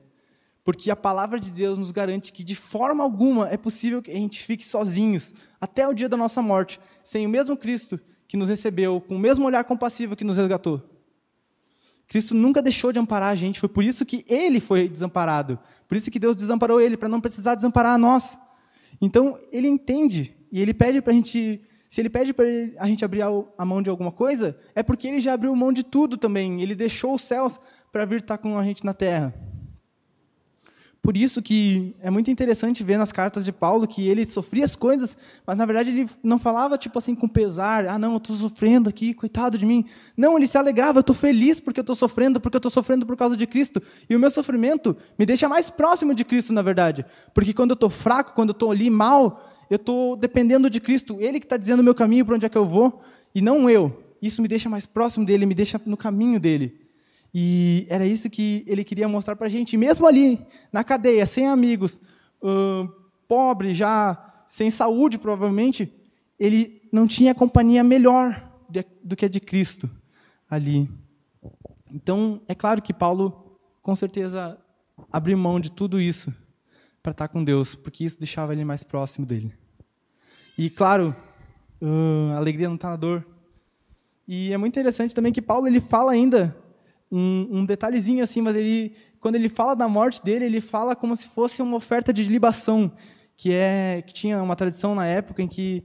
Porque 0.64 0.90
a 0.90 0.96
palavra 0.96 1.40
de 1.40 1.50
Deus 1.50 1.78
nos 1.78 1.90
garante 1.90 2.32
que, 2.32 2.44
de 2.44 2.54
forma 2.54 3.02
alguma, 3.02 3.48
é 3.48 3.56
possível 3.56 4.00
que 4.00 4.10
a 4.10 4.14
gente 4.14 4.40
fique 4.42 4.64
sozinhos 4.64 5.34
até 5.60 5.86
o 5.88 5.92
dia 5.92 6.08
da 6.08 6.16
nossa 6.16 6.40
morte, 6.40 6.78
sem 7.02 7.26
o 7.26 7.28
mesmo 7.28 7.56
Cristo 7.56 7.98
que 8.28 8.36
nos 8.36 8.48
recebeu, 8.48 9.00
com 9.00 9.16
o 9.16 9.18
mesmo 9.18 9.44
olhar 9.44 9.64
compassivo 9.64 10.14
que 10.14 10.24
nos 10.24 10.36
resgatou. 10.36 10.82
Cristo 12.06 12.34
nunca 12.34 12.62
deixou 12.62 12.92
de 12.92 12.98
amparar 12.98 13.30
a 13.30 13.34
gente, 13.34 13.58
foi 13.58 13.68
por 13.68 13.82
isso 13.82 14.04
que 14.04 14.24
ele 14.28 14.60
foi 14.60 14.88
desamparado. 14.88 15.58
Por 15.88 15.96
isso 15.96 16.10
que 16.10 16.18
Deus 16.18 16.36
desamparou 16.36 16.80
ele, 16.80 16.96
para 16.96 17.08
não 17.08 17.20
precisar 17.20 17.54
desamparar 17.54 17.94
a 17.94 17.98
nós. 17.98 18.38
Então, 19.00 19.38
ele 19.50 19.68
entende 19.68 20.34
e 20.50 20.60
ele 20.60 20.74
pede 20.74 21.00
para 21.00 21.12
a 21.12 21.16
gente. 21.16 21.60
Se 21.88 22.00
ele 22.00 22.08
pede 22.08 22.32
para 22.32 22.46
a 22.78 22.86
gente 22.86 23.04
abrir 23.04 23.22
a 23.22 23.64
mão 23.64 23.82
de 23.82 23.90
alguma 23.90 24.10
coisa, 24.10 24.56
é 24.74 24.82
porque 24.82 25.06
ele 25.06 25.20
já 25.20 25.34
abriu 25.34 25.54
mão 25.54 25.72
de 25.72 25.82
tudo 25.82 26.16
também. 26.16 26.62
Ele 26.62 26.74
deixou 26.74 27.14
os 27.14 27.22
céus 27.22 27.60
para 27.90 28.06
vir 28.06 28.20
estar 28.20 28.38
com 28.38 28.56
a 28.56 28.64
gente 28.64 28.84
na 28.84 28.94
terra. 28.94 29.34
Por 31.02 31.16
isso 31.16 31.42
que 31.42 31.96
é 32.00 32.08
muito 32.10 32.30
interessante 32.30 32.84
ver 32.84 32.96
nas 32.96 33.10
cartas 33.10 33.44
de 33.44 33.50
Paulo 33.50 33.88
que 33.88 34.06
ele 34.06 34.24
sofria 34.24 34.64
as 34.64 34.76
coisas, 34.76 35.16
mas 35.44 35.56
na 35.56 35.66
verdade 35.66 35.90
ele 35.90 36.08
não 36.22 36.38
falava 36.38 36.78
tipo 36.78 36.96
assim 36.96 37.12
com 37.12 37.26
pesar, 37.26 37.88
ah 37.88 37.98
não, 37.98 38.12
eu 38.12 38.18
estou 38.18 38.36
sofrendo 38.36 38.88
aqui, 38.88 39.12
coitado 39.12 39.58
de 39.58 39.66
mim. 39.66 39.84
Não, 40.16 40.36
ele 40.36 40.46
se 40.46 40.56
alegrava, 40.56 40.98
eu 40.98 41.00
estou 41.00 41.14
feliz 41.14 41.58
porque 41.58 41.80
eu 41.80 41.82
estou 41.82 41.96
sofrendo, 41.96 42.40
porque 42.40 42.54
eu 42.54 42.60
estou 42.60 42.70
sofrendo 42.70 43.04
por 43.04 43.16
causa 43.16 43.36
de 43.36 43.48
Cristo. 43.48 43.82
E 44.08 44.14
o 44.14 44.18
meu 44.20 44.30
sofrimento 44.30 44.96
me 45.18 45.26
deixa 45.26 45.48
mais 45.48 45.68
próximo 45.70 46.14
de 46.14 46.24
Cristo, 46.24 46.52
na 46.52 46.62
verdade. 46.62 47.04
Porque 47.34 47.52
quando 47.52 47.70
eu 47.70 47.74
estou 47.74 47.90
fraco, 47.90 48.32
quando 48.32 48.50
eu 48.50 48.54
estou 48.54 48.70
ali 48.70 48.88
mal, 48.88 49.50
eu 49.68 49.76
estou 49.76 50.14
dependendo 50.14 50.70
de 50.70 50.78
Cristo. 50.78 51.16
Ele 51.18 51.40
que 51.40 51.46
está 51.46 51.56
dizendo 51.56 51.80
o 51.80 51.84
meu 51.84 51.96
caminho 51.96 52.24
para 52.24 52.36
onde 52.36 52.46
é 52.46 52.48
que 52.48 52.56
eu 52.56 52.64
vou, 52.64 53.02
e 53.34 53.42
não 53.42 53.68
eu. 53.68 54.14
Isso 54.22 54.40
me 54.40 54.46
deixa 54.46 54.68
mais 54.68 54.86
próximo 54.86 55.26
dele, 55.26 55.46
me 55.46 55.54
deixa 55.54 55.80
no 55.84 55.96
caminho 55.96 56.38
dele. 56.38 56.81
E 57.34 57.86
era 57.88 58.04
isso 58.04 58.28
que 58.28 58.62
ele 58.66 58.84
queria 58.84 59.08
mostrar 59.08 59.36
para 59.36 59.46
a 59.46 59.50
gente. 59.50 59.76
mesmo 59.76 60.06
ali, 60.06 60.38
na 60.70 60.84
cadeia, 60.84 61.24
sem 61.24 61.48
amigos, 61.48 61.98
uh, 62.42 62.88
pobre, 63.26 63.72
já 63.72 64.44
sem 64.46 64.70
saúde, 64.70 65.18
provavelmente, 65.18 65.90
ele 66.38 66.82
não 66.92 67.06
tinha 67.06 67.34
companhia 67.34 67.82
melhor 67.82 68.50
do 69.02 69.16
que 69.16 69.24
a 69.24 69.28
de 69.28 69.40
Cristo 69.40 69.88
ali. 70.48 70.90
Então, 71.90 72.40
é 72.46 72.54
claro 72.54 72.82
que 72.82 72.92
Paulo, 72.92 73.58
com 73.82 73.94
certeza, 73.94 74.58
abriu 75.10 75.38
mão 75.38 75.58
de 75.58 75.70
tudo 75.70 75.98
isso 75.98 76.34
para 77.02 77.12
estar 77.12 77.28
com 77.28 77.42
Deus, 77.42 77.74
porque 77.74 78.04
isso 78.04 78.18
deixava 78.18 78.52
ele 78.52 78.64
mais 78.64 78.84
próximo 78.84 79.24
dele. 79.24 79.54
E, 80.56 80.68
claro, 80.68 81.16
uh, 81.80 82.32
a 82.34 82.36
alegria 82.36 82.68
não 82.68 82.76
está 82.76 82.90
na 82.90 82.96
dor. 82.96 83.26
E 84.28 84.52
é 84.52 84.58
muito 84.58 84.78
interessante 84.78 85.14
também 85.14 85.32
que 85.32 85.42
Paulo 85.42 85.66
ele 85.66 85.80
fala 85.80 86.12
ainda 86.12 86.61
um, 87.12 87.58
um 87.58 87.64
detalhezinho 87.66 88.24
assim, 88.24 88.40
mas 88.40 88.56
ele, 88.56 88.94
quando 89.20 89.34
ele 89.34 89.50
fala 89.50 89.76
da 89.76 89.86
morte 89.86 90.24
dele, 90.24 90.46
ele 90.46 90.62
fala 90.62 90.96
como 90.96 91.14
se 91.14 91.26
fosse 91.26 91.60
uma 91.60 91.76
oferta 91.76 92.10
de 92.10 92.24
libação, 92.24 92.90
que 93.36 93.52
é 93.52 94.02
que 94.06 94.14
tinha 94.14 94.42
uma 94.42 94.56
tradição 94.56 94.94
na 94.94 95.04
época 95.04 95.42
em 95.42 95.48
que 95.48 95.84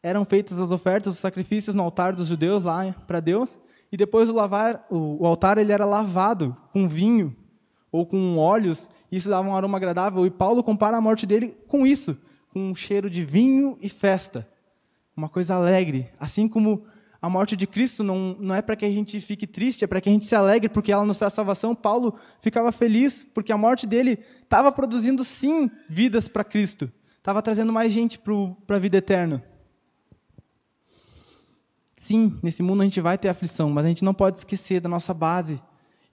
eram 0.00 0.24
feitas 0.24 0.60
as 0.60 0.70
ofertas, 0.70 1.14
os 1.14 1.18
sacrifícios 1.18 1.74
no 1.74 1.82
altar 1.82 2.12
dos 2.12 2.28
judeus 2.28 2.64
lá 2.64 2.94
para 3.08 3.18
Deus, 3.18 3.58
e 3.90 3.96
depois 3.96 4.28
o 4.28 4.32
lavar, 4.32 4.86
o, 4.88 5.24
o 5.24 5.26
altar 5.26 5.58
ele 5.58 5.72
era 5.72 5.84
lavado 5.84 6.56
com 6.72 6.86
vinho 6.86 7.34
ou 7.90 8.06
com 8.06 8.36
óleos, 8.36 8.88
e 9.10 9.16
isso 9.16 9.28
dava 9.28 9.48
um 9.48 9.56
aroma 9.56 9.78
agradável. 9.78 10.24
E 10.24 10.30
Paulo 10.30 10.62
compara 10.62 10.96
a 10.96 11.00
morte 11.00 11.26
dele 11.26 11.56
com 11.66 11.84
isso, 11.84 12.16
com 12.52 12.70
um 12.70 12.74
cheiro 12.74 13.10
de 13.10 13.24
vinho 13.24 13.76
e 13.80 13.88
festa, 13.88 14.48
uma 15.16 15.28
coisa 15.28 15.54
alegre, 15.54 16.08
assim 16.20 16.46
como 16.46 16.84
a 17.20 17.28
morte 17.28 17.56
de 17.56 17.66
Cristo 17.66 18.04
não, 18.04 18.36
não 18.38 18.54
é 18.54 18.62
para 18.62 18.76
que 18.76 18.84
a 18.84 18.90
gente 18.90 19.20
fique 19.20 19.46
triste, 19.46 19.84
é 19.84 19.88
para 19.88 20.00
que 20.00 20.08
a 20.08 20.12
gente 20.12 20.24
se 20.24 20.36
alegre, 20.36 20.68
porque 20.68 20.92
ela 20.92 21.04
nos 21.04 21.18
traz 21.18 21.32
salvação. 21.32 21.74
Paulo 21.74 22.14
ficava 22.40 22.70
feliz, 22.70 23.26
porque 23.34 23.52
a 23.52 23.58
morte 23.58 23.86
dele 23.86 24.20
estava 24.42 24.70
produzindo, 24.70 25.24
sim, 25.24 25.68
vidas 25.88 26.28
para 26.28 26.44
Cristo. 26.44 26.90
Estava 27.16 27.42
trazendo 27.42 27.72
mais 27.72 27.92
gente 27.92 28.18
para 28.18 28.76
a 28.76 28.78
vida 28.78 28.98
eterna. 28.98 29.44
Sim, 31.96 32.38
nesse 32.40 32.62
mundo 32.62 32.82
a 32.82 32.84
gente 32.84 33.00
vai 33.00 33.18
ter 33.18 33.28
aflição, 33.28 33.68
mas 33.68 33.84
a 33.84 33.88
gente 33.88 34.04
não 34.04 34.14
pode 34.14 34.38
esquecer 34.38 34.80
da 34.80 34.88
nossa 34.88 35.12
base 35.12 35.60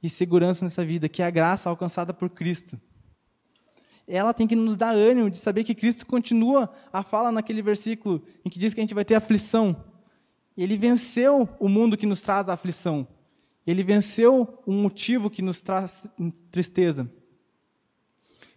e 0.01 0.09
segurança 0.09 0.65
nessa 0.65 0.83
vida, 0.83 1.07
que 1.07 1.21
é 1.21 1.25
a 1.25 1.29
graça 1.29 1.69
alcançada 1.69 2.11
por 2.11 2.31
Cristo. 2.31 2.79
Ela 4.07 4.33
tem 4.33 4.47
que 4.47 4.55
nos 4.55 4.75
dar 4.75 4.95
ânimo 4.95 5.29
de 5.29 5.37
saber 5.37 5.63
que 5.63 5.75
Cristo 5.75 6.05
continua 6.07 6.71
a 6.91 7.03
fala 7.03 7.31
naquele 7.31 7.61
versículo 7.61 8.23
em 8.43 8.49
que 8.49 8.57
diz 8.57 8.73
que 8.73 8.79
a 8.79 8.83
gente 8.83 8.95
vai 8.95 9.05
ter 9.05 9.13
aflição, 9.13 9.75
ele 10.57 10.77
venceu 10.77 11.49
o 11.59 11.67
mundo 11.67 11.97
que 11.97 12.05
nos 12.05 12.21
traz 12.21 12.49
aflição. 12.49 13.07
Ele 13.65 13.83
venceu 13.83 14.61
o 14.65 14.71
motivo 14.71 15.29
que 15.29 15.41
nos 15.41 15.61
traz 15.61 16.07
tristeza. 16.51 17.09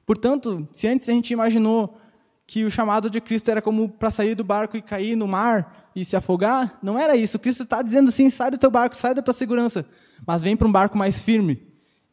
Portanto, 0.04 0.68
se 0.72 0.86
antes 0.86 1.08
a 1.08 1.12
gente 1.12 1.32
imaginou 1.32 1.98
que 2.46 2.64
o 2.64 2.70
chamado 2.70 3.10
de 3.10 3.20
Cristo 3.20 3.50
era 3.50 3.60
como 3.60 3.90
para 3.90 4.10
sair 4.10 4.34
do 4.34 4.42
barco 4.42 4.76
e 4.76 4.80
cair 4.80 5.16
no 5.16 5.28
mar 5.28 5.90
e 5.94 6.02
se 6.02 6.16
afogar, 6.16 6.78
não 6.82 6.98
era 6.98 7.14
isso. 7.14 7.38
Cristo 7.38 7.62
está 7.62 7.82
dizendo 7.82 8.10
sim, 8.10 8.30
sai 8.30 8.50
do 8.50 8.56
teu 8.56 8.70
barco, 8.70 8.96
sai 8.96 9.14
da 9.14 9.20
tua 9.20 9.34
segurança, 9.34 9.84
mas 10.26 10.42
vem 10.42 10.56
para 10.56 10.66
um 10.66 10.72
barco 10.72 10.96
mais 10.96 11.20
firme. 11.20 11.62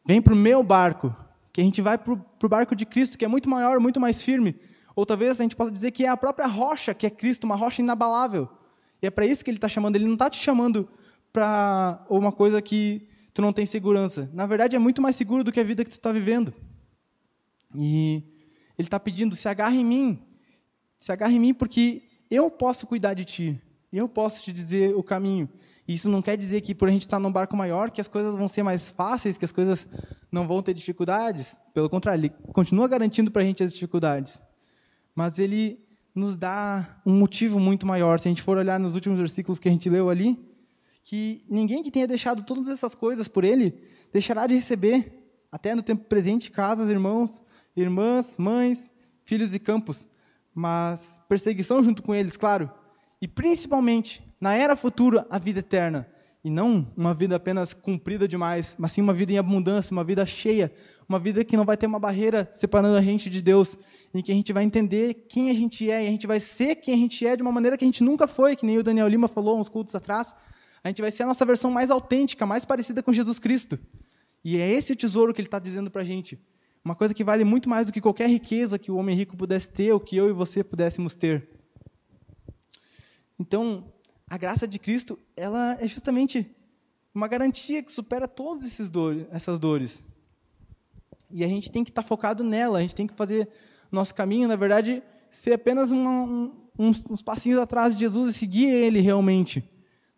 Vem 0.04 0.20
para 0.20 0.34
o 0.34 0.36
meu 0.36 0.62
barco, 0.62 1.14
que 1.52 1.60
a 1.60 1.64
gente 1.64 1.80
vai 1.80 1.96
para 1.96 2.12
o 2.12 2.48
barco 2.48 2.76
de 2.76 2.84
Cristo, 2.84 3.16
que 3.16 3.24
é 3.24 3.28
muito 3.28 3.48
maior, 3.48 3.80
muito 3.80 3.98
mais 3.98 4.20
firme. 4.20 4.54
Ou 4.94 5.06
talvez 5.06 5.40
a 5.40 5.42
gente 5.42 5.56
possa 5.56 5.70
dizer 5.70 5.90
que 5.90 6.04
é 6.04 6.08
a 6.08 6.16
própria 6.16 6.46
rocha, 6.46 6.92
que 6.92 7.06
é 7.06 7.10
Cristo, 7.10 7.44
uma 7.44 7.56
rocha 7.56 7.80
inabalável. 7.80 8.48
E 9.02 9.06
é 9.06 9.10
para 9.10 9.26
isso 9.26 9.44
que 9.44 9.50
ele 9.50 9.58
está 9.58 9.68
chamando. 9.68 9.96
Ele 9.96 10.06
não 10.06 10.14
está 10.14 10.30
te 10.30 10.42
chamando 10.42 10.88
para 11.32 12.04
uma 12.08 12.32
coisa 12.32 12.62
que 12.62 13.08
tu 13.34 13.42
não 13.42 13.52
tem 13.52 13.66
segurança. 13.66 14.30
Na 14.32 14.46
verdade, 14.46 14.76
é 14.76 14.78
muito 14.78 15.02
mais 15.02 15.16
seguro 15.16 15.44
do 15.44 15.52
que 15.52 15.60
a 15.60 15.64
vida 15.64 15.84
que 15.84 15.90
tu 15.90 15.94
está 15.94 16.12
vivendo. 16.12 16.52
E 17.74 18.22
ele 18.78 18.86
está 18.86 18.98
pedindo: 18.98 19.36
se 19.36 19.48
agarre 19.48 19.78
em 19.78 19.84
mim. 19.84 20.22
Se 20.98 21.12
agarre 21.12 21.36
em 21.36 21.40
mim, 21.40 21.54
porque 21.54 22.02
eu 22.30 22.50
posso 22.50 22.86
cuidar 22.86 23.14
de 23.14 23.24
ti. 23.24 23.60
Eu 23.92 24.08
posso 24.08 24.42
te 24.42 24.52
dizer 24.52 24.94
o 24.96 25.02
caminho. 25.02 25.48
Isso 25.86 26.08
não 26.08 26.20
quer 26.20 26.36
dizer 26.36 26.60
que 26.62 26.74
por 26.74 26.88
a 26.88 26.90
gente 26.90 27.02
estar 27.02 27.16
tá 27.16 27.20
num 27.20 27.30
barco 27.30 27.56
maior 27.56 27.90
que 27.90 28.00
as 28.00 28.08
coisas 28.08 28.34
vão 28.34 28.48
ser 28.48 28.62
mais 28.62 28.90
fáceis, 28.90 29.38
que 29.38 29.44
as 29.44 29.52
coisas 29.52 29.88
não 30.32 30.46
vão 30.46 30.62
ter 30.62 30.74
dificuldades. 30.74 31.60
Pelo 31.72 31.88
contrário, 31.88 32.20
ele 32.20 32.30
continua 32.52 32.88
garantindo 32.88 33.30
para 33.30 33.42
a 33.42 33.44
gente 33.44 33.62
as 33.62 33.72
dificuldades. 33.72 34.42
Mas 35.14 35.38
ele 35.38 35.85
nos 36.16 36.34
dá 36.34 36.98
um 37.04 37.12
motivo 37.12 37.60
muito 37.60 37.86
maior. 37.86 38.18
Se 38.18 38.26
a 38.26 38.30
gente 38.30 38.40
for 38.40 38.56
olhar 38.56 38.80
nos 38.80 38.94
últimos 38.94 39.18
versículos 39.18 39.58
que 39.58 39.68
a 39.68 39.70
gente 39.70 39.90
leu 39.90 40.08
ali, 40.08 40.38
que 41.04 41.44
ninguém 41.48 41.82
que 41.82 41.90
tenha 41.90 42.06
deixado 42.06 42.42
todas 42.42 42.68
essas 42.68 42.94
coisas 42.94 43.28
por 43.28 43.44
ele 43.44 43.78
deixará 44.10 44.46
de 44.46 44.54
receber, 44.54 45.30
até 45.52 45.74
no 45.74 45.82
tempo 45.82 46.04
presente, 46.06 46.50
casas, 46.50 46.90
irmãos, 46.90 47.42
irmãs, 47.76 48.36
mães, 48.38 48.90
filhos 49.24 49.54
e 49.54 49.58
campos, 49.58 50.08
mas 50.54 51.20
perseguição 51.28 51.84
junto 51.84 52.02
com 52.02 52.14
eles, 52.14 52.36
claro, 52.36 52.70
e 53.20 53.28
principalmente 53.28 54.26
na 54.40 54.54
era 54.54 54.74
futura 54.74 55.26
a 55.28 55.38
vida 55.38 55.60
eterna, 55.60 56.08
e 56.46 56.50
não 56.50 56.86
uma 56.96 57.12
vida 57.12 57.34
apenas 57.34 57.74
cumprida 57.74 58.28
demais, 58.28 58.76
mas 58.78 58.92
sim 58.92 59.00
uma 59.00 59.12
vida 59.12 59.32
em 59.32 59.36
abundância, 59.36 59.90
uma 59.90 60.04
vida 60.04 60.24
cheia, 60.24 60.72
uma 61.08 61.18
vida 61.18 61.44
que 61.44 61.56
não 61.56 61.64
vai 61.64 61.76
ter 61.76 61.86
uma 61.86 61.98
barreira 61.98 62.48
separando 62.52 62.96
a 62.96 63.02
gente 63.02 63.28
de 63.28 63.42
Deus, 63.42 63.76
em 64.14 64.22
que 64.22 64.30
a 64.30 64.34
gente 64.34 64.52
vai 64.52 64.62
entender 64.62 65.26
quem 65.28 65.50
a 65.50 65.54
gente 65.54 65.90
é, 65.90 66.04
e 66.04 66.06
a 66.06 66.10
gente 66.10 66.24
vai 66.24 66.38
ser 66.38 66.76
quem 66.76 66.94
a 66.94 66.96
gente 66.96 67.26
é 67.26 67.34
de 67.34 67.42
uma 67.42 67.50
maneira 67.50 67.76
que 67.76 67.84
a 67.84 67.88
gente 67.88 68.00
nunca 68.00 68.28
foi, 68.28 68.54
que 68.54 68.64
nem 68.64 68.78
o 68.78 68.82
Daniel 68.84 69.08
Lima 69.08 69.26
falou 69.26 69.58
uns 69.58 69.68
cultos 69.68 69.92
atrás. 69.96 70.36
A 70.84 70.88
gente 70.88 71.02
vai 71.02 71.10
ser 71.10 71.24
a 71.24 71.26
nossa 71.26 71.44
versão 71.44 71.68
mais 71.68 71.90
autêntica, 71.90 72.46
mais 72.46 72.64
parecida 72.64 73.02
com 73.02 73.12
Jesus 73.12 73.40
Cristo. 73.40 73.76
E 74.44 74.56
é 74.56 74.70
esse 74.70 74.92
o 74.92 74.96
tesouro 74.96 75.34
que 75.34 75.40
ele 75.40 75.48
está 75.48 75.58
dizendo 75.58 75.90
para 75.90 76.02
a 76.02 76.04
gente. 76.04 76.38
Uma 76.84 76.94
coisa 76.94 77.12
que 77.12 77.24
vale 77.24 77.42
muito 77.42 77.68
mais 77.68 77.86
do 77.86 77.92
que 77.92 78.00
qualquer 78.00 78.28
riqueza 78.28 78.78
que 78.78 78.92
o 78.92 78.96
homem 78.98 79.16
rico 79.16 79.36
pudesse 79.36 79.68
ter, 79.68 79.92
ou 79.92 79.98
que 79.98 80.16
eu 80.16 80.28
e 80.28 80.32
você 80.32 80.62
pudéssemos 80.62 81.16
ter. 81.16 81.48
Então, 83.36 83.92
a 84.28 84.36
graça 84.36 84.66
de 84.66 84.78
Cristo, 84.78 85.18
ela 85.36 85.76
é 85.80 85.86
justamente 85.86 86.50
uma 87.14 87.28
garantia 87.28 87.82
que 87.82 87.90
supera 87.92 88.26
todas 88.28 88.78
essas 89.30 89.58
dores. 89.58 90.02
E 91.30 91.44
a 91.44 91.48
gente 91.48 91.70
tem 91.70 91.82
que 91.82 91.90
estar 91.90 92.02
tá 92.02 92.08
focado 92.08 92.44
nela, 92.44 92.78
a 92.78 92.82
gente 92.82 92.94
tem 92.94 93.06
que 93.06 93.14
fazer 93.14 93.48
nosso 93.90 94.14
caminho, 94.14 94.48
na 94.48 94.56
verdade, 94.56 95.02
ser 95.30 95.54
apenas 95.54 95.92
uma, 95.92 96.24
um, 96.24 96.52
uns, 96.78 97.02
uns 97.08 97.22
passinhos 97.22 97.58
atrás 97.58 97.94
de 97.94 98.00
Jesus 98.00 98.34
e 98.34 98.38
seguir 98.38 98.68
Ele 98.68 99.00
realmente 99.00 99.64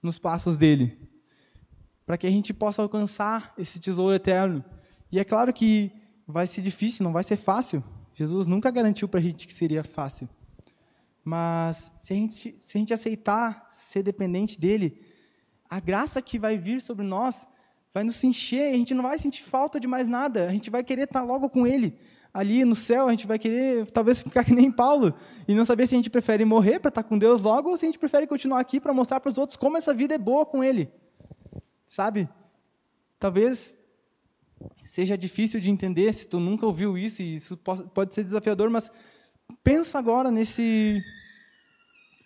nos 0.02 0.18
passos 0.18 0.56
dele, 0.56 0.98
para 2.06 2.16
que 2.16 2.26
a 2.26 2.30
gente 2.30 2.52
possa 2.54 2.82
alcançar 2.82 3.52
esse 3.58 3.78
tesouro 3.78 4.14
eterno. 4.14 4.64
E 5.10 5.18
é 5.18 5.24
claro 5.24 5.52
que 5.52 5.92
vai 6.26 6.46
ser 6.46 6.62
difícil, 6.62 7.04
não 7.04 7.12
vai 7.12 7.24
ser 7.24 7.36
fácil. 7.36 7.82
Jesus 8.14 8.46
nunca 8.46 8.70
garantiu 8.70 9.08
para 9.08 9.20
a 9.20 9.22
gente 9.22 9.46
que 9.46 9.52
seria 9.52 9.84
fácil. 9.84 10.28
Mas 11.28 11.92
se 12.00 12.14
a, 12.14 12.16
gente, 12.16 12.56
se 12.58 12.78
a 12.78 12.80
gente 12.80 12.94
aceitar 12.94 13.68
ser 13.70 14.02
dependente 14.02 14.58
dele, 14.58 14.98
a 15.68 15.78
graça 15.78 16.22
que 16.22 16.38
vai 16.38 16.56
vir 16.56 16.80
sobre 16.80 17.04
nós 17.04 17.46
vai 17.92 18.02
nos 18.02 18.24
encher, 18.24 18.72
a 18.72 18.76
gente 18.76 18.94
não 18.94 19.02
vai 19.02 19.18
sentir 19.18 19.42
falta 19.42 19.78
de 19.78 19.86
mais 19.86 20.08
nada, 20.08 20.48
a 20.48 20.52
gente 20.52 20.70
vai 20.70 20.82
querer 20.82 21.02
estar 21.02 21.22
logo 21.22 21.50
com 21.50 21.66
Ele. 21.66 21.98
Ali 22.32 22.64
no 22.64 22.74
céu, 22.74 23.08
a 23.08 23.10
gente 23.10 23.26
vai 23.26 23.38
querer 23.38 23.90
talvez 23.90 24.20
ficar 24.24 24.42
que 24.42 24.54
nem 24.54 24.72
Paulo 24.72 25.12
e 25.46 25.54
não 25.54 25.66
saber 25.66 25.86
se 25.86 25.94
a 25.94 25.98
gente 25.98 26.08
prefere 26.08 26.46
morrer 26.46 26.78
para 26.78 26.88
estar 26.88 27.02
com 27.02 27.18
Deus 27.18 27.42
logo 27.42 27.68
ou 27.68 27.76
se 27.76 27.84
a 27.84 27.88
gente 27.88 27.98
prefere 27.98 28.26
continuar 28.26 28.60
aqui 28.60 28.80
para 28.80 28.94
mostrar 28.94 29.20
para 29.20 29.30
os 29.30 29.36
outros 29.36 29.58
como 29.58 29.76
essa 29.76 29.92
vida 29.92 30.14
é 30.14 30.18
boa 30.18 30.46
com 30.46 30.64
Ele. 30.64 30.90
Sabe? 31.86 32.26
Talvez 33.18 33.76
seja 34.82 35.18
difícil 35.18 35.60
de 35.60 35.70
entender, 35.70 36.10
se 36.14 36.26
tu 36.26 36.40
nunca 36.40 36.64
ouviu 36.64 36.96
isso, 36.96 37.20
e 37.20 37.34
isso 37.34 37.54
pode 37.54 38.14
ser 38.14 38.24
desafiador, 38.24 38.70
mas 38.70 38.90
pensa 39.62 39.98
agora 39.98 40.30
nesse 40.30 41.02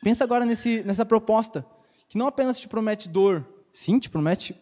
pensa 0.02 0.24
agora 0.24 0.44
nesse, 0.44 0.82
nessa 0.82 1.06
proposta, 1.06 1.64
que 2.08 2.18
não 2.18 2.26
apenas 2.26 2.60
te 2.60 2.68
promete 2.68 3.08
dor, 3.08 3.46
sim, 3.72 3.98
te 3.98 4.10
promete 4.10 4.54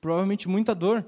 provavelmente 0.00 0.48
muita 0.48 0.74
dor, 0.74 1.06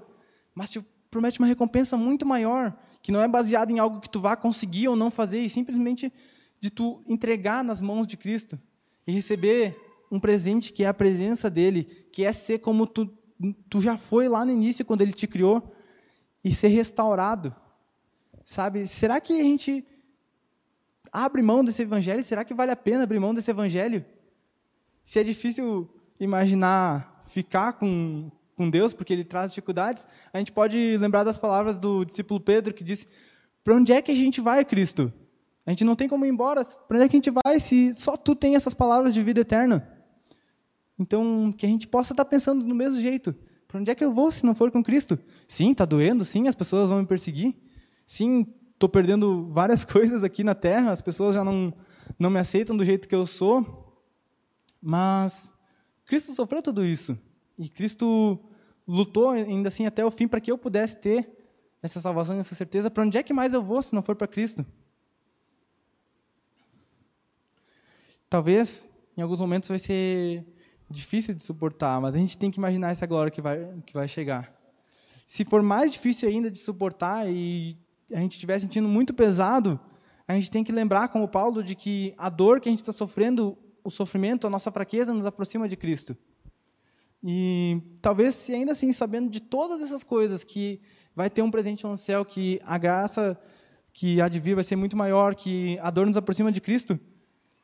mas 0.54 0.70
te 0.70 0.84
promete 1.10 1.38
uma 1.38 1.48
recompensa 1.48 1.96
muito 1.96 2.26
maior, 2.26 2.78
que 3.02 3.10
não 3.10 3.22
é 3.22 3.26
baseada 3.26 3.72
em 3.72 3.78
algo 3.78 4.00
que 4.00 4.10
tu 4.10 4.20
vá 4.20 4.36
conseguir 4.36 4.88
ou 4.88 4.94
não 4.94 5.10
fazer, 5.10 5.40
e 5.40 5.48
simplesmente 5.48 6.12
de 6.60 6.70
tu 6.70 7.02
entregar 7.06 7.64
nas 7.64 7.80
mãos 7.80 8.06
de 8.06 8.16
Cristo 8.16 8.58
e 9.06 9.12
receber 9.12 9.76
um 10.10 10.20
presente 10.20 10.72
que 10.72 10.84
é 10.84 10.86
a 10.86 10.94
presença 10.94 11.48
dele, 11.48 11.84
que 12.12 12.24
é 12.24 12.32
ser 12.32 12.58
como 12.58 12.86
tu, 12.86 13.10
tu 13.70 13.80
já 13.80 13.96
foi 13.96 14.28
lá 14.28 14.44
no 14.44 14.50
início 14.50 14.84
quando 14.84 15.00
ele 15.00 15.12
te 15.12 15.26
criou 15.26 15.72
e 16.44 16.54
ser 16.54 16.68
restaurado. 16.68 17.54
Sabe? 18.44 18.86
Será 18.86 19.20
que 19.20 19.38
a 19.38 19.42
gente 19.42 19.84
abre 21.12 21.42
mão 21.42 21.64
desse 21.64 21.82
evangelho? 21.82 22.22
Será 22.22 22.44
que 22.44 22.54
vale 22.54 22.70
a 22.70 22.76
pena 22.76 23.02
abrir 23.02 23.18
mão 23.18 23.34
desse 23.34 23.50
evangelho? 23.50 24.04
Se 25.02 25.18
é 25.18 25.24
difícil 25.24 25.88
imaginar 26.20 27.22
ficar 27.26 27.74
com, 27.74 28.30
com 28.56 28.68
Deus 28.68 28.92
porque 28.92 29.12
ele 29.12 29.24
traz 29.24 29.52
dificuldades, 29.52 30.06
a 30.32 30.38
gente 30.38 30.52
pode 30.52 30.96
lembrar 30.98 31.24
das 31.24 31.38
palavras 31.38 31.78
do 31.78 32.04
discípulo 32.04 32.40
Pedro 32.40 32.74
que 32.74 32.84
disse: 32.84 33.06
Para 33.62 33.74
onde 33.74 33.92
é 33.92 34.02
que 34.02 34.12
a 34.12 34.14
gente 34.14 34.40
vai, 34.40 34.64
Cristo? 34.64 35.12
A 35.64 35.70
gente 35.70 35.84
não 35.84 35.94
tem 35.94 36.08
como 36.08 36.24
ir 36.24 36.30
embora. 36.30 36.64
Para 36.64 36.96
onde 36.96 37.04
é 37.04 37.08
que 37.08 37.16
a 37.16 37.20
gente 37.20 37.30
vai 37.30 37.60
se 37.60 37.94
só 37.94 38.16
tu 38.16 38.34
tem 38.34 38.56
essas 38.56 38.74
palavras 38.74 39.12
de 39.12 39.22
vida 39.22 39.40
eterna? 39.40 39.86
Então, 40.98 41.52
que 41.56 41.64
a 41.64 41.68
gente 41.68 41.86
possa 41.86 42.12
estar 42.12 42.24
pensando 42.24 42.64
do 42.64 42.74
mesmo 42.74 43.00
jeito. 43.00 43.34
Para 43.68 43.80
onde 43.80 43.90
é 43.90 43.94
que 43.94 44.02
eu 44.02 44.12
vou 44.12 44.32
se 44.32 44.44
não 44.46 44.54
for 44.54 44.70
com 44.70 44.82
Cristo? 44.82 45.18
Sim, 45.46 45.72
está 45.72 45.84
doendo, 45.84 46.24
sim, 46.24 46.48
as 46.48 46.54
pessoas 46.54 46.88
vão 46.88 47.00
me 47.00 47.06
perseguir. 47.06 47.54
Sim, 48.06 48.46
estou 48.78 48.88
perdendo 48.88 49.48
várias 49.50 49.84
coisas 49.84 50.22
aqui 50.22 50.44
na 50.44 50.54
terra, 50.54 50.92
as 50.92 51.02
pessoas 51.02 51.34
já 51.34 51.44
não, 51.44 51.74
não 52.18 52.30
me 52.30 52.38
aceitam 52.38 52.76
do 52.76 52.84
jeito 52.84 53.08
que 53.08 53.14
eu 53.14 53.26
sou. 53.26 53.84
Mas 54.80 55.52
Cristo 56.06 56.32
sofreu 56.34 56.62
tudo 56.62 56.84
isso. 56.84 57.18
E 57.58 57.68
Cristo 57.68 58.38
lutou 58.86 59.30
ainda 59.30 59.68
assim 59.68 59.84
até 59.84 60.04
o 60.04 60.10
fim 60.10 60.28
para 60.28 60.40
que 60.40 60.50
eu 60.50 60.56
pudesse 60.56 60.96
ter 60.96 61.28
essa 61.82 62.00
salvação 62.00 62.36
e 62.36 62.38
essa 62.38 62.54
certeza. 62.54 62.90
Para 62.90 63.02
onde 63.02 63.18
é 63.18 63.22
que 63.22 63.32
mais 63.32 63.52
eu 63.52 63.62
vou 63.62 63.82
se 63.82 63.94
não 63.94 64.02
for 64.02 64.14
para 64.14 64.28
Cristo? 64.28 64.64
Talvez 68.30 68.88
em 69.16 69.22
alguns 69.22 69.40
momentos 69.40 69.68
vai 69.68 69.78
ser 69.78 70.46
difícil 70.88 71.34
de 71.34 71.42
suportar, 71.42 72.00
mas 72.00 72.14
a 72.14 72.18
gente 72.18 72.38
tem 72.38 72.50
que 72.50 72.58
imaginar 72.58 72.90
essa 72.90 73.06
glória 73.06 73.30
que 73.30 73.40
vai, 73.40 73.82
que 73.84 73.92
vai 73.92 74.06
chegar. 74.06 74.54
Se 75.26 75.44
for 75.44 75.62
mais 75.62 75.92
difícil 75.92 76.28
ainda 76.28 76.50
de 76.50 76.58
suportar 76.58 77.28
e 77.28 77.76
a 78.12 78.18
gente 78.20 78.32
estiver 78.32 78.58
sentindo 78.58 78.88
muito 78.88 79.12
pesado, 79.12 79.78
a 80.26 80.34
gente 80.34 80.50
tem 80.50 80.62
que 80.62 80.72
lembrar, 80.72 81.08
como 81.08 81.26
Paulo, 81.26 81.62
de 81.62 81.74
que 81.74 82.14
a 82.18 82.28
dor 82.28 82.60
que 82.60 82.68
a 82.68 82.72
gente 82.72 82.80
está 82.80 82.92
sofrendo, 82.92 83.56
o 83.82 83.90
sofrimento, 83.90 84.46
a 84.46 84.50
nossa 84.50 84.70
fraqueza 84.70 85.14
nos 85.14 85.24
aproxima 85.24 85.68
de 85.68 85.76
Cristo. 85.76 86.16
E 87.22 87.80
talvez, 88.00 88.34
se 88.34 88.52
ainda 88.54 88.72
assim, 88.72 88.92
sabendo 88.92 89.30
de 89.30 89.40
todas 89.40 89.80
essas 89.80 90.04
coisas, 90.04 90.44
que 90.44 90.80
vai 91.16 91.30
ter 91.30 91.42
um 91.42 91.50
presente 91.50 91.84
no 91.84 91.96
céu, 91.96 92.24
que 92.24 92.60
a 92.62 92.78
graça 92.78 93.38
que 93.92 94.20
há 94.20 94.28
de 94.28 94.38
vir 94.38 94.54
vai 94.54 94.62
ser 94.62 94.76
muito 94.76 94.96
maior, 94.96 95.34
que 95.34 95.78
a 95.80 95.90
dor 95.90 96.06
nos 96.06 96.16
aproxima 96.16 96.52
de 96.52 96.60
Cristo, 96.60 97.00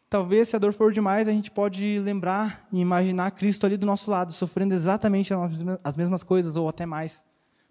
talvez, 0.09 0.49
se 0.49 0.57
a 0.57 0.59
dor 0.59 0.73
for 0.73 0.93
demais, 0.93 1.29
a 1.29 1.33
gente 1.33 1.51
pode 1.51 1.99
lembrar 2.01 2.67
e 2.73 2.81
imaginar 2.81 3.31
Cristo 3.33 3.67
ali 3.67 3.77
do 3.77 3.87
nosso 3.87 4.11
lado, 4.11 4.33
sofrendo 4.33 4.75
exatamente 4.75 5.33
as 5.85 5.97
mesmas 5.97 6.23
coisas, 6.23 6.57
ou 6.57 6.69
até 6.69 6.87
mais. 6.87 7.23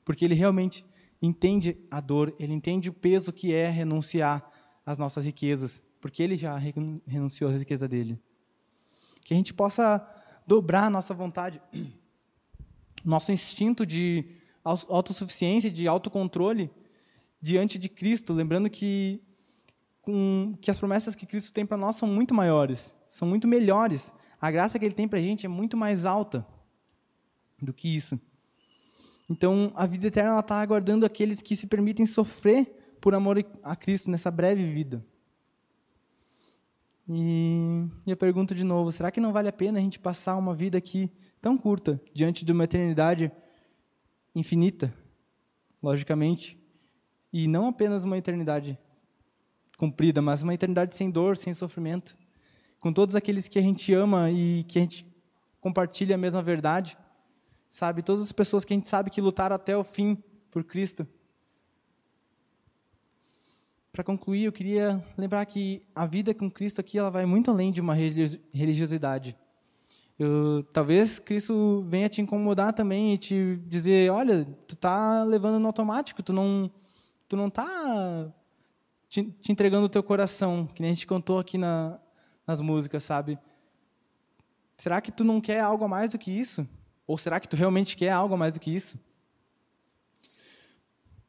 Porque 0.05 0.23
ele 0.23 0.35
realmente 0.35 0.85
entende 1.25 1.77
a 1.89 2.01
dor, 2.01 2.35
ele 2.37 2.53
entende 2.53 2.89
o 2.89 2.93
peso 2.93 3.31
que 3.31 3.53
é 3.53 3.69
renunciar 3.69 4.45
às 4.85 4.97
nossas 4.97 5.23
riquezas, 5.23 5.81
porque 6.01 6.21
ele 6.21 6.35
já 6.35 6.57
renunciou 7.07 7.49
às 7.49 7.57
riquezas 7.57 7.87
dele. 7.87 8.19
Que 9.21 9.33
a 9.33 9.37
gente 9.37 9.53
possa 9.53 10.05
dobrar 10.45 10.83
a 10.83 10.89
nossa 10.89 11.13
vontade, 11.13 11.61
nosso 13.05 13.31
instinto 13.31 13.85
de 13.85 14.25
autossuficiência, 14.65 15.71
de 15.71 15.87
autocontrole 15.87 16.69
diante 17.41 17.79
de 17.79 17.87
Cristo, 17.87 18.33
lembrando 18.33 18.69
que 18.69 19.21
com, 20.01 20.57
que 20.61 20.69
as 20.69 20.77
promessas 20.77 21.15
que 21.15 21.25
Cristo 21.25 21.53
tem 21.53 21.65
para 21.65 21.77
nós 21.77 21.95
são 21.95 22.07
muito 22.07 22.33
maiores, 22.33 22.93
são 23.07 23.25
muito 23.25 23.47
melhores. 23.47 24.13
A 24.41 24.51
graça 24.51 24.77
que 24.77 24.83
Ele 24.83 24.93
tem 24.93 25.07
para 25.07 25.19
a 25.19 25.21
gente 25.21 25.45
é 25.45 25.49
muito 25.49 25.77
mais 25.77 26.03
alta 26.03 26.45
do 27.61 27.73
que 27.73 27.95
isso. 27.95 28.19
Então, 29.33 29.71
a 29.73 29.87
vida 29.87 30.05
eterna 30.05 30.39
está 30.39 30.61
aguardando 30.61 31.07
aqueles 31.07 31.41
que 31.41 31.55
se 31.55 31.65
permitem 31.65 32.05
sofrer 32.05 32.67
por 33.01 33.15
amor 33.15 33.43
a 33.63 33.75
Cristo 33.75 34.11
nessa 34.11 34.29
breve 34.29 34.71
vida. 34.71 35.03
E, 37.09 37.83
e 38.05 38.11
eu 38.11 38.15
pergunto 38.15 38.53
de 38.53 38.63
novo: 38.63 38.91
será 38.91 39.09
que 39.09 39.19
não 39.19 39.33
vale 39.33 39.49
a 39.49 39.51
pena 39.51 39.79
a 39.79 39.81
gente 39.81 39.97
passar 39.97 40.37
uma 40.37 40.53
vida 40.53 40.77
aqui 40.77 41.11
tão 41.41 41.57
curta, 41.57 41.99
diante 42.13 42.45
de 42.45 42.51
uma 42.51 42.65
eternidade 42.65 43.31
infinita, 44.35 44.93
logicamente, 45.81 46.55
e 47.33 47.47
não 47.47 47.65
apenas 47.65 48.03
uma 48.03 48.19
eternidade 48.19 48.77
cumprida, 49.79 50.21
mas 50.21 50.43
uma 50.43 50.53
eternidade 50.53 50.95
sem 50.95 51.09
dor, 51.09 51.35
sem 51.37 51.55
sofrimento, 51.55 52.15
com 52.79 52.93
todos 52.93 53.15
aqueles 53.15 53.47
que 53.47 53.57
a 53.57 53.63
gente 53.63 53.91
ama 53.95 54.29
e 54.29 54.63
que 54.65 54.77
a 54.77 54.81
gente 54.83 55.11
compartilha 55.59 56.13
a 56.13 56.19
mesma 56.19 56.43
verdade, 56.43 56.95
sabe? 57.73 58.03
Todas 58.03 58.21
as 58.21 58.31
pessoas 58.31 58.63
que 58.63 58.71
a 58.71 58.77
gente 58.77 58.87
sabe 58.87 59.09
que 59.09 59.19
lutaram 59.19 59.55
até 59.55 59.75
o 59.75 59.83
fim 59.83 60.15
por 60.51 60.63
Cristo. 60.63 61.07
Para 63.91 64.03
concluir, 64.03 64.43
eu 64.43 64.51
queria 64.51 65.03
lembrar 65.17 65.43
que 65.47 65.81
a 65.95 66.05
vida 66.05 66.35
com 66.35 66.51
Cristo 66.51 66.79
aqui 66.79 66.99
ela 66.99 67.09
vai 67.09 67.25
muito 67.25 67.49
além 67.49 67.71
de 67.71 67.81
uma 67.81 67.95
religiosidade. 67.95 69.35
Eu, 70.19 70.63
talvez 70.71 71.17
Cristo 71.17 71.83
venha 71.87 72.07
te 72.07 72.21
incomodar 72.21 72.73
também 72.73 73.15
e 73.15 73.17
te 73.17 73.59
dizer, 73.65 74.11
olha, 74.11 74.45
tu 74.67 74.75
tá 74.75 75.23
levando 75.23 75.59
no 75.59 75.65
automático, 75.65 76.21
tu 76.21 76.31
não, 76.31 76.69
tu 77.27 77.35
não 77.35 77.49
tá 77.49 78.31
te, 79.09 79.23
te 79.23 79.51
entregando 79.51 79.87
o 79.87 79.89
teu 79.89 80.03
coração, 80.03 80.67
que 80.67 80.79
nem 80.83 80.91
a 80.91 80.93
gente 80.93 81.07
cantou 81.07 81.39
aqui 81.39 81.57
na, 81.57 81.99
nas 82.45 82.61
músicas, 82.61 83.01
sabe? 83.01 83.39
Será 84.77 85.01
que 85.01 85.11
tu 85.11 85.23
não 85.23 85.41
quer 85.41 85.59
algo 85.59 85.85
a 85.85 85.87
mais 85.87 86.11
do 86.11 86.19
que 86.19 86.29
isso? 86.29 86.67
Ou 87.05 87.17
será 87.17 87.39
que 87.39 87.47
tu 87.47 87.55
realmente 87.55 87.97
quer 87.97 88.11
algo 88.11 88.37
mais 88.37 88.53
do 88.53 88.59
que 88.59 88.71
isso? 88.71 88.99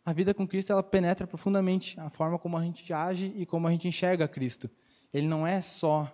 A 0.05 0.12
vida 0.12 0.35
com 0.35 0.47
Cristo 0.47 0.70
ela 0.70 0.83
penetra 0.83 1.27
profundamente 1.27 1.99
a 1.99 2.11
forma 2.11 2.39
como 2.39 2.57
a 2.57 2.62
gente 2.62 2.93
age 2.93 3.33
e 3.37 3.47
como 3.47 3.66
a 3.66 3.70
gente 3.70 3.89
enxerga 3.89 4.29
Cristo. 4.29 4.70
Ele 5.12 5.27
não 5.27 5.47
é 5.47 5.61
só 5.61 6.11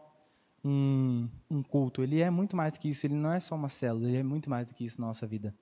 um, 0.64 1.28
um 1.50 1.62
culto, 1.62 2.02
ele 2.02 2.20
é 2.20 2.30
muito 2.30 2.56
mais 2.56 2.78
que 2.78 2.88
isso. 2.88 3.06
Ele 3.06 3.14
não 3.14 3.32
é 3.32 3.40
só 3.40 3.54
uma 3.54 3.68
célula, 3.68 4.08
ele 4.08 4.18
é 4.18 4.22
muito 4.22 4.48
mais 4.48 4.66
do 4.66 4.74
que 4.74 4.84
isso 4.84 5.00
na 5.00 5.08
nossa 5.08 5.26
vida. 5.26 5.54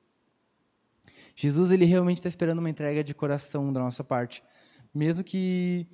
Jesus 1.34 1.70
ele 1.70 1.84
realmente 1.84 2.18
está 2.18 2.28
esperando 2.28 2.58
uma 2.58 2.68
entrega 2.68 3.02
de 3.02 3.14
coração 3.14 3.72
da 3.72 3.80
nossa 3.80 4.04
parte 4.04 4.42
mesmo 4.94 5.22
que, 5.22 5.86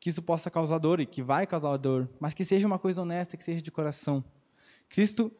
que 0.00 0.10
isso 0.10 0.22
possa 0.22 0.50
causar 0.50 0.78
dor 0.78 1.00
e 1.00 1.06
que 1.06 1.22
vai 1.22 1.46
causar 1.46 1.76
dor, 1.76 2.08
mas 2.20 2.34
que 2.34 2.44
seja 2.44 2.66
uma 2.66 2.78
coisa 2.78 3.02
honesta, 3.02 3.36
que 3.36 3.44
seja 3.44 3.62
de 3.62 3.70
coração. 3.70 4.24
Cristo, 4.88 5.32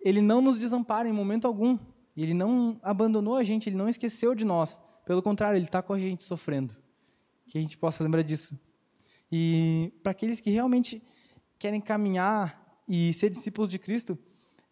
ele 0.00 0.20
não 0.20 0.40
nos 0.40 0.58
desampara 0.58 1.08
em 1.08 1.12
momento 1.12 1.46
algum. 1.46 1.78
Ele 2.16 2.34
não 2.34 2.78
abandonou 2.82 3.36
a 3.36 3.44
gente, 3.44 3.68
ele 3.68 3.76
não 3.76 3.88
esqueceu 3.88 4.34
de 4.34 4.44
nós. 4.44 4.80
Pelo 5.04 5.22
contrário, 5.22 5.56
ele 5.56 5.64
está 5.64 5.80
com 5.80 5.92
a 5.92 5.98
gente 5.98 6.24
sofrendo. 6.24 6.76
Que 7.46 7.58
a 7.58 7.60
gente 7.60 7.78
possa 7.78 8.02
lembrar 8.02 8.22
disso. 8.22 8.58
E 9.30 9.92
para 10.02 10.12
aqueles 10.12 10.40
que 10.40 10.50
realmente 10.50 11.02
querem 11.58 11.80
caminhar 11.80 12.82
e 12.88 13.12
ser 13.12 13.30
discípulos 13.30 13.68
de 13.68 13.78
Cristo, 13.78 14.18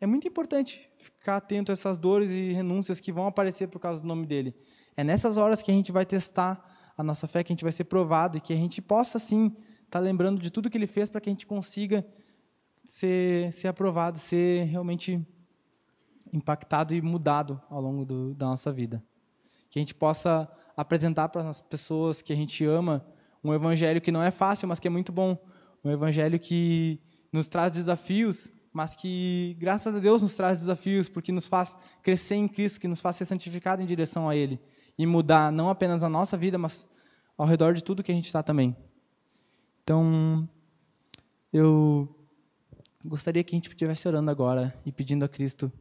é 0.01 0.07
muito 0.07 0.27
importante 0.27 0.89
ficar 0.99 1.37
atento 1.37 1.71
a 1.71 1.75
essas 1.75 1.97
dores 1.97 2.31
e 2.31 2.53
renúncias 2.53 3.01
que 3.01 3.13
vão 3.13 3.27
aparecer 3.27 3.69
por 3.69 3.79
causa 3.79 4.01
do 4.01 4.07
nome 4.07 4.27
dele. 4.27 4.55
É 4.97 5.05
nessas 5.05 5.37
horas 5.37 5.63
que 5.63 5.71
a 5.71 5.75
gente 5.75 5.93
vai 5.93 6.05
testar 6.05 6.93
a 6.97 7.03
nossa 7.03 7.27
fé, 7.27 7.45
que 7.45 7.53
a 7.53 7.55
gente 7.55 7.65
vai 7.65 7.73
ser 7.73 7.85
provado 7.85 8.39
e 8.39 8.41
que 8.41 8.53
a 8.53 8.57
gente 8.57 8.81
possa, 8.81 9.19
sim, 9.19 9.47
estar 9.47 9.91
tá 9.91 10.01
lembrando 10.01 10.41
de 10.41 10.51
tudo 10.51 10.71
que 10.71 10.79
ele 10.79 10.87
fez 10.87 11.11
para 11.11 11.21
que 11.21 11.29
a 11.29 11.33
gente 11.33 11.47
consiga 11.47 12.07
ser, 12.87 13.53
ser 13.53 13.69
aprovado, 13.69 14.19
ser 14.19 14.65
realmente 14.65 15.21
impactado 16.33 16.95
e 16.95 17.03
mudado 17.03 17.61
ao 17.69 17.81
longo 17.81 18.05
do, 18.05 18.35
da 18.35 18.47
nossa 18.47 18.73
vida. 18.73 19.03
Que 19.69 19.79
a 19.79 19.83
gente 19.83 19.95
possa 19.95 20.49
apresentar 20.77 21.29
para 21.29 21.49
as 21.49 21.61
pessoas 21.61 22.23
que 22.23 22.33
a 22.33 22.37
gente 22.37 22.65
ama 22.65 23.05
um 23.43 23.53
evangelho 23.53 24.01
que 24.01 24.13
não 24.13 24.23
é 24.23 24.31
fácil, 24.31 24.69
mas 24.69 24.79
que 24.79 24.89
é 24.89 24.91
muito 24.91 25.13
bom. 25.13 25.37
Um 25.85 25.91
evangelho 25.91 26.39
que 26.39 27.01
nos 27.33 27.49
traz 27.49 27.73
desafios, 27.73 28.51
mas 28.73 28.95
que, 28.95 29.57
graças 29.59 29.95
a 29.95 29.99
Deus, 29.99 30.23
nos 30.23 30.35
traz 30.35 30.61
desafios, 30.61 31.09
porque 31.09 31.33
nos 31.33 31.47
faz 31.47 31.77
crescer 32.03 32.37
em 32.37 32.49
Cristo, 32.49 32.81
que 32.81 32.89
nos 32.89 33.01
faz 33.01 33.17
ser 33.17 33.25
santificado 33.25 33.83
em 33.83 33.87
direção 33.87 34.29
a 34.29 34.37
Ele 34.37 34.61
e 34.99 35.07
mudar 35.07 35.53
não 35.53 35.69
apenas 35.69 36.03
a 36.03 36.09
nossa 36.09 36.37
vida, 36.37 36.57
mas 36.57 36.89
ao 37.37 37.47
redor 37.47 37.75
de 37.75 37.85
tudo 37.85 38.03
que 38.03 38.13
a 38.13 38.15
gente 38.15 38.27
está 38.27 38.43
também. 38.43 38.77
Então, 39.83 40.49
eu 41.53 42.17
gostaria 43.07 43.45
que 43.45 43.55
a 43.55 43.57
gente 43.57 43.69
estivesse 43.69 44.07
orando 44.09 44.31
agora 44.31 44.75
e 44.85 44.91
pedindo 44.91 45.25
a 45.25 45.29
Cristo 45.29 45.73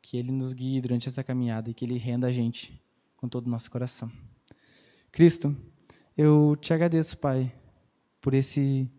que 0.00 0.16
Ele 0.16 0.32
nos 0.32 0.52
guie 0.52 0.80
durante 0.80 1.08
essa 1.08 1.22
caminhada 1.22 1.70
e 1.70 1.74
que 1.74 1.84
Ele 1.84 1.98
renda 1.98 2.26
a 2.26 2.32
gente 2.32 2.82
com 3.16 3.28
todo 3.28 3.46
o 3.46 3.50
nosso 3.50 3.70
coração. 3.70 4.10
Cristo, 5.12 5.54
eu 6.16 6.56
te 6.60 6.72
agradeço, 6.72 7.18
Pai, 7.18 7.54
por 8.20 8.34
esse 8.34 8.90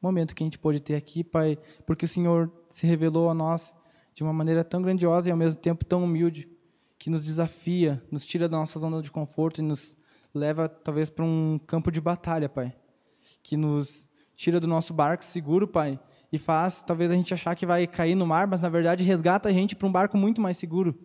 momento 0.00 0.34
que 0.34 0.42
a 0.42 0.46
gente 0.46 0.58
pôde 0.58 0.80
ter 0.80 0.94
aqui, 0.94 1.24
Pai, 1.24 1.58
porque 1.86 2.04
o 2.04 2.08
Senhor 2.08 2.52
se 2.68 2.86
revelou 2.86 3.28
a 3.30 3.34
nós 3.34 3.74
de 4.14 4.22
uma 4.22 4.32
maneira 4.32 4.62
tão 4.62 4.82
grandiosa 4.82 5.28
e 5.28 5.32
ao 5.32 5.38
mesmo 5.38 5.60
tempo 5.60 5.84
tão 5.84 6.04
humilde, 6.04 6.48
que 6.98 7.08
nos 7.08 7.24
desafia, 7.24 8.02
nos 8.10 8.26
tira 8.26 8.46
da 8.46 8.58
nossa 8.58 8.78
zona 8.78 9.00
de 9.00 9.10
conforto 9.10 9.60
e 9.60 9.62
nos 9.62 9.96
leva 10.34 10.68
talvez 10.68 11.08
para 11.08 11.24
um 11.24 11.58
campo 11.66 11.90
de 11.90 12.00
batalha, 12.00 12.48
Pai, 12.48 12.76
que 13.42 13.56
nos 13.56 14.06
tira 14.36 14.60
do 14.60 14.66
nosso 14.66 14.92
barco 14.92 15.24
seguro, 15.24 15.66
Pai, 15.66 15.98
e 16.32 16.38
faz 16.38 16.82
talvez 16.82 17.10
a 17.10 17.14
gente 17.14 17.34
achar 17.34 17.54
que 17.54 17.66
vai 17.66 17.86
cair 17.86 18.14
no 18.14 18.26
mar, 18.26 18.46
mas 18.46 18.60
na 18.60 18.68
verdade 18.68 19.04
resgata 19.04 19.48
a 19.48 19.52
gente 19.52 19.74
para 19.74 19.88
um 19.88 19.92
barco 19.92 20.16
muito 20.16 20.40
mais 20.40 20.56
seguro. 20.56 20.98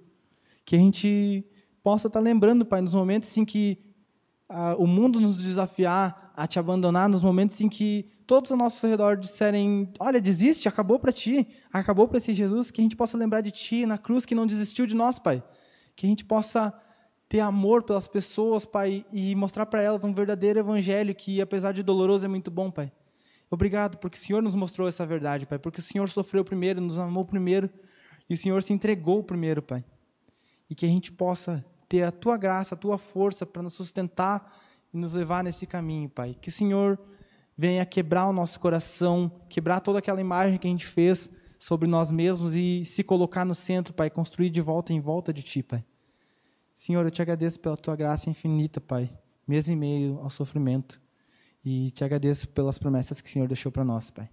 Que 0.63 0.75
a 0.75 0.79
gente 0.79 1.45
possa 1.83 2.07
estar 2.07 2.19
tá 2.19 2.23
lembrando, 2.23 2.65
Pai, 2.65 2.81
nos 2.81 2.93
momentos 2.93 3.35
em 3.37 3.45
que 3.45 3.79
ah, 4.49 4.75
o 4.77 4.85
mundo 4.85 5.19
nos 5.19 5.43
desafiar 5.43 6.33
a 6.35 6.45
te 6.45 6.59
abandonar, 6.59 7.09
nos 7.09 7.23
momentos 7.23 7.59
em 7.61 7.69
que 7.69 8.09
todos 8.27 8.51
ao 8.51 8.57
nosso 8.57 8.85
redor 8.87 9.17
disserem: 9.17 9.91
Olha, 9.99 10.21
desiste, 10.21 10.67
acabou 10.67 10.99
para 10.99 11.11
ti, 11.11 11.47
acabou 11.71 12.07
para 12.07 12.17
esse 12.17 12.33
Jesus, 12.33 12.71
que 12.71 12.81
a 12.81 12.83
gente 12.83 12.95
possa 12.95 13.17
lembrar 13.17 13.41
de 13.41 13.51
ti 13.51 13.85
na 13.85 13.97
cruz 13.97 14.25
que 14.25 14.35
não 14.35 14.45
desistiu 14.45 14.85
de 14.85 14.95
nós, 14.95 15.19
Pai. 15.19 15.43
Que 15.95 16.05
a 16.05 16.09
gente 16.09 16.25
possa 16.25 16.73
ter 17.27 17.39
amor 17.39 17.83
pelas 17.83 18.07
pessoas, 18.07 18.65
Pai, 18.65 19.05
e 19.11 19.33
mostrar 19.35 19.65
para 19.65 19.81
elas 19.81 20.03
um 20.03 20.13
verdadeiro 20.13 20.59
evangelho 20.59 21.15
que, 21.15 21.41
apesar 21.41 21.71
de 21.71 21.81
doloroso, 21.81 22.25
é 22.25 22.29
muito 22.29 22.51
bom, 22.51 22.69
Pai. 22.69 22.91
Obrigado, 23.49 23.97
porque 23.97 24.17
o 24.17 24.21
Senhor 24.21 24.41
nos 24.41 24.55
mostrou 24.55 24.87
essa 24.87 25.05
verdade, 25.05 25.45
Pai, 25.45 25.59
porque 25.59 25.79
o 25.79 25.83
Senhor 25.83 26.09
sofreu 26.09 26.43
primeiro, 26.43 26.81
nos 26.81 26.97
amou 26.97 27.23
primeiro, 27.23 27.69
e 28.29 28.33
o 28.33 28.37
Senhor 28.37 28.61
se 28.63 28.73
entregou 28.73 29.23
primeiro, 29.23 29.61
Pai. 29.61 29.83
E 30.69 30.75
que 30.75 30.85
a 30.85 30.89
gente 30.89 31.11
possa 31.11 31.63
ter 31.87 32.03
a 32.03 32.11
Tua 32.11 32.37
graça, 32.37 32.75
a 32.75 32.77
Tua 32.77 32.97
força 32.97 33.45
para 33.45 33.61
nos 33.61 33.73
sustentar 33.73 34.51
e 34.93 34.97
nos 34.97 35.13
levar 35.13 35.43
nesse 35.43 35.67
caminho, 35.67 36.09
Pai. 36.09 36.35
Que 36.41 36.49
o 36.49 36.51
Senhor 36.51 36.99
venha 37.57 37.85
quebrar 37.85 38.27
o 38.27 38.33
nosso 38.33 38.59
coração, 38.59 39.31
quebrar 39.47 39.79
toda 39.79 39.99
aquela 39.99 40.19
imagem 40.19 40.57
que 40.57 40.67
a 40.67 40.69
gente 40.69 40.85
fez 40.85 41.29
sobre 41.59 41.87
nós 41.87 42.11
mesmos 42.11 42.55
e 42.55 42.83
se 42.83 43.03
colocar 43.03 43.45
no 43.45 43.55
centro, 43.55 43.93
Pai, 43.93 44.09
construir 44.09 44.49
de 44.49 44.61
volta 44.61 44.91
em 44.91 44.99
volta 44.99 45.31
de 45.31 45.41
Ti, 45.43 45.63
Pai. 45.63 45.85
Senhor, 46.73 47.05
eu 47.05 47.11
te 47.11 47.21
agradeço 47.21 47.59
pela 47.59 47.77
Tua 47.77 47.95
graça 47.95 48.29
infinita, 48.29 48.81
Pai, 48.81 49.09
mês 49.47 49.69
e 49.69 49.75
meio 49.75 50.19
ao 50.19 50.29
sofrimento. 50.29 51.04
E 51.65 51.89
te 51.89 52.03
agradeço 52.03 52.47
pelas 52.49 52.77
promessas 52.77 53.19
que 53.19 53.27
o 53.27 53.31
Senhor 53.31 53.47
deixou 53.47 53.71
para 53.71 53.83
nós, 53.83 54.11
Pai. 54.11 54.29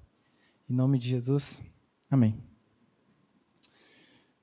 Em 0.68 0.74
nome 0.74 0.99
de 0.99 1.09
Jesus, 1.09 1.64
amém. 2.11 2.37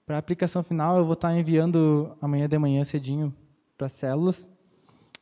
Para 0.08 0.16
a 0.16 0.20
aplicação 0.20 0.64
final, 0.64 0.98
eu 0.98 1.06
vou 1.06 1.14
estar 1.14 1.38
enviando 1.38 2.18
amanhã 2.20 2.50
de 2.50 2.58
manhã 2.58 2.84
cedinho 2.84 3.32
para 3.78 3.86
as 3.86 3.92
células. 3.92 4.50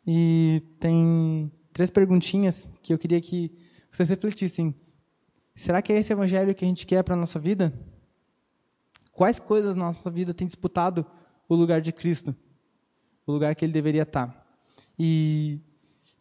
E 0.08 0.64
tem 0.80 1.52
três 1.74 1.92
perguntinhas 1.92 2.70
que 2.82 2.94
eu 2.94 2.98
queria 2.98 3.20
que 3.20 3.52
vocês 3.92 4.08
refletissem. 4.08 4.74
Será 5.54 5.82
que 5.82 5.92
é 5.92 6.00
esse 6.00 6.14
evangelho 6.14 6.56
que 6.56 6.64
a 6.64 6.68
gente 6.70 6.88
quer 6.88 7.04
para 7.04 7.16
a 7.16 7.18
nossa 7.18 7.38
vida? 7.38 7.78
Quais 9.12 9.40
coisas 9.40 9.76
na 9.76 9.88
nossa 9.88 10.10
vida 10.10 10.34
têm 10.34 10.48
disputado 10.48 11.06
o 11.50 11.56
lugar 11.56 11.82
de 11.82 11.92
Cristo? 11.92 12.34
O 13.26 13.34
lugar 13.34 13.54
que 13.56 13.66
ele 13.66 13.74
deveria 13.74 14.04
estar? 14.04 14.48
E 14.98 15.60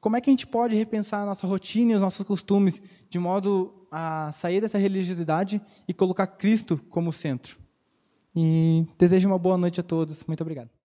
como 0.01 0.16
é 0.16 0.20
que 0.20 0.30
a 0.30 0.32
gente 0.32 0.47
pode 0.47 0.74
repensar 0.74 1.22
a 1.22 1.26
nossa 1.26 1.47
rotina 1.47 1.92
e 1.92 1.94
os 1.94 2.03
nossos 2.03 2.24
costumes 2.24 2.80
de 3.09 3.18
modo 3.18 3.72
a 3.90 4.30
sair 4.32 4.61
dessa 4.61 4.78
religiosidade 4.78 5.61
e 5.88 5.94
colocar 5.94 6.26
Cristo 6.26 6.80
como 6.90 7.12
centro? 7.12 7.59
E 8.34 8.84
desejo 8.99 9.28
uma 9.28 9.38
boa 9.38 9.57
noite 9.57 9.80
a 9.80 9.82
todos. 9.82 10.24
Muito 10.26 10.42
obrigado. 10.42 10.68